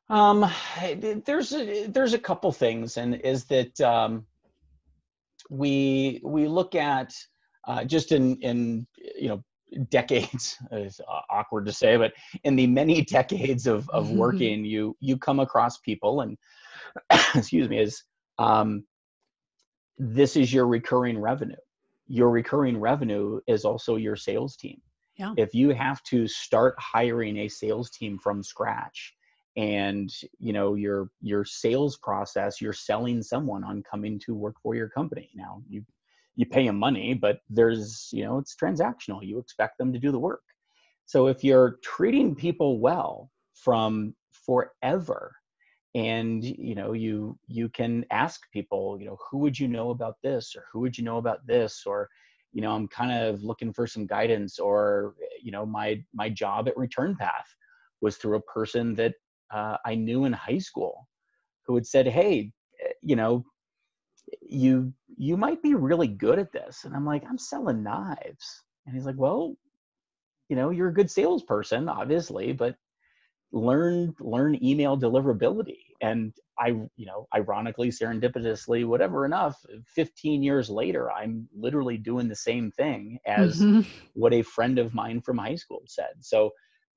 Um, 0.08 0.48
there's 1.24 1.52
a, 1.52 1.86
there's 1.86 2.14
a 2.14 2.18
couple 2.18 2.52
things, 2.52 2.96
and 2.96 3.16
is 3.16 3.44
that 3.46 3.80
um, 3.80 4.24
we 5.50 6.20
we 6.24 6.46
look 6.46 6.74
at 6.74 7.12
uh, 7.66 7.84
just 7.84 8.12
in 8.12 8.36
in 8.40 8.86
you 8.96 9.28
know 9.28 9.44
decades 9.88 10.56
is 10.72 11.00
awkward 11.30 11.66
to 11.66 11.72
say 11.72 11.96
but 11.96 12.12
in 12.44 12.56
the 12.56 12.66
many 12.66 13.02
decades 13.16 13.66
of 13.66 13.88
of 13.90 14.10
working 14.24 14.64
you 14.64 14.96
you 15.00 15.16
come 15.16 15.40
across 15.40 15.78
people 15.78 16.20
and 16.20 16.36
excuse 17.34 17.68
me 17.68 17.78
is 17.78 18.02
um 18.38 18.84
this 19.98 20.36
is 20.36 20.52
your 20.52 20.66
recurring 20.66 21.18
revenue. 21.18 21.56
Your 22.06 22.30
recurring 22.30 22.78
revenue 22.78 23.40
is 23.46 23.64
also 23.64 23.96
your 23.96 24.16
sales 24.16 24.56
team. 24.56 24.80
Yeah. 25.18 25.32
if 25.38 25.54
you 25.54 25.70
have 25.70 26.02
to 26.02 26.28
start 26.28 26.74
hiring 26.78 27.38
a 27.38 27.48
sales 27.48 27.88
team 27.88 28.18
from 28.18 28.42
scratch 28.42 29.14
and 29.56 30.14
you 30.38 30.52
know 30.52 30.74
your 30.74 31.08
your 31.22 31.42
sales 31.42 31.96
process 31.96 32.60
you're 32.60 32.74
selling 32.74 33.22
someone 33.22 33.64
on 33.64 33.82
coming 33.90 34.18
to 34.26 34.34
work 34.34 34.56
for 34.62 34.74
your 34.74 34.90
company. 34.90 35.30
Now 35.34 35.62
you 35.66 35.86
you 36.36 36.46
pay 36.46 36.66
them 36.66 36.78
money 36.78 37.14
but 37.14 37.40
there's 37.48 38.08
you 38.12 38.24
know 38.24 38.38
it's 38.38 38.54
transactional. 38.54 39.26
You 39.26 39.38
expect 39.38 39.78
them 39.78 39.92
to 39.92 39.98
do 39.98 40.12
the 40.12 40.18
work. 40.18 40.42
So 41.06 41.28
if 41.28 41.44
you're 41.44 41.78
treating 41.82 42.34
people 42.34 42.80
well 42.80 43.30
from 43.54 44.14
forever 44.32 45.34
and 45.94 46.44
you 46.44 46.74
know 46.74 46.92
you 46.92 47.38
you 47.46 47.68
can 47.68 48.04
ask 48.10 48.42
people 48.52 48.98
you 49.00 49.06
know 49.06 49.18
who 49.30 49.38
would 49.38 49.58
you 49.58 49.68
know 49.68 49.90
about 49.90 50.16
this? 50.22 50.54
or 50.56 50.64
who 50.72 50.80
would 50.80 50.96
you 50.96 51.04
know 51.04 51.18
about 51.18 51.46
this? 51.46 51.84
or 51.86 52.08
you 52.52 52.62
know 52.62 52.72
i'm 52.72 52.88
kind 52.88 53.12
of 53.12 53.42
looking 53.42 53.72
for 53.72 53.86
some 53.86 54.06
guidance 54.06 54.58
or 54.58 55.14
you 55.42 55.50
know 55.50 55.66
my 55.66 56.00
my 56.14 56.28
job 56.28 56.68
at 56.68 56.76
return 56.76 57.14
path 57.14 57.48
was 58.00 58.16
through 58.16 58.36
a 58.36 58.40
person 58.42 58.94
that 58.94 59.14
uh, 59.50 59.76
I 59.84 59.94
knew 59.94 60.24
in 60.24 60.32
high 60.32 60.58
school 60.58 61.08
who 61.66 61.74
had 61.74 61.86
said, 61.86 62.06
"Hey, 62.06 62.52
eh, 62.84 62.92
you 63.02 63.16
know, 63.16 63.44
you 64.42 64.92
you 65.16 65.36
might 65.36 65.62
be 65.62 65.74
really 65.74 66.08
good 66.08 66.38
at 66.38 66.52
this," 66.52 66.84
and 66.84 66.94
I'm 66.94 67.06
like, 67.06 67.24
"I'm 67.28 67.38
selling 67.38 67.82
knives," 67.82 68.64
and 68.86 68.94
he's 68.94 69.06
like, 69.06 69.16
"Well, 69.18 69.56
you 70.48 70.56
know, 70.56 70.70
you're 70.70 70.88
a 70.88 70.94
good 70.94 71.10
salesperson, 71.10 71.88
obviously, 71.88 72.52
but 72.52 72.76
learn 73.52 74.14
learn 74.20 74.62
email 74.64 74.98
deliverability." 74.98 75.80
And 76.00 76.32
I, 76.58 76.68
you 76.68 77.06
know, 77.06 77.26
ironically, 77.34 77.88
serendipitously, 77.88 78.86
whatever 78.86 79.24
enough, 79.24 79.56
15 79.94 80.42
years 80.42 80.70
later, 80.70 81.10
I'm 81.10 81.48
literally 81.54 81.98
doing 81.98 82.28
the 82.28 82.36
same 82.36 82.70
thing 82.70 83.18
as 83.26 83.60
mm-hmm. 83.60 83.88
what 84.14 84.32
a 84.32 84.42
friend 84.42 84.78
of 84.78 84.94
mine 84.94 85.20
from 85.20 85.38
high 85.38 85.56
school 85.56 85.82
said. 85.86 86.14
So 86.20 86.50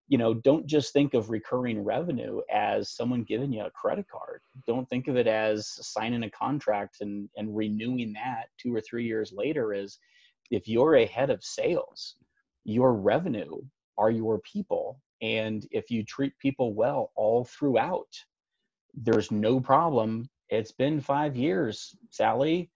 you 0.10 0.18
know 0.18 0.34
don't 0.34 0.66
just 0.66 0.92
think 0.92 1.14
of 1.14 1.30
recurring 1.30 1.84
revenue 1.84 2.42
as 2.52 2.90
someone 2.90 3.24
giving 3.24 3.54
you 3.54 3.64
a 3.64 3.72
credit 3.72 4.08
card. 4.10 4.42
Don't 4.68 4.90
think 4.90 5.08
of 5.08 5.16
it 5.16 5.28
as 5.28 5.68
signing 5.88 6.24
a 6.24 6.32
contract 6.32 6.98
and 7.02 7.30
and 7.38 7.56
renewing 7.56 8.14
that 8.14 8.50
two 8.58 8.76
or 8.76 8.82
three 8.82 9.06
years 9.06 9.32
later 9.32 9.74
is 9.74 10.00
if 10.52 10.68
you're 10.68 10.96
a 10.96 11.06
head 11.06 11.30
of 11.30 11.44
sales 11.44 12.16
your 12.66 12.94
revenue 12.94 13.62
are 13.98 14.12
your 14.12 14.40
people. 14.40 15.02
And 15.22 15.66
if 15.72 15.90
you 15.92 16.04
treat 16.04 16.38
people 16.40 16.74
well 16.74 17.12
all 17.16 17.46
throughout 17.46 18.14
there's 18.96 19.32
no 19.32 19.60
problem. 19.60 20.30
It's 20.50 20.72
been 20.72 21.00
five 21.00 21.36
years 21.36 21.96
sally. 22.10 22.72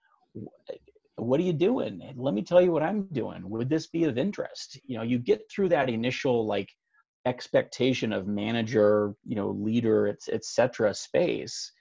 What 1.15 1.39
are 1.39 1.43
you 1.43 1.53
doing? 1.53 2.01
Let 2.15 2.34
me 2.34 2.43
tell 2.43 2.61
you 2.61 2.71
what 2.71 2.84
i'm 2.84 3.07
doing. 3.11 3.49
Would 3.49 3.69
this 3.69 3.88
be 3.88 4.03
of 4.05 4.17
interest? 4.17 4.79
You 4.86 4.97
know 4.97 5.03
you 5.03 5.17
get 5.19 5.49
through 5.49 5.69
that 5.69 5.89
initial 5.89 6.45
like 6.45 6.69
expectation 7.26 8.11
of 8.11 8.28
manager 8.28 9.15
you 9.26 9.36
know 9.36 9.49
leader 9.51 10.07
it's 10.07 10.30
etc 10.30 10.93
space. 10.93 11.71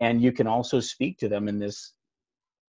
And 0.00 0.20
you 0.20 0.32
can 0.32 0.46
also 0.46 0.80
speak 0.80 1.18
to 1.18 1.28
them 1.28 1.48
in 1.48 1.58
this 1.58 1.92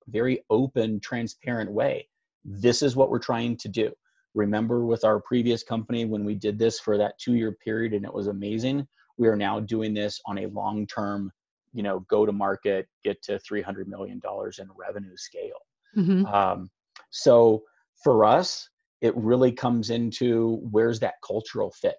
very 0.08 0.44
open 0.50 1.00
transparent 1.00 1.72
way. 1.72 2.08
This 2.46 2.82
is 2.82 2.96
what 2.96 3.10
we're 3.10 3.20
trying 3.20 3.58
to 3.58 3.70
do. 3.70 3.92
Remember 4.36 4.86
with 4.86 5.04
our 5.04 5.20
previous 5.20 5.64
company 5.64 6.06
when 6.06 6.26
we 6.26 6.36
did 6.36 6.60
this 6.60 6.80
for 6.80 6.98
that 6.98 7.18
two 7.20 7.36
year 7.36 7.52
period 7.52 7.94
and 7.94 8.06
it 8.06 8.14
was 8.14 8.28
amazing 8.28 8.88
we 9.18 9.28
are 9.28 9.36
now 9.36 9.60
doing 9.60 9.94
this 9.94 10.20
on 10.26 10.40
a 10.40 10.48
long 10.48 10.88
term 10.88 11.32
you 11.74 11.84
know 11.84 12.00
go 12.02 12.26
to 12.26 12.32
market 12.32 12.88
get 13.04 13.22
to 13.24 13.40
300 13.40 13.88
million 13.88 14.20
dollars 14.20 14.60
in 14.60 14.68
revenue 14.76 15.16
scale. 15.16 15.60
Mm-hmm. 15.98 16.26
um, 16.26 16.70
so 17.12 17.64
for 18.04 18.26
us 18.26 18.70
it 19.02 19.16
really 19.16 19.52
comes 19.52 19.90
into 19.90 20.60
where's 20.72 21.00
that 21.02 21.16
cultural 21.26 21.72
fit 21.72 21.96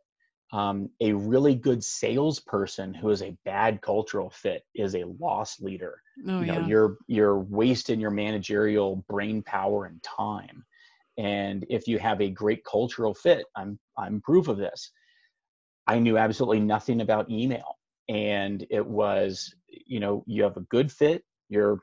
um, 0.55 0.89
a 1.01 1.13
really 1.13 1.57
good 1.57 1.83
salesperson 1.83 2.95
who 2.95 3.11
is 3.11 3.23
a 3.23 3.37
bad 3.45 3.83
cultural 3.83 4.31
fit 4.31 4.63
is 4.73 4.95
a 4.95 5.03
loss 5.19 5.61
leader. 5.61 6.01
Oh, 6.29 6.41
you 6.41 6.47
know, 6.47 6.61
yeah. 6.61 6.67
you're 6.67 6.97
you're 7.09 7.41
wasting 7.41 7.99
your 7.99 8.13
managerial 8.13 9.05
brain 9.09 9.43
power 9.43 9.87
and 9.87 10.01
time. 10.05 10.65
And 11.19 11.67
if 11.69 11.89
you 11.89 11.99
have 11.99 12.21
a 12.21 12.31
great 12.31 12.65
cultural 12.65 13.15
fit, 13.15 13.47
I'm 13.57 13.81
I'm 13.99 14.21
proof 14.21 14.47
of 14.47 14.57
this. 14.57 14.93
I 15.89 15.99
knew 15.99 16.19
absolutely 16.19 16.61
nothing 16.61 17.01
about 17.01 17.29
email, 17.29 17.77
and 18.09 18.65
it 18.71 18.87
was 18.87 19.53
you 19.67 19.99
know 19.99 20.23
you 20.29 20.45
have 20.45 20.57
a 20.57 20.61
good 20.61 20.93
fit. 20.93 21.25
You're 21.49 21.81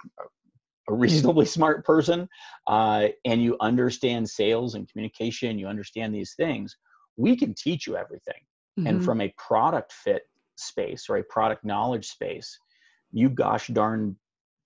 a 0.88 0.93
reasonably 0.93 1.45
smart 1.45 1.86
person, 1.86 2.30
uh, 2.67 3.09
and 3.26 3.43
you 3.43 3.57
understand 3.59 4.30
sales 4.30 4.76
and 4.76 4.89
communication. 4.89 5.59
You 5.59 5.67
understand 5.67 6.15
these 6.15 6.36
things. 6.36 6.78
We 7.17 7.36
can 7.36 7.53
teach 7.53 7.86
you 7.86 7.97
everything 7.97 8.41
Mm-hmm. 8.82 8.88
And 8.88 9.05
from 9.05 9.21
a 9.21 9.34
product 9.38 9.93
fit 9.93 10.23
space 10.55 11.07
or 11.09 11.17
a 11.17 11.23
product 11.23 11.63
knowledge 11.63 12.07
space, 12.07 12.57
you 13.11 13.29
gosh 13.29 13.67
darn 13.67 14.15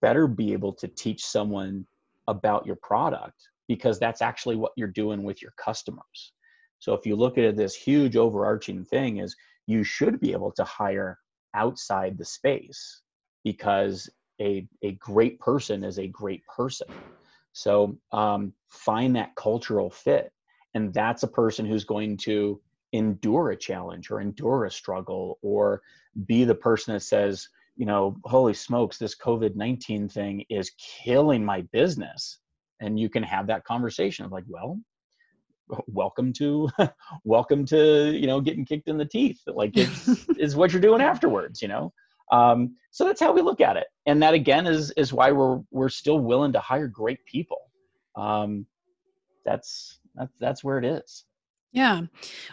better 0.02 0.28
be 0.28 0.54
able 0.54 0.74
to 0.74 0.88
teach 0.88 1.26
someone 1.26 1.86
about 2.28 2.66
your 2.66 2.78
product 2.78 3.50
because 3.68 4.00
that's 4.00 4.22
actually 4.22 4.56
what 4.56 4.72
you're 4.78 4.88
doing 4.88 5.24
with 5.24 5.42
your 5.42 5.52
customers. 5.58 6.34
So 6.80 6.94
if 6.94 7.06
you 7.06 7.16
look 7.16 7.38
at 7.38 7.56
this 7.58 7.76
huge 7.76 8.16
overarching 8.16 8.86
thing 8.86 9.18
is 9.18 9.36
you 9.68 9.84
should 9.84 10.20
be 10.20 10.32
able 10.32 10.52
to 10.54 10.64
hire 10.64 11.18
outside 11.54 12.18
the 12.18 12.26
space 12.26 13.02
because 13.44 14.10
a, 14.40 14.68
a 14.84 14.94
great 14.94 15.40
person 15.40 15.84
is 15.84 16.00
a 16.00 16.08
great 16.08 16.44
person. 16.46 16.88
So 17.54 17.98
um, 18.12 18.54
find 18.70 19.16
that 19.16 19.36
cultural 19.36 19.90
fit. 19.90 20.32
And 20.74 20.94
that's 20.94 21.24
a 21.24 21.28
person 21.28 21.66
who's 21.66 21.86
going 21.86 22.18
to 22.18 22.62
endure 22.96 23.52
a 23.52 23.58
challenge 23.58 24.12
or 24.12 24.22
endure 24.22 24.66
a 24.66 24.72
struggle 24.72 25.38
or 25.42 25.82
be 26.26 26.44
the 26.44 26.56
person 26.56 26.94
that 26.94 27.02
says, 27.02 27.48
you 27.76 27.86
know, 27.86 28.18
holy 28.24 28.54
smokes, 28.54 28.98
this 28.98 29.16
COVID 29.16 29.56
19 29.56 30.08
thing 30.10 30.46
is 30.50 30.72
killing 31.04 31.44
my 31.44 31.62
business. 31.72 32.40
And 32.82 33.00
you 33.00 33.10
can 33.10 33.24
have 33.24 33.48
that 33.48 33.64
conversation 33.64 34.26
of 34.26 34.32
like, 34.32 34.44
well, 34.48 34.80
welcome 35.88 36.32
to 36.32 36.70
welcome 37.24 37.66
to 37.66 38.12
you 38.16 38.28
know 38.28 38.40
getting 38.40 38.66
kicked 38.66 38.88
in 38.88 38.98
the 38.98 39.06
teeth. 39.06 39.40
Like 39.48 39.76
it's 39.76 40.28
is 40.38 40.56
what 40.56 40.72
you're 40.72 40.82
doing 40.82 41.02
afterwards 41.02 41.62
you 41.62 41.68
know? 41.68 41.94
Um, 42.32 42.76
so 42.92 43.06
that's 43.06 43.20
how 43.20 43.34
we 43.34 43.42
look 43.42 43.62
at 43.62 43.78
it. 43.78 43.88
And 44.06 44.22
that 44.24 44.34
again 44.34 44.68
is 44.68 44.92
is 44.92 45.14
why 45.14 45.32
we're 45.32 45.60
we're 45.72 45.90
still 45.90 46.20
willing 46.20 46.54
to 46.54 46.60
hire 46.60 46.88
great 46.88 47.24
people. 47.26 47.60
Um, 48.16 48.66
that's 49.44 50.00
that's 50.16 50.34
that's 50.40 50.64
where 50.64 50.78
it 50.78 50.86
is 50.86 51.26
yeah 51.76 52.02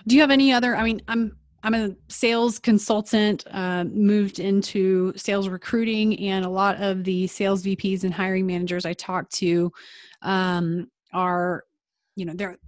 do 0.06 0.14
you 0.14 0.20
have 0.20 0.30
any 0.30 0.52
other 0.52 0.76
i 0.76 0.82
mean 0.82 1.00
i'm 1.08 1.36
i'm 1.62 1.74
a 1.74 1.90
sales 2.08 2.58
consultant 2.58 3.44
uh, 3.52 3.84
moved 3.84 4.38
into 4.40 5.12
sales 5.16 5.48
recruiting 5.48 6.18
and 6.18 6.44
a 6.44 6.48
lot 6.48 6.76
of 6.82 7.04
the 7.04 7.26
sales 7.26 7.62
vps 7.62 8.04
and 8.04 8.12
hiring 8.12 8.46
managers 8.46 8.84
i 8.84 8.92
talk 8.92 9.28
to 9.30 9.72
um, 10.22 10.86
are 11.14 11.64
you 12.16 12.26
know 12.26 12.34
they're 12.34 12.58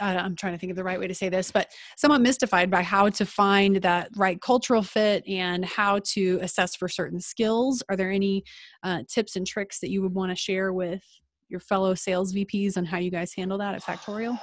I'm 0.00 0.36
trying 0.36 0.52
to 0.52 0.58
think 0.58 0.70
of 0.70 0.76
the 0.76 0.84
right 0.84 0.98
way 0.98 1.06
to 1.06 1.14
say 1.14 1.28
this, 1.28 1.50
but 1.50 1.68
somewhat 1.96 2.20
mystified 2.20 2.70
by 2.70 2.82
how 2.82 3.08
to 3.10 3.24
find 3.24 3.76
that 3.76 4.08
right 4.16 4.40
cultural 4.40 4.82
fit 4.82 5.22
and 5.28 5.64
how 5.64 6.00
to 6.14 6.38
assess 6.42 6.74
for 6.74 6.88
certain 6.88 7.20
skills. 7.20 7.82
Are 7.88 7.96
there 7.96 8.10
any 8.10 8.42
uh, 8.82 9.02
tips 9.08 9.36
and 9.36 9.46
tricks 9.46 9.78
that 9.80 9.90
you 9.90 10.02
would 10.02 10.14
want 10.14 10.30
to 10.30 10.36
share 10.36 10.72
with 10.72 11.04
your 11.48 11.60
fellow 11.60 11.94
sales 11.94 12.34
VPs 12.34 12.76
on 12.76 12.84
how 12.84 12.98
you 12.98 13.10
guys 13.10 13.32
handle 13.34 13.58
that 13.58 13.74
at 13.74 13.82
Factorial? 13.82 14.38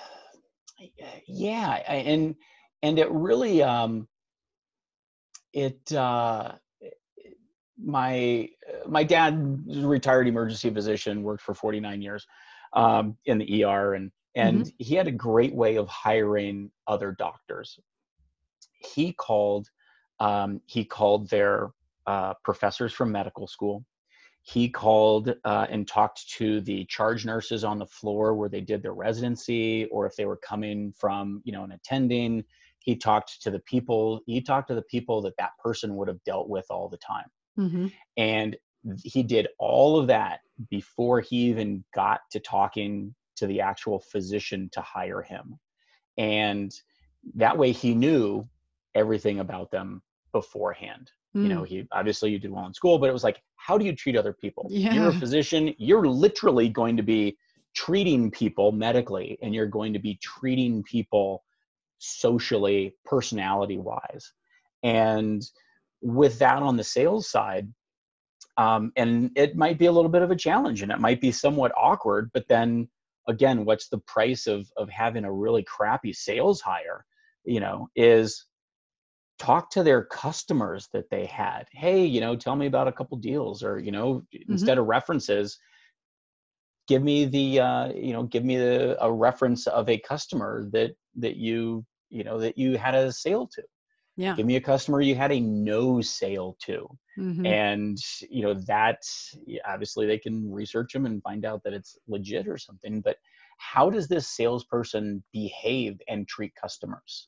Yeah, 1.27 1.73
and 1.73 2.35
and 2.81 2.99
it 2.99 3.11
really 3.11 3.61
um, 3.61 4.07
it 5.53 5.91
uh, 5.93 6.53
my 7.77 8.49
my 8.87 9.03
dad 9.03 9.65
was 9.65 9.79
a 9.79 9.87
retired 9.87 10.27
emergency 10.27 10.69
physician, 10.69 11.23
worked 11.23 11.43
for 11.43 11.53
49 11.53 12.01
years 12.01 12.25
um, 12.73 13.17
in 13.25 13.37
the 13.37 13.63
ER, 13.63 13.93
and 13.93 14.11
and 14.35 14.61
mm-hmm. 14.61 14.69
he 14.77 14.95
had 14.95 15.07
a 15.07 15.11
great 15.11 15.53
way 15.53 15.77
of 15.77 15.87
hiring 15.87 16.71
other 16.87 17.15
doctors. 17.17 17.79
He 18.95 19.13
called 19.13 19.67
um, 20.19 20.61
he 20.65 20.85
called 20.85 21.29
their 21.29 21.71
uh, 22.07 22.33
professors 22.43 22.93
from 22.93 23.11
medical 23.11 23.47
school. 23.47 23.85
He 24.41 24.69
called 24.69 25.35
uh, 25.43 25.67
and 25.69 25.87
talked 25.87 26.29
to 26.37 26.61
the 26.61 26.85
charge 26.85 27.25
nurses 27.25 27.63
on 27.63 27.77
the 27.77 27.85
floor 27.85 28.33
where 28.33 28.49
they 28.49 28.61
did 28.61 28.81
their 28.81 28.93
residency, 28.93 29.85
or 29.85 30.05
if 30.05 30.15
they 30.15 30.25
were 30.25 30.37
coming 30.37 30.93
from, 30.97 31.41
you 31.43 31.51
know, 31.51 31.63
an 31.63 31.71
attending. 31.71 32.43
He 32.79 32.95
talked 32.95 33.41
to 33.43 33.51
the 33.51 33.59
people. 33.59 34.21
He 34.25 34.41
talked 34.41 34.69
to 34.69 34.75
the 34.75 34.81
people 34.83 35.21
that 35.23 35.37
that 35.37 35.51
person 35.63 35.95
would 35.95 36.07
have 36.07 36.23
dealt 36.23 36.49
with 36.49 36.65
all 36.69 36.89
the 36.89 36.97
time, 36.97 37.27
mm-hmm. 37.59 37.87
and 38.17 38.57
he 39.03 39.23
did 39.23 39.47
all 39.59 39.99
of 39.99 40.07
that 40.07 40.39
before 40.69 41.19
he 41.19 41.35
even 41.35 41.83
got 41.93 42.21
to 42.31 42.39
talking 42.39 43.13
to 43.35 43.47
the 43.47 43.61
actual 43.61 43.99
physician 43.99 44.69
to 44.71 44.81
hire 44.81 45.21
him. 45.21 45.59
And 46.17 46.71
that 47.35 47.57
way 47.57 47.71
he 47.71 47.93
knew 47.93 48.47
everything 48.95 49.39
about 49.39 49.71
them 49.71 50.01
beforehand. 50.31 51.11
Mm. 51.35 51.43
You 51.43 51.49
know, 51.49 51.59
hmm. 51.59 51.65
he 51.65 51.87
obviously 51.91 52.31
you 52.31 52.39
did 52.39 52.51
well 52.51 52.65
in 52.65 52.73
school, 52.73 52.97
but 52.97 53.09
it 53.09 53.13
was 53.13 53.23
like, 53.23 53.41
how 53.55 53.77
do 53.77 53.85
you 53.85 53.95
treat 53.95 54.17
other 54.17 54.33
people? 54.33 54.67
Yeah. 54.69 54.93
You're 54.93 55.09
a 55.09 55.13
physician, 55.19 55.73
you're 55.77 56.07
literally 56.07 56.69
going 56.69 56.97
to 56.97 57.03
be 57.03 57.37
treating 57.75 58.31
people 58.31 58.71
medically 58.71 59.37
and 59.41 59.53
you're 59.53 59.67
going 59.67 59.93
to 59.93 59.99
be 59.99 60.17
treating 60.21 60.83
people 60.83 61.43
socially, 61.99 62.95
personality 63.05 63.77
wise. 63.77 64.31
And 64.83 65.43
with 66.01 66.39
that 66.39 66.63
on 66.63 66.77
the 66.77 66.83
sales 66.83 67.29
side, 67.29 67.71
um, 68.57 68.91
and 68.95 69.31
it 69.35 69.55
might 69.55 69.77
be 69.77 69.85
a 69.85 69.91
little 69.91 70.09
bit 70.09 70.21
of 70.21 70.31
a 70.31 70.35
challenge 70.35 70.81
and 70.81 70.91
it 70.91 70.99
might 70.99 71.21
be 71.21 71.31
somewhat 71.31 71.71
awkward, 71.77 72.31
but 72.33 72.47
then 72.47 72.89
again 73.29 73.63
what's 73.63 73.87
the 73.87 73.99
price 73.99 74.47
of 74.47 74.69
of 74.75 74.89
having 74.89 75.23
a 75.23 75.31
really 75.31 75.63
crappy 75.63 76.11
sales 76.11 76.59
hire 76.59 77.05
you 77.45 77.59
know 77.59 77.87
is 77.95 78.45
talk 79.39 79.71
to 79.71 79.83
their 79.83 80.03
customers 80.05 80.87
that 80.93 81.09
they 81.09 81.25
had. 81.25 81.65
Hey 81.71 82.05
you 82.05 82.21
know 82.21 82.35
tell 82.35 82.55
me 82.55 82.67
about 82.67 82.87
a 82.87 82.91
couple 82.91 83.17
deals 83.17 83.63
or 83.63 83.79
you 83.79 83.91
know 83.91 84.23
mm-hmm. 84.35 84.51
instead 84.51 84.77
of 84.77 84.85
references 84.85 85.57
give 86.87 87.03
me 87.03 87.25
the 87.25 87.59
uh, 87.59 87.91
you 87.93 88.13
know 88.13 88.23
give 88.23 88.43
me 88.43 88.57
the, 88.57 88.97
a 89.03 89.11
reference 89.11 89.67
of 89.67 89.89
a 89.89 89.97
customer 89.99 90.67
that 90.71 90.91
that 91.15 91.37
you 91.37 91.85
you 92.09 92.23
know 92.23 92.39
that 92.39 92.57
you 92.57 92.77
had 92.77 92.95
a 92.95 93.11
sale 93.11 93.47
to. 93.53 93.63
Yeah. 94.17 94.35
Give 94.35 94.45
me 94.45 94.57
a 94.57 94.61
customer 94.61 94.99
you 94.99 95.15
had 95.15 95.31
a 95.31 95.39
no 95.39 96.01
sale 96.01 96.57
to. 96.65 96.87
Mm-hmm. 97.17 97.45
and 97.45 97.97
you 98.29 98.43
know 98.43 98.53
that 98.65 99.01
obviously 99.67 100.05
they 100.05 100.17
can 100.17 100.49
research 100.49 100.93
them 100.93 101.05
and 101.05 101.21
find 101.21 101.43
out 101.43 101.61
that 101.65 101.73
it's 101.73 101.97
legit 102.07 102.47
or 102.47 102.57
something 102.57 103.01
but 103.01 103.17
how 103.59 103.89
does 103.89 104.07
this 104.07 104.27
salesperson 104.27 105.21
behave 105.31 106.01
and 106.07 106.27
treat 106.27 106.55
customers? 106.55 107.27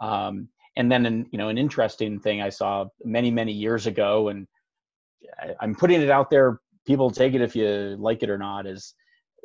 Um, 0.00 0.48
and 0.76 0.90
then 0.90 1.06
an, 1.06 1.26
you 1.32 1.38
know 1.38 1.48
an 1.48 1.58
interesting 1.58 2.20
thing 2.20 2.40
i 2.40 2.48
saw 2.48 2.84
many 3.04 3.30
many 3.30 3.52
years 3.52 3.86
ago 3.86 4.28
and 4.28 4.46
I, 5.40 5.54
i'm 5.60 5.74
putting 5.74 6.00
it 6.00 6.10
out 6.10 6.30
there 6.30 6.60
people 6.86 7.10
take 7.10 7.34
it 7.34 7.40
if 7.40 7.54
you 7.54 7.96
like 7.98 8.22
it 8.22 8.30
or 8.30 8.38
not 8.38 8.66
is 8.66 8.94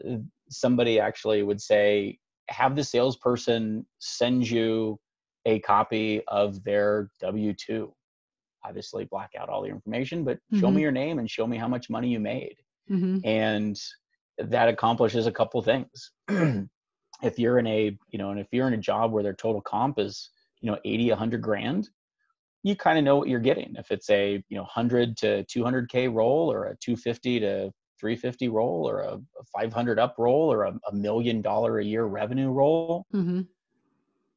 uh, 0.08 0.18
somebody 0.50 1.00
actually 1.00 1.44
would 1.44 1.62
say 1.62 2.18
have 2.50 2.76
the 2.76 2.84
salesperson 2.84 3.86
send 4.00 4.50
you 4.50 5.00
a 5.46 5.60
copy 5.60 6.22
of 6.28 6.64
their 6.64 7.10
W 7.22 7.54
2. 7.54 7.94
Obviously, 8.64 9.06
black 9.06 9.32
out 9.38 9.50
all 9.50 9.62
the 9.62 9.70
information, 9.70 10.24
but 10.24 10.38
mm-hmm. 10.38 10.60
show 10.60 10.68
me 10.68 10.74
mm-hmm. 10.74 10.80
your 10.82 10.92
name 10.92 11.20
and 11.20 11.30
show 11.30 11.46
me 11.46 11.58
how 11.58 11.68
much 11.68 11.90
money 11.90 12.10
you 12.10 12.20
made. 12.20 12.56
Mm-hmm. 12.90 13.20
And 13.24 13.80
that 14.38 14.68
accomplishes 14.68 15.28
a 15.28 15.32
couple 15.32 15.62
things. 15.62 16.12
if 17.22 17.38
you're 17.38 17.60
in 17.60 17.68
a, 17.68 17.98
you 18.10 18.20
know, 18.20 18.32
and 18.32 18.40
if 18.40 18.48
you're 18.52 18.68
in 18.68 18.74
a 18.74 18.78
job 18.78 19.12
where 19.12 19.24
their 19.24 19.34
total 19.34 19.62
comp 19.62 20.00
is, 20.00 20.30
you 20.62 20.72
know, 20.72 20.78
80, 20.86 21.10
100 21.10 21.42
grand, 21.42 21.90
you 22.64 22.76
kind 22.76 22.98
of 22.98 23.04
know 23.04 23.18
what 23.18 23.28
you're 23.28 23.40
getting. 23.40 23.76
If 23.78 23.92
it's 23.92 24.10
a, 24.10 24.44
you 24.50 24.58
know, 24.58 24.64
100 24.64 25.18
to 25.18 25.46
200K 25.46 26.14
roll 26.14 26.52
or 26.52 26.66
a 26.66 26.78
250 26.78 27.40
to 27.42 27.72
350 28.00 28.50
roll 28.50 28.90
or 28.90 29.02
a, 29.02 29.20
500 29.54 30.00
up 30.00 30.16
roll 30.18 30.52
or 30.52 30.64
a, 30.64 30.74
a 30.90 30.96
million 30.96 31.42
dollar 31.42 31.80
a 31.80 31.86
year 31.86 32.06
revenue 32.06 32.50
roll 32.50 33.06
mm-hmm 33.14 33.42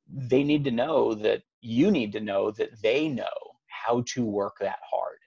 they 0.09 0.43
need 0.43 0.65
to 0.65 0.71
know 0.71 1.15
that 1.15 1.43
you 1.61 1.91
need 1.91 2.13
to 2.13 2.21
know 2.21 2.51
that 2.53 2.81
they 2.83 3.09
know 3.09 3.27
how 3.67 4.03
to 4.07 4.25
work 4.25 4.57
that 4.61 4.79
hard. 4.91 5.19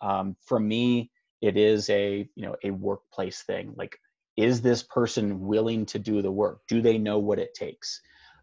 Um, 0.00 0.36
for 0.40 0.58
me, 0.58 1.10
it 1.40 1.56
is 1.56 1.88
a 1.90 2.28
you 2.34 2.46
know 2.46 2.56
a 2.64 2.70
workplace 2.70 3.42
thing. 3.42 3.74
Like, 3.76 3.96
is 4.36 4.60
this 4.60 4.82
person 4.82 5.40
willing 5.40 5.86
to 5.86 5.98
do 5.98 6.22
the 6.22 6.32
work? 6.32 6.60
Do 6.68 6.80
they 6.82 6.98
know 6.98 7.18
what 7.18 7.38
it 7.38 7.54
takes? 7.54 8.00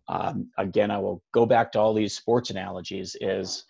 Um, 0.07 0.49
again, 0.57 0.91
I 0.91 0.97
will 0.97 1.23
go 1.33 1.45
back 1.45 1.71
to 1.73 1.79
all 1.79 1.93
these 1.93 2.15
sports 2.15 2.49
analogies. 2.49 3.15
Is 3.21 3.63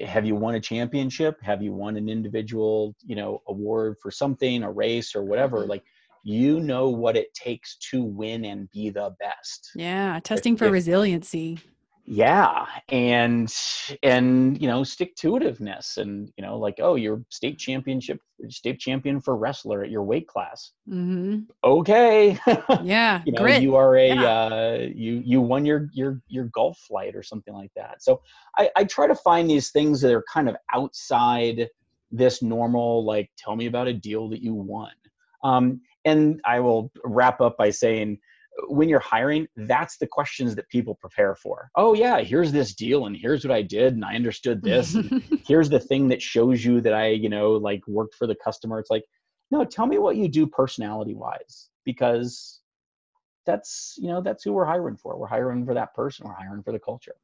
have 0.00 0.24
you 0.24 0.34
won 0.34 0.54
a 0.54 0.60
championship? 0.60 1.36
Have 1.42 1.62
you 1.62 1.72
won 1.72 1.96
an 1.96 2.08
individual 2.08 2.94
you 3.04 3.16
know 3.16 3.42
award 3.48 3.96
for 4.00 4.10
something, 4.10 4.62
a 4.62 4.70
race 4.70 5.14
or 5.14 5.24
whatever? 5.24 5.60
Mm-hmm. 5.60 5.70
Like 5.70 5.84
you 6.24 6.60
know 6.60 6.88
what 6.88 7.16
it 7.16 7.34
takes 7.34 7.76
to 7.90 8.02
win 8.02 8.44
and 8.44 8.70
be 8.70 8.90
the 8.90 9.14
best 9.18 9.70
yeah 9.74 10.20
testing 10.22 10.56
for 10.56 10.66
if, 10.66 10.72
resiliency 10.72 11.58
yeah 12.04 12.66
and 12.88 13.54
and 14.02 14.60
you 14.60 14.66
know 14.66 14.82
stick 14.82 15.14
to 15.14 15.32
itiveness 15.32 15.98
and 15.98 16.32
you 16.36 16.44
know 16.44 16.58
like 16.58 16.80
oh 16.82 16.96
you're 16.96 17.22
state 17.28 17.58
championship 17.58 18.18
state 18.48 18.80
champion 18.80 19.20
for 19.20 19.36
wrestler 19.36 19.84
at 19.84 19.90
your 19.90 20.02
weight 20.02 20.26
class 20.26 20.72
mm-hmm. 20.88 21.40
okay 21.62 22.36
yeah 22.82 23.22
you 23.24 23.32
know 23.32 23.42
grit. 23.42 23.62
you 23.62 23.76
are 23.76 23.96
a 23.96 24.08
yeah. 24.08 24.24
uh, 24.24 24.78
you 24.92 25.22
you 25.24 25.40
won 25.40 25.64
your 25.64 25.88
your 25.92 26.20
your 26.26 26.46
golf 26.46 26.76
flight 26.78 27.14
or 27.14 27.22
something 27.22 27.54
like 27.54 27.70
that 27.76 28.02
so 28.02 28.20
I, 28.58 28.68
I 28.76 28.84
try 28.84 29.06
to 29.06 29.14
find 29.14 29.48
these 29.48 29.70
things 29.70 30.00
that 30.00 30.12
are 30.12 30.24
kind 30.32 30.48
of 30.48 30.56
outside 30.74 31.68
this 32.10 32.42
normal 32.42 33.04
like 33.04 33.30
tell 33.38 33.54
me 33.54 33.66
about 33.66 33.86
a 33.86 33.92
deal 33.92 34.28
that 34.30 34.42
you 34.42 34.54
won 34.54 34.90
um, 35.44 35.80
and 36.04 36.40
I 36.44 36.60
will 36.60 36.90
wrap 37.04 37.40
up 37.40 37.56
by 37.56 37.70
saying, 37.70 38.18
when 38.68 38.88
you're 38.88 39.00
hiring, 39.00 39.46
that's 39.56 39.98
the 39.98 40.06
questions 40.06 40.54
that 40.56 40.68
people 40.68 40.94
prepare 40.94 41.34
for. 41.34 41.70
Oh, 41.76 41.94
yeah, 41.94 42.20
here's 42.20 42.52
this 42.52 42.74
deal, 42.74 43.06
and 43.06 43.16
here's 43.16 43.44
what 43.44 43.54
I 43.54 43.62
did, 43.62 43.94
and 43.94 44.04
I 44.04 44.14
understood 44.14 44.62
this. 44.62 44.96
here's 45.46 45.70
the 45.70 45.80
thing 45.80 46.08
that 46.08 46.22
shows 46.22 46.64
you 46.64 46.80
that 46.82 46.94
I, 46.94 47.08
you 47.08 47.28
know, 47.28 47.52
like 47.52 47.86
worked 47.86 48.14
for 48.14 48.26
the 48.26 48.36
customer. 48.36 48.78
It's 48.78 48.90
like, 48.90 49.04
no, 49.50 49.64
tell 49.64 49.86
me 49.86 49.98
what 49.98 50.16
you 50.16 50.28
do 50.28 50.46
personality 50.46 51.14
wise, 51.14 51.68
because 51.84 52.60
that's, 53.46 53.94
you 53.98 54.08
know, 54.08 54.20
that's 54.20 54.44
who 54.44 54.52
we're 54.52 54.64
hiring 54.64 54.96
for. 54.96 55.18
We're 55.18 55.26
hiring 55.26 55.64
for 55.64 55.74
that 55.74 55.94
person, 55.94 56.26
we're 56.26 56.34
hiring 56.34 56.62
for 56.62 56.72
the 56.72 56.78
culture. 56.78 57.14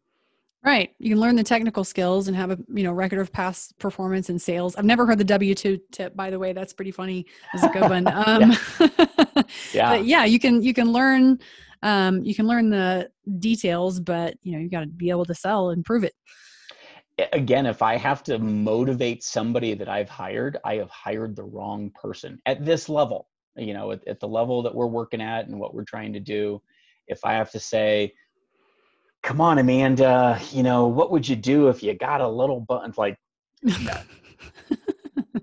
Right. 0.64 0.92
You 0.98 1.10
can 1.10 1.20
learn 1.20 1.36
the 1.36 1.44
technical 1.44 1.84
skills 1.84 2.26
and 2.26 2.36
have 2.36 2.50
a 2.50 2.58
you 2.74 2.82
know 2.82 2.92
record 2.92 3.20
of 3.20 3.32
past 3.32 3.78
performance 3.78 4.28
and 4.28 4.42
sales. 4.42 4.74
I've 4.74 4.84
never 4.84 5.06
heard 5.06 5.18
the 5.18 5.24
W 5.24 5.54
two 5.54 5.78
tip, 5.92 6.16
by 6.16 6.30
the 6.30 6.38
way. 6.38 6.52
That's 6.52 6.72
pretty 6.72 6.90
funny. 6.90 7.26
That's 7.52 7.64
a 7.64 7.78
good 7.78 7.88
one. 7.88 8.06
Um, 8.18 8.52
yeah. 8.80 9.42
yeah. 9.72 9.90
But 9.90 10.04
yeah, 10.04 10.24
you 10.24 10.40
can 10.40 10.60
you 10.62 10.74
can 10.74 10.90
learn 10.90 11.38
um, 11.82 12.24
you 12.24 12.34
can 12.34 12.46
learn 12.46 12.70
the 12.70 13.08
details, 13.38 14.00
but 14.00 14.34
you 14.42 14.52
know 14.52 14.58
you 14.58 14.68
got 14.68 14.80
to 14.80 14.86
be 14.86 15.10
able 15.10 15.24
to 15.26 15.34
sell 15.34 15.70
and 15.70 15.84
prove 15.84 16.02
it. 16.02 16.14
Again, 17.32 17.66
if 17.66 17.80
I 17.80 17.96
have 17.96 18.22
to 18.24 18.38
motivate 18.38 19.22
somebody 19.22 19.74
that 19.74 19.88
I've 19.88 20.08
hired, 20.08 20.58
I 20.64 20.76
have 20.76 20.90
hired 20.90 21.36
the 21.36 21.44
wrong 21.44 21.90
person 21.90 22.40
at 22.46 22.64
this 22.64 22.88
level. 22.88 23.28
You 23.56 23.74
know, 23.74 23.92
at, 23.92 24.06
at 24.08 24.20
the 24.20 24.28
level 24.28 24.62
that 24.62 24.74
we're 24.74 24.86
working 24.86 25.20
at 25.20 25.46
and 25.46 25.58
what 25.60 25.74
we're 25.74 25.84
trying 25.84 26.12
to 26.14 26.20
do 26.20 26.60
if 27.08 27.24
I 27.24 27.32
have 27.32 27.50
to 27.52 27.60
say, 27.60 28.12
come 29.22 29.40
on, 29.40 29.58
Amanda, 29.58 30.40
you 30.52 30.62
know, 30.62 30.86
what 30.86 31.10
would 31.10 31.28
you 31.28 31.36
do 31.36 31.68
if 31.68 31.82
you 31.82 31.94
got 31.94 32.20
a 32.20 32.28
little 32.28 32.60
button? 32.60 32.92
Like, 32.96 33.16
no. 33.62 34.00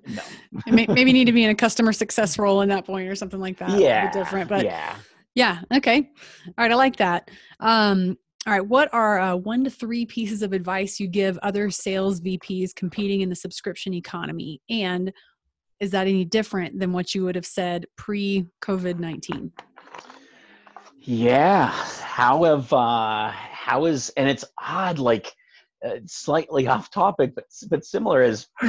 no. 0.07 0.21
maybe 0.67 1.13
need 1.13 1.25
to 1.25 1.33
be 1.33 1.43
in 1.43 1.49
a 1.49 1.55
customer 1.55 1.93
success 1.93 2.39
role 2.39 2.61
in 2.61 2.69
that 2.69 2.85
point 2.85 3.09
or 3.09 3.15
something 3.15 3.39
like 3.39 3.57
that. 3.57 3.79
Yeah. 3.79 4.11
Different, 4.11 4.49
but 4.49 4.63
yeah. 4.63 4.95
Yeah. 5.35 5.59
Okay. 5.73 6.09
All 6.47 6.53
right. 6.57 6.71
I 6.71 6.75
like 6.75 6.95
that. 6.97 7.29
Um, 7.59 8.17
all 8.47 8.53
right. 8.53 8.65
What 8.65 8.93
are 8.93 9.19
uh, 9.19 9.35
one 9.35 9.63
to 9.65 9.69
three 9.69 10.05
pieces 10.05 10.41
of 10.41 10.53
advice 10.53 10.99
you 10.99 11.07
give 11.07 11.37
other 11.39 11.69
sales 11.69 12.21
VPs 12.21 12.73
competing 12.73 13.21
in 13.21 13.29
the 13.29 13.35
subscription 13.35 13.93
economy? 13.93 14.61
And 14.69 15.11
is 15.81 15.91
that 15.91 16.07
any 16.07 16.23
different 16.23 16.79
than 16.79 16.93
what 16.93 17.13
you 17.13 17.25
would 17.25 17.35
have 17.35 17.45
said 17.45 17.85
pre 17.97 18.45
COVID 18.61 18.97
19? 18.99 19.51
Yeah. 21.01 21.67
How 21.67 22.43
have, 22.45 22.71
uh, 22.71 23.33
how 23.65 23.85
is, 23.85 24.11
and 24.15 24.29
it's 24.29 24.45
odd, 24.61 24.99
like 24.99 25.33
uh, 25.83 25.97
slightly 26.05 26.67
off 26.73 26.91
topic, 26.91 27.33
but, 27.33 27.45
but 27.69 27.83
similar 27.83 28.21
is 28.21 28.47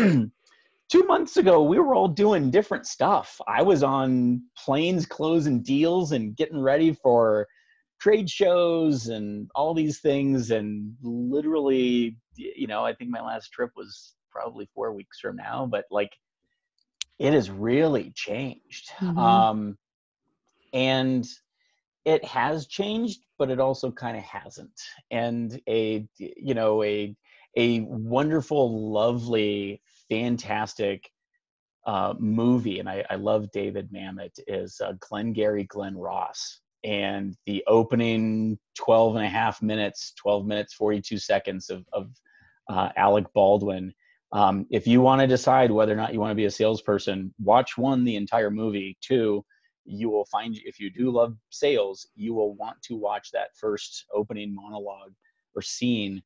two 0.88 1.02
months 1.04 1.36
ago 1.36 1.62
we 1.62 1.78
were 1.78 1.94
all 1.94 2.06
doing 2.06 2.50
different 2.50 2.86
stuff 2.86 3.40
i 3.48 3.60
was 3.60 3.82
on 3.82 4.40
planes 4.56 5.04
closing 5.04 5.60
deals 5.60 6.12
and 6.12 6.36
getting 6.36 6.60
ready 6.60 6.92
for 6.92 7.46
trade 8.00 8.30
shows 8.30 9.08
and 9.08 9.50
all 9.54 9.74
these 9.74 9.98
things 9.98 10.52
and 10.52 10.94
literally 11.02 12.16
you 12.36 12.66
know 12.68 12.84
i 12.84 12.94
think 12.94 13.10
my 13.10 13.20
last 13.20 13.48
trip 13.48 13.70
was 13.74 14.14
probably 14.30 14.68
four 14.74 14.92
weeks 14.92 15.18
from 15.18 15.34
now 15.34 15.66
but 15.66 15.86
like 15.90 16.12
it 17.18 17.32
has 17.32 17.50
really 17.50 18.12
changed 18.14 18.90
mm-hmm. 19.00 19.18
um 19.18 19.76
and 20.72 21.26
it 22.06 22.24
has 22.24 22.66
changed 22.66 23.20
but 23.38 23.50
it 23.50 23.60
also 23.60 23.90
kind 23.90 24.16
of 24.16 24.22
hasn't 24.22 24.80
and 25.10 25.60
a 25.68 26.08
you 26.16 26.54
know 26.54 26.82
a 26.82 27.14
a 27.56 27.80
wonderful 27.80 28.92
lovely 28.92 29.82
fantastic 30.08 31.10
uh, 31.86 32.14
movie, 32.18 32.80
and 32.80 32.88
I, 32.88 33.04
I, 33.08 33.14
love 33.14 33.50
David 33.52 33.92
Mamet, 33.92 34.40
is 34.48 34.80
uh, 34.84 34.94
Glengarry 34.98 35.64
Glen 35.64 35.96
Ross. 35.96 36.60
And 36.82 37.36
the 37.46 37.64
opening 37.66 38.58
12 38.76 39.16
and 39.16 39.24
a 39.24 39.28
half 39.28 39.62
minutes, 39.62 40.12
12 40.16 40.46
minutes, 40.46 40.74
42 40.74 41.18
seconds 41.18 41.70
of, 41.70 41.84
of 41.92 42.10
uh, 42.68 42.90
Alec 42.96 43.26
Baldwin. 43.34 43.94
Um, 44.32 44.66
if 44.70 44.86
you 44.86 45.00
want 45.00 45.20
to 45.20 45.26
decide 45.26 45.70
whether 45.70 45.92
or 45.92 45.96
not 45.96 46.12
you 46.12 46.20
want 46.20 46.32
to 46.32 46.36
be 46.36 46.44
a 46.44 46.50
salesperson, 46.50 47.32
watch 47.40 47.78
one, 47.78 48.04
the 48.04 48.16
entire 48.16 48.50
movie. 48.50 48.96
Two, 49.00 49.44
you 49.86 50.10
will 50.10 50.26
find, 50.26 50.56
if 50.64 50.78
you 50.80 50.90
do 50.90 51.10
love 51.10 51.36
sales, 51.50 52.08
you 52.14 52.34
will 52.34 52.54
want 52.54 52.80
to 52.82 52.96
watch 52.96 53.30
that 53.32 53.56
first 53.56 54.04
opening 54.12 54.54
monologue 54.54 55.12
or 55.54 55.62
scene 55.62 56.22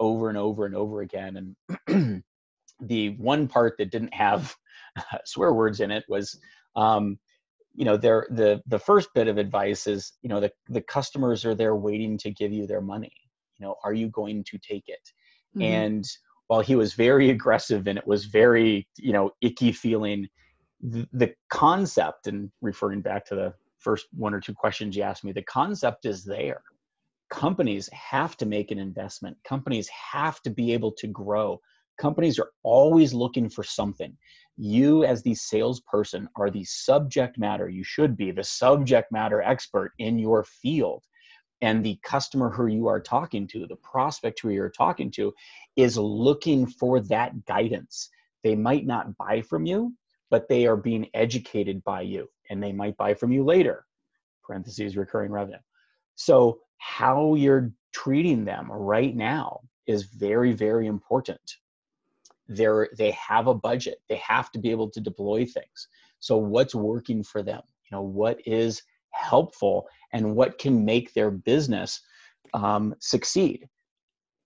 over 0.00 0.28
and 0.28 0.38
over 0.38 0.66
and 0.66 0.74
over 0.74 1.02
again. 1.02 1.54
And 1.88 2.22
the 2.80 3.10
one 3.10 3.46
part 3.46 3.74
that 3.78 3.90
didn't 3.90 4.14
have 4.14 4.54
swear 5.24 5.52
words 5.52 5.80
in 5.80 5.90
it 5.90 6.04
was 6.08 6.38
um, 6.76 7.18
you 7.74 7.84
know 7.84 7.96
there 7.96 8.26
the 8.30 8.60
the 8.66 8.78
first 8.78 9.08
bit 9.14 9.28
of 9.28 9.38
advice 9.38 9.86
is 9.86 10.12
you 10.22 10.28
know 10.28 10.40
the 10.40 10.50
the 10.68 10.80
customers 10.82 11.44
are 11.44 11.54
there 11.54 11.76
waiting 11.76 12.18
to 12.18 12.30
give 12.30 12.52
you 12.52 12.66
their 12.66 12.80
money 12.80 13.12
you 13.58 13.66
know 13.66 13.76
are 13.84 13.94
you 13.94 14.08
going 14.08 14.44
to 14.44 14.58
take 14.58 14.84
it 14.88 15.08
mm-hmm. 15.56 15.62
and 15.62 16.04
while 16.48 16.60
he 16.60 16.76
was 16.76 16.92
very 16.92 17.30
aggressive 17.30 17.86
and 17.86 17.98
it 17.98 18.06
was 18.06 18.26
very 18.26 18.86
you 18.98 19.12
know 19.12 19.30
icky 19.40 19.72
feeling 19.72 20.28
the, 20.82 21.34
concept 21.48 22.26
and 22.26 22.50
referring 22.60 23.00
back 23.00 23.24
to 23.26 23.34
the 23.34 23.54
first 23.78 24.06
one 24.12 24.34
or 24.34 24.40
two 24.40 24.54
questions 24.54 24.96
you 24.96 25.02
asked 25.02 25.24
me 25.24 25.32
the 25.32 25.42
concept 25.42 26.06
is 26.06 26.24
there 26.24 26.62
companies 27.30 27.88
have 27.92 28.36
to 28.36 28.46
make 28.46 28.70
an 28.70 28.78
investment 28.78 29.36
companies 29.44 29.88
have 29.88 30.40
to 30.42 30.50
be 30.50 30.72
able 30.72 30.92
to 30.92 31.06
grow 31.06 31.60
companies 31.98 32.38
are 32.38 32.50
always 32.62 33.14
looking 33.14 33.48
for 33.48 33.62
something. 33.62 34.16
You, 34.56 35.04
as 35.04 35.22
the 35.22 35.34
salesperson, 35.34 36.28
are 36.36 36.50
the 36.50 36.64
subject 36.64 37.38
matter. 37.38 37.68
You 37.68 37.84
should 37.84 38.16
be 38.16 38.30
the 38.30 38.44
subject 38.44 39.12
matter 39.12 39.42
expert 39.42 39.92
in 39.98 40.18
your 40.18 40.44
field. 40.44 41.04
And 41.60 41.84
the 41.84 41.98
customer 42.02 42.50
who 42.50 42.66
you 42.66 42.88
are 42.88 43.00
talking 43.00 43.46
to, 43.48 43.66
the 43.66 43.76
prospect 43.76 44.40
who 44.40 44.50
you're 44.50 44.68
talking 44.68 45.10
to, 45.12 45.32
is 45.76 45.96
looking 45.96 46.66
for 46.66 47.00
that 47.00 47.44
guidance. 47.46 48.10
They 48.42 48.56
might 48.56 48.84
not 48.84 49.16
buy 49.16 49.42
from 49.42 49.64
you, 49.64 49.94
but 50.32 50.48
they 50.48 50.66
are 50.66 50.78
being 50.78 51.10
educated 51.12 51.84
by 51.84 52.00
you, 52.00 52.26
and 52.48 52.62
they 52.62 52.72
might 52.72 52.96
buy 52.96 53.12
from 53.12 53.32
you 53.32 53.44
later. 53.44 53.84
Parentheses 54.42 54.96
recurring 54.96 55.30
revenue. 55.30 55.58
So, 56.14 56.60
how 56.78 57.34
you're 57.34 57.70
treating 57.92 58.46
them 58.46 58.72
right 58.72 59.14
now 59.14 59.60
is 59.86 60.04
very, 60.04 60.52
very 60.52 60.86
important. 60.86 61.58
They're 62.48 62.88
they 62.96 63.10
have 63.10 63.46
a 63.46 63.54
budget. 63.54 63.98
They 64.08 64.16
have 64.16 64.50
to 64.52 64.58
be 64.58 64.70
able 64.70 64.90
to 64.92 65.00
deploy 65.00 65.44
things. 65.44 65.88
So 66.18 66.38
what's 66.38 66.74
working 66.74 67.22
for 67.22 67.42
them? 67.42 67.60
You 67.84 67.96
know 67.96 68.02
what 68.02 68.40
is 68.46 68.82
helpful 69.10 69.86
and 70.14 70.34
what 70.34 70.58
can 70.58 70.84
make 70.84 71.12
their 71.12 71.30
business 71.30 72.00
um, 72.54 72.94
succeed? 73.00 73.68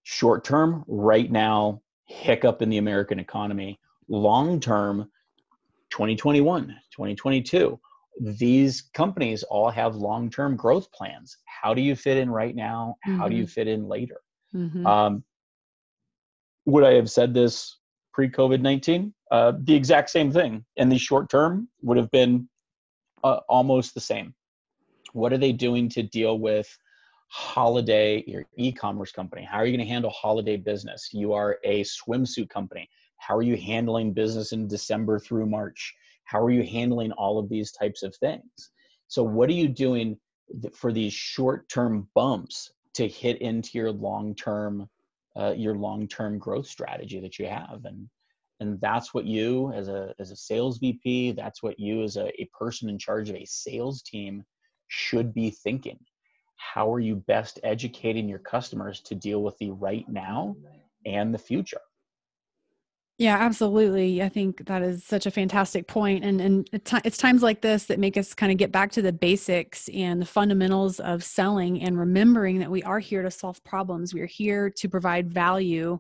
Short 0.02 0.42
term 0.42 0.84
right 0.88 1.30
now 1.30 1.80
hiccup 2.06 2.60
in 2.62 2.70
the 2.70 2.78
american 2.78 3.18
economy. 3.18 3.78
Long 4.08 4.60
term 4.60 5.10
2021 5.90 6.66
2022 6.66 7.78
these 8.20 8.88
companies 8.94 9.42
all 9.44 9.70
have 9.70 9.94
long 9.94 10.30
term 10.30 10.56
growth 10.56 10.90
plans 10.92 11.36
how 11.44 11.74
do 11.74 11.82
you 11.82 11.94
fit 11.94 12.16
in 12.16 12.30
right 12.30 12.56
now 12.56 12.96
mm-hmm. 13.06 13.18
how 13.18 13.28
do 13.28 13.36
you 13.36 13.44
mm-hmm. 13.44 13.50
fit 13.50 13.68
in 13.68 13.86
later 13.86 14.20
mm-hmm. 14.54 14.86
um, 14.86 15.22
would 16.64 16.84
i 16.84 16.94
have 16.94 17.10
said 17.10 17.34
this 17.34 17.78
pre 18.16 18.30
COVID 18.30 18.62
19, 18.62 19.12
uh, 19.30 19.52
the 19.64 19.74
exact 19.74 20.08
same 20.08 20.32
thing 20.32 20.64
in 20.76 20.88
the 20.88 20.96
short 20.96 21.28
term 21.28 21.68
would 21.82 21.98
have 21.98 22.10
been 22.12 22.48
uh, 23.22 23.40
almost 23.46 23.92
the 23.92 24.00
same. 24.00 24.34
What 25.12 25.34
are 25.34 25.38
they 25.38 25.52
doing 25.52 25.90
to 25.90 26.02
deal 26.02 26.38
with 26.38 26.66
holiday, 27.28 28.24
your 28.26 28.46
e 28.56 28.72
commerce 28.72 29.12
company? 29.12 29.44
How 29.44 29.58
are 29.58 29.66
you 29.66 29.76
going 29.76 29.86
to 29.86 29.92
handle 29.92 30.10
holiday 30.10 30.56
business? 30.56 31.10
You 31.12 31.34
are 31.34 31.58
a 31.62 31.84
swimsuit 31.84 32.48
company. 32.48 32.88
How 33.18 33.36
are 33.36 33.42
you 33.42 33.56
handling 33.56 34.12
business 34.12 34.52
in 34.52 34.68
December 34.68 35.18
through 35.18 35.46
March? 35.46 35.94
How 36.24 36.42
are 36.42 36.50
you 36.50 36.62
handling 36.62 37.12
all 37.12 37.38
of 37.38 37.48
these 37.48 37.72
types 37.72 38.02
of 38.02 38.14
things? 38.16 38.70
So, 39.08 39.22
what 39.22 39.48
are 39.48 39.54
you 39.54 39.68
doing 39.68 40.18
for 40.74 40.92
these 40.92 41.12
short 41.12 41.68
term 41.68 42.08
bumps 42.14 42.70
to 42.94 43.08
hit 43.08 43.40
into 43.42 43.78
your 43.78 43.92
long 43.92 44.34
term 44.34 44.88
uh, 45.36 45.52
your 45.56 45.76
long-term 45.76 46.38
growth 46.38 46.66
strategy 46.66 47.20
that 47.20 47.38
you 47.38 47.46
have 47.46 47.84
and 47.84 48.08
and 48.60 48.80
that's 48.80 49.12
what 49.12 49.26
you 49.26 49.70
as 49.72 49.88
a 49.88 50.14
as 50.18 50.30
a 50.30 50.36
sales 50.36 50.78
vp 50.78 51.32
that's 51.32 51.62
what 51.62 51.78
you 51.78 52.02
as 52.02 52.16
a, 52.16 52.28
a 52.40 52.48
person 52.58 52.88
in 52.88 52.98
charge 52.98 53.28
of 53.28 53.36
a 53.36 53.44
sales 53.44 54.00
team 54.00 54.42
should 54.88 55.34
be 55.34 55.50
thinking 55.50 55.98
how 56.56 56.90
are 56.90 57.00
you 57.00 57.16
best 57.16 57.60
educating 57.64 58.28
your 58.28 58.38
customers 58.38 59.00
to 59.02 59.14
deal 59.14 59.42
with 59.42 59.56
the 59.58 59.70
right 59.72 60.08
now 60.08 60.56
and 61.04 61.34
the 61.34 61.38
future 61.38 61.80
yeah, 63.18 63.36
absolutely. 63.36 64.22
I 64.22 64.28
think 64.28 64.66
that 64.66 64.82
is 64.82 65.04
such 65.04 65.24
a 65.24 65.30
fantastic 65.30 65.86
point, 65.88 66.24
and 66.24 66.40
and 66.40 66.68
it's 66.72 67.16
times 67.16 67.42
like 67.42 67.62
this 67.62 67.86
that 67.86 67.98
make 67.98 68.16
us 68.16 68.34
kind 68.34 68.52
of 68.52 68.58
get 68.58 68.72
back 68.72 68.92
to 68.92 69.02
the 69.02 69.12
basics 69.12 69.88
and 69.88 70.20
the 70.20 70.26
fundamentals 70.26 71.00
of 71.00 71.24
selling, 71.24 71.82
and 71.82 71.98
remembering 71.98 72.58
that 72.58 72.70
we 72.70 72.82
are 72.82 72.98
here 72.98 73.22
to 73.22 73.30
solve 73.30 73.62
problems. 73.64 74.12
We 74.12 74.20
are 74.20 74.26
here 74.26 74.68
to 74.70 74.88
provide 74.88 75.32
value. 75.32 75.98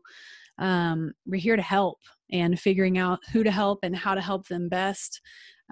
Um, 0.58 1.12
we're 1.26 1.40
here 1.40 1.56
to 1.56 1.62
help, 1.62 2.00
and 2.30 2.58
figuring 2.60 2.98
out 2.98 3.20
who 3.32 3.42
to 3.44 3.50
help 3.50 3.80
and 3.82 3.96
how 3.96 4.14
to 4.14 4.20
help 4.20 4.48
them 4.48 4.68
best 4.68 5.20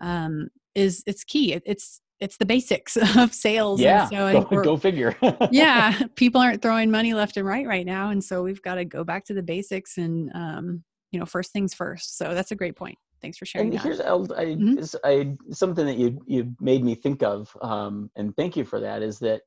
um, 0.00 0.48
is 0.74 1.02
it's 1.06 1.24
key. 1.24 1.52
It, 1.52 1.62
it's 1.66 2.00
it's 2.20 2.36
the 2.36 2.46
basics 2.46 2.96
of 3.16 3.34
sales. 3.34 3.80
Yeah, 3.80 4.08
so 4.08 4.44
go, 4.44 4.62
go 4.62 4.76
figure. 4.76 5.16
yeah, 5.50 6.00
people 6.16 6.40
aren't 6.40 6.62
throwing 6.62 6.90
money 6.90 7.14
left 7.14 7.36
and 7.36 7.46
right 7.46 7.66
right 7.66 7.86
now, 7.86 8.10
and 8.10 8.22
so 8.22 8.42
we've 8.42 8.62
got 8.62 8.76
to 8.76 8.84
go 8.84 9.04
back 9.04 9.24
to 9.26 9.34
the 9.34 9.42
basics 9.42 9.98
and 9.98 10.30
um, 10.34 10.84
you 11.14 11.20
know 11.20 11.26
first 11.26 11.52
things 11.52 11.72
first. 11.72 12.18
So 12.18 12.34
that's 12.34 12.50
a 12.50 12.56
great 12.56 12.74
point. 12.74 12.98
Thanks 13.22 13.38
for 13.38 13.46
sharing 13.46 13.70
and 13.70 13.80
here's 13.80 14.00
I, 14.00 14.08
mm-hmm. 14.08 14.96
I, 15.04 15.36
something 15.54 15.86
that 15.86 15.96
you 15.96 16.20
you 16.26 16.54
made 16.60 16.84
me 16.84 16.96
think 16.96 17.22
of 17.22 17.56
um, 17.62 18.10
and 18.16 18.36
thank 18.36 18.56
you 18.56 18.64
for 18.64 18.80
that 18.80 19.00
is 19.00 19.20
that 19.20 19.42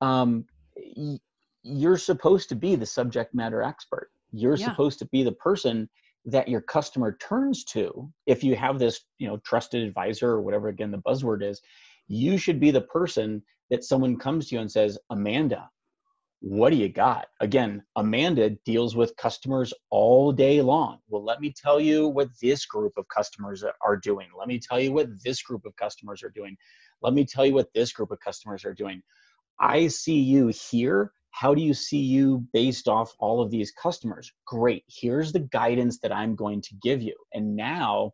um, 0.00 0.46
y- 0.76 1.18
you're 1.64 1.98
supposed 1.98 2.48
to 2.50 2.54
be 2.54 2.76
the 2.76 2.86
subject 2.86 3.34
matter 3.34 3.60
expert. 3.60 4.10
You're 4.30 4.54
yeah. 4.54 4.66
supposed 4.66 5.00
to 5.00 5.06
be 5.06 5.24
the 5.24 5.32
person 5.32 5.90
that 6.26 6.48
your 6.48 6.60
customer 6.60 7.16
turns 7.20 7.64
to 7.64 8.08
if 8.26 8.44
you 8.44 8.54
have 8.54 8.78
this 8.78 9.00
you 9.18 9.26
know 9.26 9.38
trusted 9.38 9.82
advisor 9.82 10.30
or 10.30 10.42
whatever 10.42 10.68
again 10.68 10.92
the 10.92 10.98
buzzword 10.98 11.42
is. 11.42 11.60
You 12.06 12.38
should 12.38 12.60
be 12.60 12.70
the 12.70 12.80
person 12.82 13.42
that 13.70 13.84
someone 13.84 14.16
comes 14.16 14.48
to 14.48 14.54
you 14.54 14.60
and 14.60 14.70
says 14.70 14.96
amanda 15.10 15.68
what 16.40 16.70
do 16.70 16.76
you 16.76 16.88
got? 16.88 17.26
Again, 17.40 17.82
Amanda 17.96 18.50
deals 18.64 18.96
with 18.96 19.16
customers 19.16 19.74
all 19.90 20.32
day 20.32 20.62
long. 20.62 20.98
Well, 21.08 21.22
let 21.22 21.40
me 21.40 21.52
tell 21.54 21.78
you 21.78 22.08
what 22.08 22.28
this 22.40 22.64
group 22.64 22.94
of 22.96 23.06
customers 23.08 23.62
are 23.82 23.96
doing. 23.96 24.28
Let 24.38 24.48
me 24.48 24.58
tell 24.58 24.80
you 24.80 24.92
what 24.92 25.08
this 25.22 25.42
group 25.42 25.66
of 25.66 25.76
customers 25.76 26.22
are 26.22 26.30
doing. 26.30 26.56
Let 27.02 27.12
me 27.12 27.26
tell 27.26 27.44
you 27.44 27.54
what 27.54 27.72
this 27.74 27.92
group 27.92 28.10
of 28.10 28.20
customers 28.20 28.64
are 28.64 28.72
doing. 28.72 29.02
I 29.60 29.88
see 29.88 30.18
you 30.18 30.48
here. 30.48 31.12
How 31.30 31.54
do 31.54 31.60
you 31.60 31.74
see 31.74 31.98
you 31.98 32.44
based 32.54 32.88
off 32.88 33.14
all 33.18 33.42
of 33.42 33.50
these 33.50 33.70
customers? 33.72 34.32
Great. 34.46 34.84
Here's 34.88 35.32
the 35.32 35.40
guidance 35.40 35.98
that 36.00 36.12
I'm 36.12 36.34
going 36.34 36.62
to 36.62 36.74
give 36.82 37.02
you. 37.02 37.14
And 37.34 37.54
now 37.54 38.12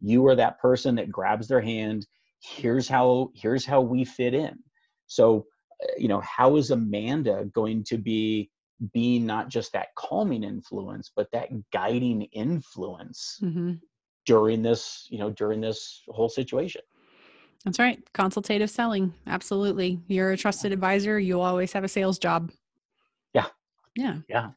you 0.00 0.26
are 0.26 0.36
that 0.36 0.58
person 0.58 0.96
that 0.96 1.10
grabs 1.10 1.46
their 1.46 1.60
hand. 1.60 2.06
Here's 2.40 2.88
how 2.88 3.30
here's 3.34 3.64
how 3.64 3.80
we 3.80 4.04
fit 4.04 4.34
in. 4.34 4.58
So, 5.06 5.46
you 5.96 6.08
know, 6.08 6.20
how 6.20 6.56
is 6.56 6.70
Amanda 6.70 7.44
going 7.52 7.84
to 7.84 7.98
be 7.98 8.50
being 8.92 9.26
not 9.26 9.48
just 9.48 9.72
that 9.72 9.88
calming 9.96 10.44
influence, 10.44 11.10
but 11.14 11.28
that 11.32 11.48
guiding 11.72 12.22
influence 12.32 13.38
mm-hmm. 13.42 13.74
during 14.26 14.62
this, 14.62 15.06
you 15.10 15.18
know, 15.18 15.30
during 15.30 15.60
this 15.60 16.02
whole 16.08 16.28
situation? 16.28 16.82
That's 17.64 17.78
right. 17.78 18.00
Consultative 18.14 18.70
selling. 18.70 19.12
Absolutely. 19.26 20.00
You're 20.06 20.32
a 20.32 20.36
trusted 20.36 20.72
advisor. 20.72 21.18
You'll 21.18 21.40
always 21.40 21.72
have 21.72 21.84
a 21.84 21.88
sales 21.88 22.18
job. 22.18 22.52
Yeah. 23.34 23.46
Yeah. 23.96 24.18
Yeah. 24.28 24.50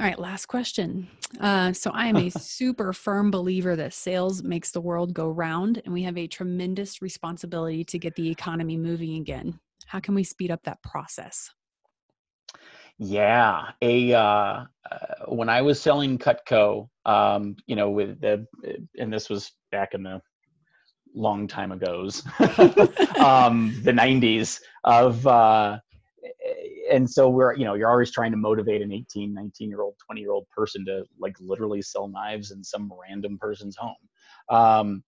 All 0.00 0.04
right, 0.04 0.18
last 0.18 0.46
question. 0.46 1.06
Uh, 1.38 1.72
so, 1.72 1.92
I 1.92 2.08
am 2.08 2.16
a 2.16 2.28
super 2.38 2.92
firm 2.92 3.30
believer 3.30 3.76
that 3.76 3.94
sales 3.94 4.42
makes 4.42 4.72
the 4.72 4.80
world 4.80 5.14
go 5.14 5.28
round, 5.28 5.80
and 5.84 5.94
we 5.94 6.02
have 6.02 6.18
a 6.18 6.26
tremendous 6.26 7.00
responsibility 7.00 7.84
to 7.84 7.98
get 8.00 8.16
the 8.16 8.28
economy 8.28 8.76
moving 8.76 9.14
again. 9.20 9.60
How 9.86 10.00
can 10.00 10.14
we 10.14 10.24
speed 10.24 10.50
up 10.50 10.62
that 10.64 10.82
process? 10.82 11.50
Yeah, 12.98 13.70
a 13.82 14.14
uh, 14.14 14.18
uh, 14.20 14.66
when 15.26 15.48
I 15.48 15.62
was 15.62 15.80
selling 15.80 16.16
Cutco, 16.16 16.88
um, 17.04 17.56
you 17.66 17.74
know, 17.74 17.90
with 17.90 18.20
the 18.20 18.46
and 18.98 19.12
this 19.12 19.28
was 19.28 19.50
back 19.72 19.94
in 19.94 20.04
the 20.04 20.20
long 21.14 21.48
time 21.48 21.72
ago's, 21.72 22.24
um, 23.18 23.78
the 23.82 23.92
'90s 23.92 24.60
of. 24.84 25.26
Uh, 25.26 25.78
and 26.90 27.08
so 27.08 27.28
we're 27.28 27.54
you 27.54 27.64
know 27.64 27.74
you're 27.74 27.90
always 27.90 28.12
trying 28.12 28.30
to 28.30 28.36
motivate 28.36 28.82
an 28.82 28.92
18 28.92 29.32
19 29.32 29.68
year 29.68 29.80
old 29.80 29.94
20 30.04 30.20
year 30.20 30.32
old 30.32 30.46
person 30.50 30.84
to 30.84 31.02
like 31.18 31.34
literally 31.40 31.80
sell 31.80 32.08
knives 32.08 32.50
in 32.50 32.62
some 32.62 32.92
random 33.08 33.38
person's 33.38 33.76
home 33.76 33.96
um, 34.50 35.02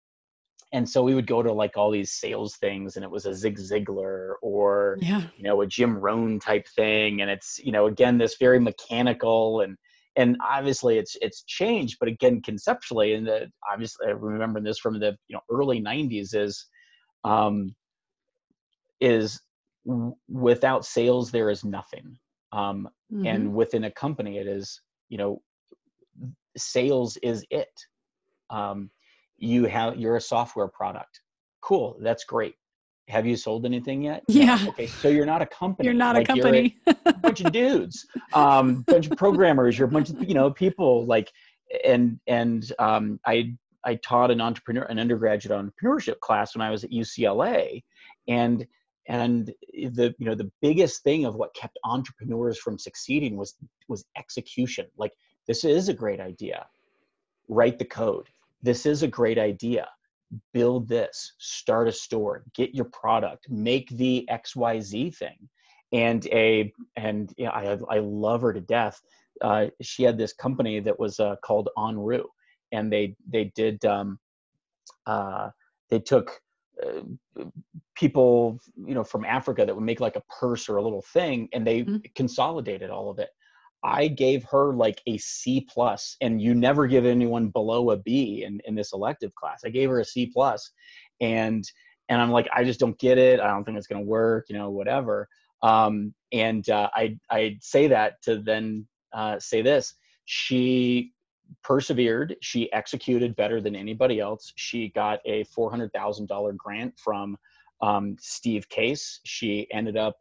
and 0.73 0.89
so 0.89 1.03
we 1.03 1.14
would 1.14 1.27
go 1.27 1.43
to 1.43 1.53
like 1.53 1.77
all 1.77 1.91
these 1.91 2.12
sales 2.12 2.57
things 2.57 2.97
and 2.97 3.05
it 3.05 3.11
was 3.11 3.27
a 3.27 3.35
zig 3.35 3.59
ziglar 3.59 4.35
or 4.43 4.99
yeah. 5.01 5.23
you 5.37 5.45
know 5.45 5.61
a 5.62 5.67
jim 5.67 5.97
rohn 5.97 6.39
type 6.39 6.67
thing 6.69 7.23
and 7.23 7.31
it's 7.31 7.59
you 7.62 7.73
know 7.73 7.87
again 7.87 8.19
this 8.19 8.37
very 8.39 8.59
mechanical 8.59 9.61
and 9.61 9.77
and 10.17 10.37
obviously 10.43 10.99
it's 10.99 11.17
it's 11.21 11.45
changed 11.45 11.97
but 12.01 12.09
again 12.09 12.41
conceptually 12.43 13.14
and 13.14 13.27
the, 13.27 13.49
obviously 13.71 14.07
i 14.09 14.11
remember 14.11 14.61
this 14.61 14.79
from 14.79 14.99
the 14.99 15.17
you 15.29 15.35
know 15.35 15.41
early 15.51 15.81
90s 15.81 16.35
is 16.35 16.67
um 17.25 17.75
is 19.01 19.41
without 20.29 20.85
sales 20.85 21.31
there 21.31 21.51
is 21.51 21.64
nothing 21.64 22.19
um, 22.53 22.89
mm-hmm. 23.12 23.27
and 23.27 23.55
within 23.55 23.85
a 23.85 23.91
company 23.91 24.39
it 24.39 24.47
is 24.47 24.81
you 25.09 25.19
know 25.19 25.41
sales 26.57 27.17
is 27.19 27.45
it 27.51 27.69
um, 28.51 28.91
you 29.39 29.64
have 29.64 29.97
you're 29.97 30.16
a 30.16 30.20
software 30.20 30.68
product. 30.68 31.20
Cool. 31.61 31.97
That's 32.01 32.24
great. 32.24 32.55
Have 33.09 33.26
you 33.26 33.37
sold 33.37 33.64
anything 33.64 34.03
yet? 34.03 34.24
Yeah. 34.28 34.59
No. 34.62 34.68
okay. 34.70 34.87
So 34.87 35.09
you're 35.09 35.26
not 35.26 35.43
a 35.43 35.47
company. 35.47 35.87
You're 35.87 35.95
not 35.95 36.16
like 36.16 36.24
a 36.24 36.26
company 36.26 36.76
you're 36.87 36.97
a 37.07 37.12
bunch 37.12 37.41
of 37.41 37.53
dudes 37.53 38.07
um 38.32 38.82
bunch 38.87 39.09
of 39.09 39.16
programmers. 39.16 39.78
You're 39.78 39.89
a 39.89 39.91
bunch 39.91 40.11
of 40.11 40.22
you 40.22 40.34
know 40.34 40.51
people 40.51 41.07
like 41.07 41.30
and 41.84 42.20
and 42.26 42.72
um 42.78 43.18
i 43.26 43.53
i 43.84 43.97
taught 43.97 44.30
an 44.30 44.41
entrepreneur 44.41 44.84
an 44.84 44.99
undergraduate 44.99 45.59
entrepreneurship 45.59 46.20
class 46.20 46.55
when 46.55 46.62
i 46.62 46.70
was 46.70 46.84
at 46.84 46.91
ucla 46.91 47.82
and 48.28 48.66
and 49.09 49.53
the 49.72 50.14
you 50.18 50.26
know 50.26 50.34
the 50.34 50.51
biggest 50.61 51.03
thing 51.03 51.24
of 51.24 51.37
what 51.37 51.55
kept 51.55 51.78
entrepreneurs 51.84 52.59
from 52.59 52.78
succeeding 52.78 53.37
was 53.37 53.55
was 53.89 54.05
execution. 54.16 54.87
Like 54.97 55.12
this 55.47 55.64
is 55.64 55.89
a 55.89 55.95
great 55.95 56.20
idea. 56.20 56.66
Write 57.49 57.78
the 57.78 57.84
code 57.84 58.28
this 58.67 58.85
is 58.85 59.03
a 59.03 59.09
great 59.09 59.39
idea. 59.39 59.89
Build 60.53 60.89
this 60.89 61.35
start 61.39 61.87
a 61.87 61.93
store 61.93 62.43
get 62.55 62.75
your 62.75 62.87
product 62.87 63.49
make 63.49 63.89
the 63.91 64.29
xyz 64.31 65.17
thing. 65.17 65.39
And 65.93 66.27
a 66.27 66.73
and 66.97 67.33
yeah 67.37 67.51
i 67.51 67.79
i 67.89 67.99
love 68.01 68.43
her 68.43 68.53
to 68.53 68.61
death. 68.61 69.01
Uh, 69.41 69.67
she 69.81 70.03
had 70.03 70.19
this 70.19 70.33
company 70.33 70.81
that 70.81 70.99
was 70.99 71.21
uh, 71.21 71.37
called 71.45 71.69
enru 71.79 72.25
and 72.73 72.93
they 72.93 73.14
they 73.29 73.45
did 73.55 73.85
um, 73.85 74.19
uh, 75.07 75.51
they 75.91 76.01
took 76.01 76.41
uh, 76.85 77.03
people 77.95 78.59
you 78.77 78.95
know 78.95 79.05
from 79.05 79.25
africa 79.25 79.64
that 79.64 79.75
would 79.75 79.85
make 79.85 80.01
like 80.01 80.17
a 80.17 80.23
purse 80.41 80.69
or 80.69 80.77
a 80.77 80.83
little 80.83 81.05
thing 81.12 81.49
and 81.53 81.67
they 81.67 81.83
mm-hmm. 81.83 81.97
consolidated 82.14 82.91
all 82.91 83.09
of 83.11 83.19
it 83.19 83.31
i 83.83 84.09
gave 84.09 84.45
her 84.45 84.74
like 84.74 85.01
a 85.07 85.16
c 85.18 85.66
plus 85.68 86.16
and 86.20 86.41
you 86.41 86.55
never 86.55 86.87
give 86.87 87.05
anyone 87.05 87.49
below 87.49 87.91
a 87.91 87.97
b 87.97 88.45
in, 88.45 88.61
in 88.64 88.74
this 88.74 88.93
elective 88.93 89.35
class 89.35 89.62
i 89.64 89.68
gave 89.68 89.89
her 89.89 90.01
a 90.01 90.05
c 90.05 90.27
plus 90.27 90.72
and 91.20 91.64
and 92.09 92.20
i'm 92.20 92.31
like 92.31 92.49
i 92.55 92.64
just 92.64 92.81
don't 92.81 92.99
get 92.99 93.18
it 93.18 93.41
i 93.41 93.49
don't 93.49 93.64
think 93.64 93.77
it's 93.77 93.87
to 93.87 94.01
work 94.01 94.47
you 94.49 94.57
know 94.57 94.70
whatever 94.70 95.29
um, 95.62 96.14
and 96.33 96.68
uh, 96.70 96.89
i 96.95 97.16
i 97.31 97.57
say 97.61 97.87
that 97.87 98.20
to 98.22 98.39
then 98.39 98.87
uh, 99.12 99.39
say 99.39 99.62
this 99.62 99.95
she 100.27 101.12
persevered. 101.62 102.37
She 102.41 102.70
executed 102.72 103.37
better 103.37 103.61
than 103.61 103.77
anybody 103.77 104.20
else. 104.20 104.53
She 104.57 104.91
got 104.91 105.20
a 105.24 105.45
$400,000 105.45 106.57
grant 106.57 106.99
from 106.99 107.37
um, 107.81 108.16
Steve 108.20 108.68
Case. 108.68 109.20
She 109.24 109.66
ended 109.72 109.97
up 109.97 110.16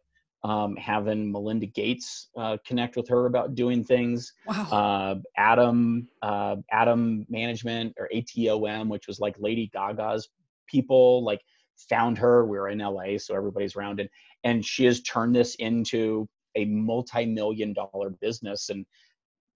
um, 0.46 0.76
having 0.76 1.32
Melinda 1.32 1.66
Gates 1.66 2.30
uh, 2.38 2.58
connect 2.68 2.96
with 2.96 3.10
her 3.10 3.26
about 3.26 3.56
doing 3.56 3.84
things. 3.84 4.32
Wow. 4.46 4.70
Uh, 4.72 5.16
Adam, 5.38 6.08
uh, 6.22 6.58
Adam 6.72 7.26
Management 7.30 7.96
or 7.98 8.08
ATOM, 8.14 8.88
which 8.88 9.08
was 9.08 9.20
like 9.20 9.36
Lady 9.40 9.72
Gaga's 9.74 10.30
people, 10.68 11.24
like 11.24 11.42
found 11.90 12.20
her. 12.20 12.46
We 12.46 12.60
are 12.60 12.70
in 12.70 12.78
LA, 12.78 13.18
so 13.18 13.36
everybody's 13.36 13.76
around, 13.76 14.00
and 14.00 14.10
and 14.44 14.64
she 14.64 14.86
has 14.86 15.02
turned 15.02 15.36
this 15.36 15.56
into 15.56 16.30
a 16.56 16.66
multi-million 16.66 17.74
dollar 17.74 18.12
business. 18.22 18.70
And 18.70 18.86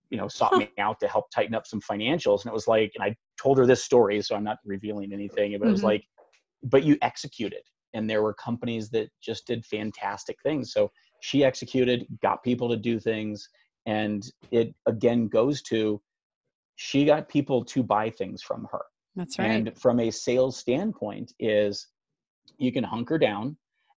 you 0.10 0.18
know 0.18 0.28
sought 0.28 0.58
me 0.58 0.72
out 0.80 1.00
to 1.02 1.08
help 1.08 1.30
tighten 1.30 1.54
up 1.54 1.68
some 1.68 1.80
financials 1.80 2.42
and 2.42 2.50
it 2.50 2.54
was 2.54 2.68
like 2.68 2.92
and 2.96 3.04
i 3.04 3.16
told 3.40 3.60
her 3.60 3.68
this 3.68 3.84
story 3.84 4.20
so 4.24 4.36
i'm 4.36 4.44
not 4.44 4.58
revealing 4.66 5.14
anything 5.14 5.56
but 5.60 5.68
it 5.68 5.70
was 5.70 5.82
mm-hmm. 5.82 5.90
like 5.90 6.04
but 6.64 6.84
you 6.84 6.98
executed 7.04 7.62
and 7.94 8.10
there 8.10 8.22
were 8.22 8.34
companies 8.34 8.90
that 8.90 9.10
just 9.22 9.48
did 9.48 9.66
fantastic 9.66 10.38
things 10.44 10.72
so 10.74 10.92
she 11.22 11.44
executed 11.44 12.06
got 12.22 12.44
people 12.44 12.70
to 12.70 12.78
do 12.78 13.00
things 13.00 13.50
and 13.86 14.32
it 14.52 14.74
again 14.86 15.28
goes 15.28 15.62
to 15.62 16.02
she 16.76 17.06
got 17.06 17.28
people 17.28 17.64
to 17.64 17.84
buy 17.84 18.10
things 18.10 18.42
from 18.42 18.68
her 18.72 18.82
that's 19.16 19.38
right 19.40 19.50
and 19.50 19.80
from 19.80 20.00
a 20.00 20.12
sales 20.12 20.58
standpoint 20.58 21.34
is 21.40 21.88
you 22.58 22.72
can 22.72 22.84
hunker 22.84 23.18
down 23.18 23.56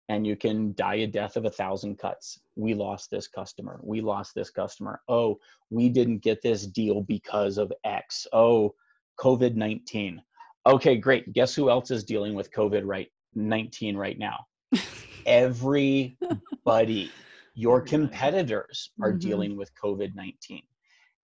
and 0.08 0.26
you 0.26 0.36
can 0.36 0.74
die 0.74 0.96
a 0.96 1.06
death 1.06 1.36
of 1.36 1.44
a 1.44 1.50
thousand 1.50 1.98
cuts. 1.98 2.40
We 2.56 2.74
lost 2.74 3.10
this 3.10 3.28
customer. 3.28 3.80
We 3.82 4.00
lost 4.00 4.34
this 4.34 4.50
customer. 4.50 5.00
Oh, 5.08 5.38
we 5.70 5.88
didn't 5.88 6.18
get 6.18 6.42
this 6.42 6.66
deal 6.66 7.02
because 7.02 7.56
of 7.56 7.72
X. 7.84 8.26
Oh, 8.32 8.74
COVID 9.18 9.54
19. 9.54 10.20
Okay, 10.66 10.96
great. 10.96 11.32
Guess 11.32 11.54
who 11.54 11.70
else 11.70 11.90
is 11.90 12.04
dealing 12.04 12.34
with 12.34 12.52
COVID 12.52 12.82
right 12.84 13.08
19 13.34 13.96
right 13.96 14.18
now? 14.18 14.46
Everybody. 15.26 17.10
Your 17.54 17.80
competitors 17.80 18.90
are 19.00 19.10
mm-hmm. 19.10 19.18
dealing 19.18 19.56
with 19.56 19.70
COVID 19.74 20.14
19. 20.14 20.62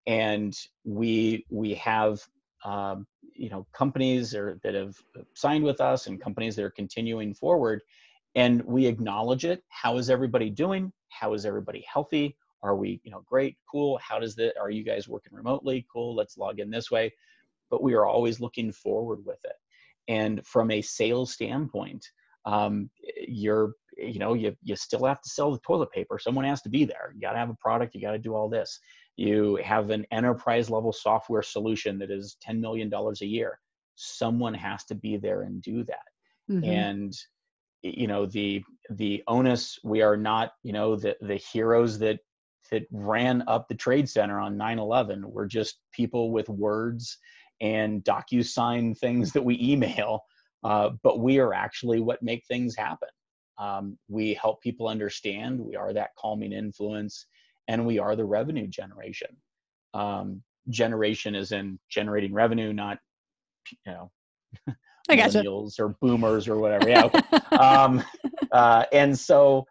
And 0.06 0.54
we 0.84 1.44
we 1.50 1.74
have 1.74 2.20
um, 2.64 3.06
you 3.34 3.50
know 3.50 3.66
companies 3.72 4.34
or, 4.34 4.58
that 4.62 4.74
have 4.74 4.96
signed 5.34 5.64
with 5.64 5.80
us 5.80 6.06
and 6.06 6.20
companies 6.20 6.56
that 6.56 6.64
are 6.64 6.70
continuing 6.70 7.34
forward. 7.34 7.82
And 8.34 8.62
we 8.64 8.86
acknowledge 8.86 9.44
it. 9.44 9.62
How 9.68 9.96
is 9.96 10.10
everybody 10.10 10.50
doing? 10.50 10.92
How 11.08 11.34
is 11.34 11.46
everybody 11.46 11.84
healthy? 11.90 12.36
Are 12.62 12.76
we 12.76 13.00
you 13.04 13.10
know 13.10 13.24
great? 13.26 13.56
Cool. 13.70 13.98
How 13.98 14.18
does 14.18 14.34
that 14.36 14.58
are 14.60 14.70
you 14.70 14.84
guys 14.84 15.08
working 15.08 15.34
remotely? 15.34 15.86
Cool. 15.92 16.14
Let's 16.14 16.36
log 16.36 16.60
in 16.60 16.70
this 16.70 16.90
way. 16.90 17.12
But 17.70 17.82
we 17.82 17.94
are 17.94 18.06
always 18.06 18.40
looking 18.40 18.72
forward 18.72 19.24
with 19.24 19.44
it 19.44 19.56
and 20.08 20.44
from 20.46 20.70
a 20.70 20.82
sales 20.82 21.32
standpoint 21.32 22.04
um, 22.44 22.90
you're 23.26 23.72
you 23.96 24.18
know 24.18 24.34
you, 24.34 24.56
you 24.62 24.76
still 24.76 25.04
have 25.04 25.20
to 25.20 25.28
sell 25.28 25.52
the 25.52 25.58
toilet 25.58 25.90
paper. 25.92 26.18
Someone 26.18 26.44
has 26.44 26.62
to 26.62 26.68
be 26.68 26.84
there. 26.84 27.12
You 27.14 27.20
got 27.20 27.32
to 27.32 27.38
have 27.38 27.50
a 27.50 27.54
product. 27.54 27.94
You 27.94 28.00
got 28.00 28.12
to 28.12 28.18
do 28.18 28.34
all 28.34 28.48
this. 28.48 28.78
You 29.16 29.56
have 29.56 29.90
an 29.90 30.06
enterprise 30.12 30.70
level 30.70 30.92
software 30.92 31.42
solution 31.42 31.98
that 31.98 32.10
is 32.10 32.36
$10 32.48 32.60
million 32.60 32.92
a 32.94 33.24
year. 33.24 33.58
Someone 33.96 34.54
has 34.54 34.84
to 34.84 34.94
be 34.94 35.16
there 35.16 35.42
and 35.42 35.60
do 35.60 35.84
that. 35.84 36.06
Mm-hmm. 36.50 36.64
and 36.64 37.14
you 37.82 38.06
know 38.06 38.24
the 38.24 38.64
the 38.88 39.22
onus 39.28 39.78
we 39.84 40.00
are 40.00 40.16
not 40.16 40.52
you 40.62 40.72
know 40.72 40.96
the 40.96 41.14
the 41.20 41.36
heroes 41.36 41.98
that 41.98 42.20
that 42.70 42.86
ran 42.90 43.44
up 43.46 43.68
the 43.68 43.74
trade 43.74 44.08
center 44.08 44.40
on 44.40 44.56
9-11 44.56 45.24
we're 45.24 45.46
just 45.46 45.78
people 45.92 46.32
with 46.32 46.48
words 46.48 47.18
and 47.60 48.04
docu-sign 48.04 48.94
things 48.94 49.32
that 49.32 49.44
we 49.44 49.58
email 49.60 50.24
uh, 50.64 50.90
but 51.02 51.20
we 51.20 51.38
are 51.38 51.54
actually 51.54 52.00
what 52.00 52.22
make 52.22 52.44
things 52.46 52.76
happen 52.76 53.08
Um, 53.58 53.98
we 54.08 54.34
help 54.34 54.62
people 54.62 54.88
understand 54.88 55.60
we 55.60 55.76
are 55.76 55.92
that 55.92 56.10
calming 56.16 56.52
influence 56.52 57.26
and 57.68 57.86
we 57.86 57.98
are 57.98 58.16
the 58.16 58.24
revenue 58.24 58.66
generation. 58.66 59.28
Um, 59.94 60.42
generation 60.70 61.34
is 61.34 61.52
in 61.52 61.78
generating 61.88 62.32
revenue, 62.32 62.72
not, 62.72 62.98
you 63.70 63.92
know, 63.92 64.10
I 65.10 65.16
gotcha. 65.16 65.42
millennials 65.42 65.78
or 65.78 65.96
boomers 66.00 66.48
or 66.48 66.58
whatever. 66.58 66.88
Yeah. 66.88 67.04
Okay. 67.04 67.20
um, 67.56 68.02
uh, 68.52 68.84
and 68.92 69.18
so 69.18 69.66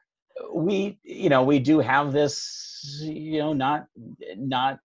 we, 0.53 0.99
you 1.03 1.29
know, 1.29 1.43
we 1.43 1.59
do 1.59 1.79
have 1.79 2.13
this, 2.13 2.99
you 3.01 3.39
know, 3.39 3.53
not, 3.53 3.87
not 4.37 4.79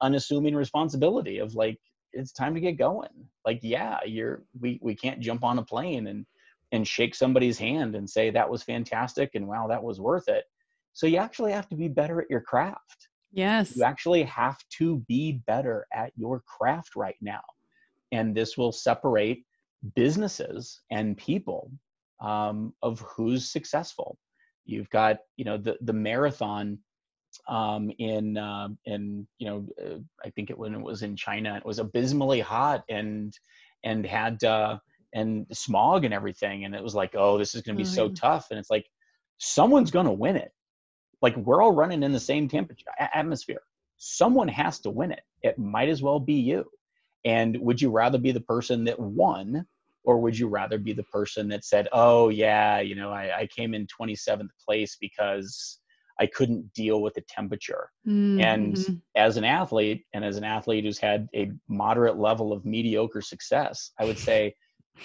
unassuming 0.00 0.54
responsibility 0.54 1.38
of 1.38 1.54
like, 1.54 1.78
it's 2.12 2.32
time 2.32 2.54
to 2.54 2.60
get 2.60 2.78
going. 2.78 3.08
Like, 3.44 3.60
yeah, 3.62 3.98
you're, 4.06 4.42
we, 4.60 4.78
we 4.82 4.94
can't 4.94 5.20
jump 5.20 5.44
on 5.44 5.58
a 5.58 5.64
plane 5.64 6.06
and, 6.06 6.26
and 6.72 6.86
shake 6.86 7.14
somebody's 7.14 7.58
hand 7.58 7.94
and 7.94 8.08
say 8.08 8.30
that 8.30 8.48
was 8.48 8.62
fantastic 8.62 9.30
and 9.34 9.46
wow, 9.46 9.66
that 9.68 9.82
was 9.82 10.00
worth 10.00 10.28
it. 10.28 10.44
So 10.92 11.06
you 11.06 11.18
actually 11.18 11.52
have 11.52 11.68
to 11.70 11.76
be 11.76 11.88
better 11.88 12.20
at 12.20 12.30
your 12.30 12.40
craft. 12.40 13.08
Yes. 13.32 13.76
You 13.76 13.84
actually 13.84 14.22
have 14.24 14.58
to 14.78 14.98
be 15.08 15.42
better 15.46 15.86
at 15.92 16.12
your 16.16 16.40
craft 16.40 16.96
right 16.96 17.16
now. 17.20 17.40
And 18.10 18.34
this 18.34 18.58
will 18.58 18.72
separate 18.72 19.44
businesses 19.96 20.80
and 20.90 21.16
people 21.16 21.70
um, 22.20 22.74
of 22.82 23.00
who's 23.00 23.50
successful. 23.50 24.18
You've 24.64 24.90
got, 24.90 25.18
you 25.36 25.44
know, 25.44 25.56
the 25.56 25.76
the 25.80 25.92
marathon 25.92 26.78
um, 27.48 27.90
in 27.98 28.36
uh, 28.36 28.68
in 28.84 29.26
you 29.38 29.46
know, 29.46 29.66
uh, 29.82 29.98
I 30.24 30.30
think 30.30 30.50
it 30.50 30.58
when 30.58 30.74
it 30.74 30.80
was 30.80 31.02
in 31.02 31.16
China, 31.16 31.56
it 31.56 31.66
was 31.66 31.78
abysmally 31.78 32.40
hot 32.40 32.84
and 32.88 33.36
and 33.84 34.06
had 34.06 34.42
uh, 34.44 34.78
and 35.14 35.46
smog 35.52 36.04
and 36.04 36.14
everything, 36.14 36.64
and 36.64 36.74
it 36.74 36.82
was 36.82 36.94
like, 36.94 37.14
oh, 37.14 37.38
this 37.38 37.54
is 37.54 37.62
going 37.62 37.76
to 37.76 37.82
be 37.82 37.88
oh, 37.88 37.92
so 37.92 38.04
yeah. 38.06 38.14
tough, 38.16 38.48
and 38.50 38.58
it's 38.58 38.70
like 38.70 38.86
someone's 39.38 39.90
going 39.90 40.06
to 40.06 40.12
win 40.12 40.36
it. 40.36 40.52
Like 41.20 41.36
we're 41.36 41.62
all 41.62 41.72
running 41.72 42.02
in 42.02 42.12
the 42.12 42.20
same 42.20 42.48
temperature 42.48 42.86
atmosphere. 42.98 43.62
Someone 43.98 44.48
has 44.48 44.80
to 44.80 44.90
win 44.90 45.12
it. 45.12 45.22
It 45.42 45.58
might 45.58 45.88
as 45.88 46.02
well 46.02 46.18
be 46.18 46.34
you. 46.34 46.64
And 47.24 47.56
would 47.60 47.80
you 47.80 47.90
rather 47.90 48.18
be 48.18 48.32
the 48.32 48.40
person 48.40 48.84
that 48.84 48.98
won 48.98 49.64
or 50.04 50.18
would 50.18 50.36
you 50.36 50.48
rather 50.48 50.78
be 50.78 50.92
the 50.92 51.04
person 51.04 51.48
that 51.48 51.64
said, 51.64 51.88
"Oh 51.92 52.28
yeah, 52.28 52.80
you 52.80 52.94
know, 52.94 53.10
I, 53.10 53.40
I 53.40 53.46
came 53.46 53.74
in 53.74 53.86
27th 53.86 54.48
place 54.64 54.96
because 55.00 55.78
I 56.20 56.26
couldn't 56.26 56.72
deal 56.72 57.02
with 57.02 57.14
the 57.14 57.22
temperature." 57.22 57.90
Mm-hmm. 58.06 58.40
And 58.40 59.02
as 59.16 59.36
an 59.36 59.44
athlete, 59.44 60.04
and 60.14 60.24
as 60.24 60.36
an 60.36 60.44
athlete 60.44 60.84
who's 60.84 60.98
had 60.98 61.28
a 61.34 61.50
moderate 61.68 62.18
level 62.18 62.52
of 62.52 62.64
mediocre 62.64 63.22
success, 63.22 63.92
I 63.98 64.04
would 64.04 64.18
say 64.18 64.54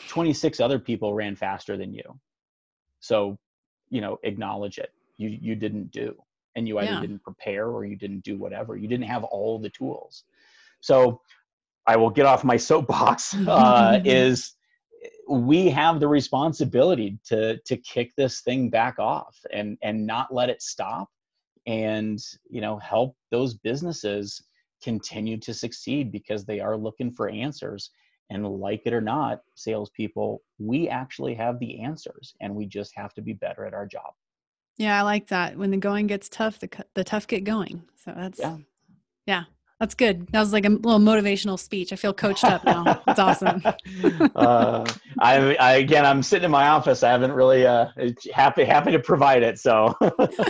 26 0.09 0.59
other 0.59 0.79
people 0.79 1.13
ran 1.13 1.35
faster 1.35 1.77
than 1.77 1.93
you. 1.93 2.19
So, 2.99 3.37
you 3.89 4.01
know, 4.01 4.17
acknowledge 4.23 4.77
it. 4.77 4.91
You 5.17 5.29
you 5.29 5.55
didn't 5.55 5.91
do, 5.91 6.15
and 6.55 6.67
you 6.67 6.79
either 6.79 6.93
yeah. 6.93 7.01
didn't 7.01 7.23
prepare 7.23 7.67
or 7.69 7.85
you 7.85 7.95
didn't 7.95 8.23
do 8.23 8.37
whatever. 8.37 8.75
You 8.75 8.87
didn't 8.87 9.07
have 9.07 9.23
all 9.23 9.57
the 9.59 9.69
tools. 9.69 10.23
So, 10.81 11.21
I 11.87 11.95
will 11.95 12.09
get 12.09 12.25
off 12.25 12.43
my 12.43 12.57
soapbox. 12.57 13.35
Uh, 13.47 14.01
is 14.03 14.56
we 15.29 15.69
have 15.69 15.99
the 15.99 16.07
responsibility 16.07 17.17
to 17.25 17.57
to 17.65 17.77
kick 17.77 18.13
this 18.15 18.41
thing 18.41 18.69
back 18.69 18.99
off 18.99 19.37
and 19.51 19.77
and 19.81 20.05
not 20.05 20.33
let 20.33 20.49
it 20.49 20.61
stop 20.61 21.09
and 21.65 22.19
you 22.49 22.61
know 22.61 22.77
help 22.79 23.15
those 23.31 23.53
businesses 23.55 24.41
continue 24.81 25.37
to 25.37 25.53
succeed 25.53 26.11
because 26.11 26.45
they 26.45 26.59
are 26.59 26.77
looking 26.77 27.11
for 27.11 27.29
answers. 27.29 27.91
And 28.29 28.45
like 28.45 28.81
it 28.85 28.93
or 28.93 28.99
not 28.99 29.41
salespeople 29.55 30.41
we 30.59 30.89
actually 30.89 31.33
have 31.35 31.59
the 31.59 31.79
answers 31.79 32.35
and 32.41 32.53
we 32.53 32.65
just 32.65 32.93
have 32.95 33.13
to 33.13 33.21
be 33.21 33.31
better 33.33 33.65
at 33.65 33.73
our 33.73 33.85
job. 33.85 34.11
Yeah 34.75 34.99
i 34.99 35.01
like 35.01 35.27
that. 35.27 35.57
When 35.57 35.71
the 35.71 35.77
going 35.77 36.07
gets 36.07 36.27
tough 36.27 36.59
the, 36.59 36.69
the 36.93 37.05
tough 37.05 37.27
get 37.27 37.45
going. 37.45 37.83
So 38.03 38.13
that's 38.15 38.39
yeah. 38.39 38.57
Yeah 39.25 39.43
that's 39.79 39.93
good. 39.93 40.27
That 40.31 40.39
was 40.39 40.53
like 40.53 40.65
a 40.65 40.69
little 40.69 40.99
motivational 40.99 41.59
speech. 41.59 41.93
I 41.93 41.97
feel 41.97 42.13
coached 42.13 42.43
up 42.43 42.65
now. 42.65 42.99
That's 43.05 43.19
awesome. 43.19 43.61
uh, 44.35 44.91
I, 45.19 45.55
I, 45.55 45.73
again, 45.73 46.03
I'm 46.03 46.23
sitting 46.23 46.45
in 46.45 46.51
my 46.51 46.67
office. 46.69 47.03
I 47.03 47.11
haven't 47.11 47.31
really 47.31 47.67
uh, 47.67 47.89
happy 48.33 48.63
happy 48.63 48.91
to 48.91 48.99
provide 48.99 49.43
it. 49.43 49.59
So 49.59 49.95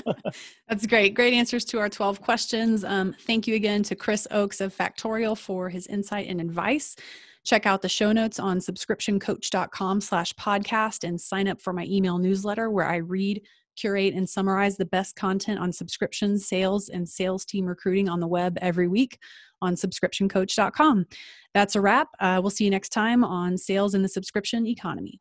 that's 0.70 0.88
great. 0.88 1.14
Great 1.14 1.34
answers 1.34 1.66
to 1.66 1.80
our 1.80 1.90
12 1.90 2.22
questions. 2.22 2.86
Um, 2.86 3.16
thank 3.22 3.48
you 3.48 3.56
again 3.56 3.84
to 3.84 3.96
Chris 3.96 4.28
Oakes 4.32 4.62
of 4.62 4.76
Factorial 4.76 5.38
for 5.38 5.70
his 5.70 5.88
insight 5.88 6.28
and 6.30 6.40
advice. 6.40 6.96
Check 7.44 7.66
out 7.66 7.82
the 7.82 7.90
show 7.90 8.14
notes 8.14 8.40
on 8.40 8.60
subscriptioncoach.com 8.60 10.02
slash 10.02 10.34
podcast 10.34 11.06
and 11.08 11.20
sign 11.20 11.48
up 11.50 11.62
for 11.62 11.74
my 11.74 11.86
email 11.86 12.18
newsletter 12.18 12.70
where 12.70 12.86
I 12.86 12.98
read 12.98 13.42
curate 13.78 14.14
and 14.14 14.28
summarize 14.28 14.76
the 14.78 14.86
best 14.86 15.16
content 15.16 15.60
on 15.60 15.72
subscriptions, 15.72 16.48
sales, 16.48 16.90
and 16.90 17.08
sales 17.08 17.46
team 17.46 17.66
recruiting 17.66 18.10
on 18.10 18.20
the 18.20 18.28
web 18.28 18.58
every 18.62 18.88
week 18.88 19.20
on 19.62 19.76
subscriptioncoach.com. 19.76 21.06
That's 21.54 21.76
a 21.76 21.82
wrap. 21.82 22.10
Uh, 22.20 22.40
we'll 22.42 22.52
see 22.52 22.66
you 22.66 22.70
next 22.70 22.90
time 22.90 23.24
on 23.24 23.58
Sales 23.58 23.96
in 23.96 24.02
the 24.02 24.10
Subscription 24.10 24.68
Economy. 24.68 25.20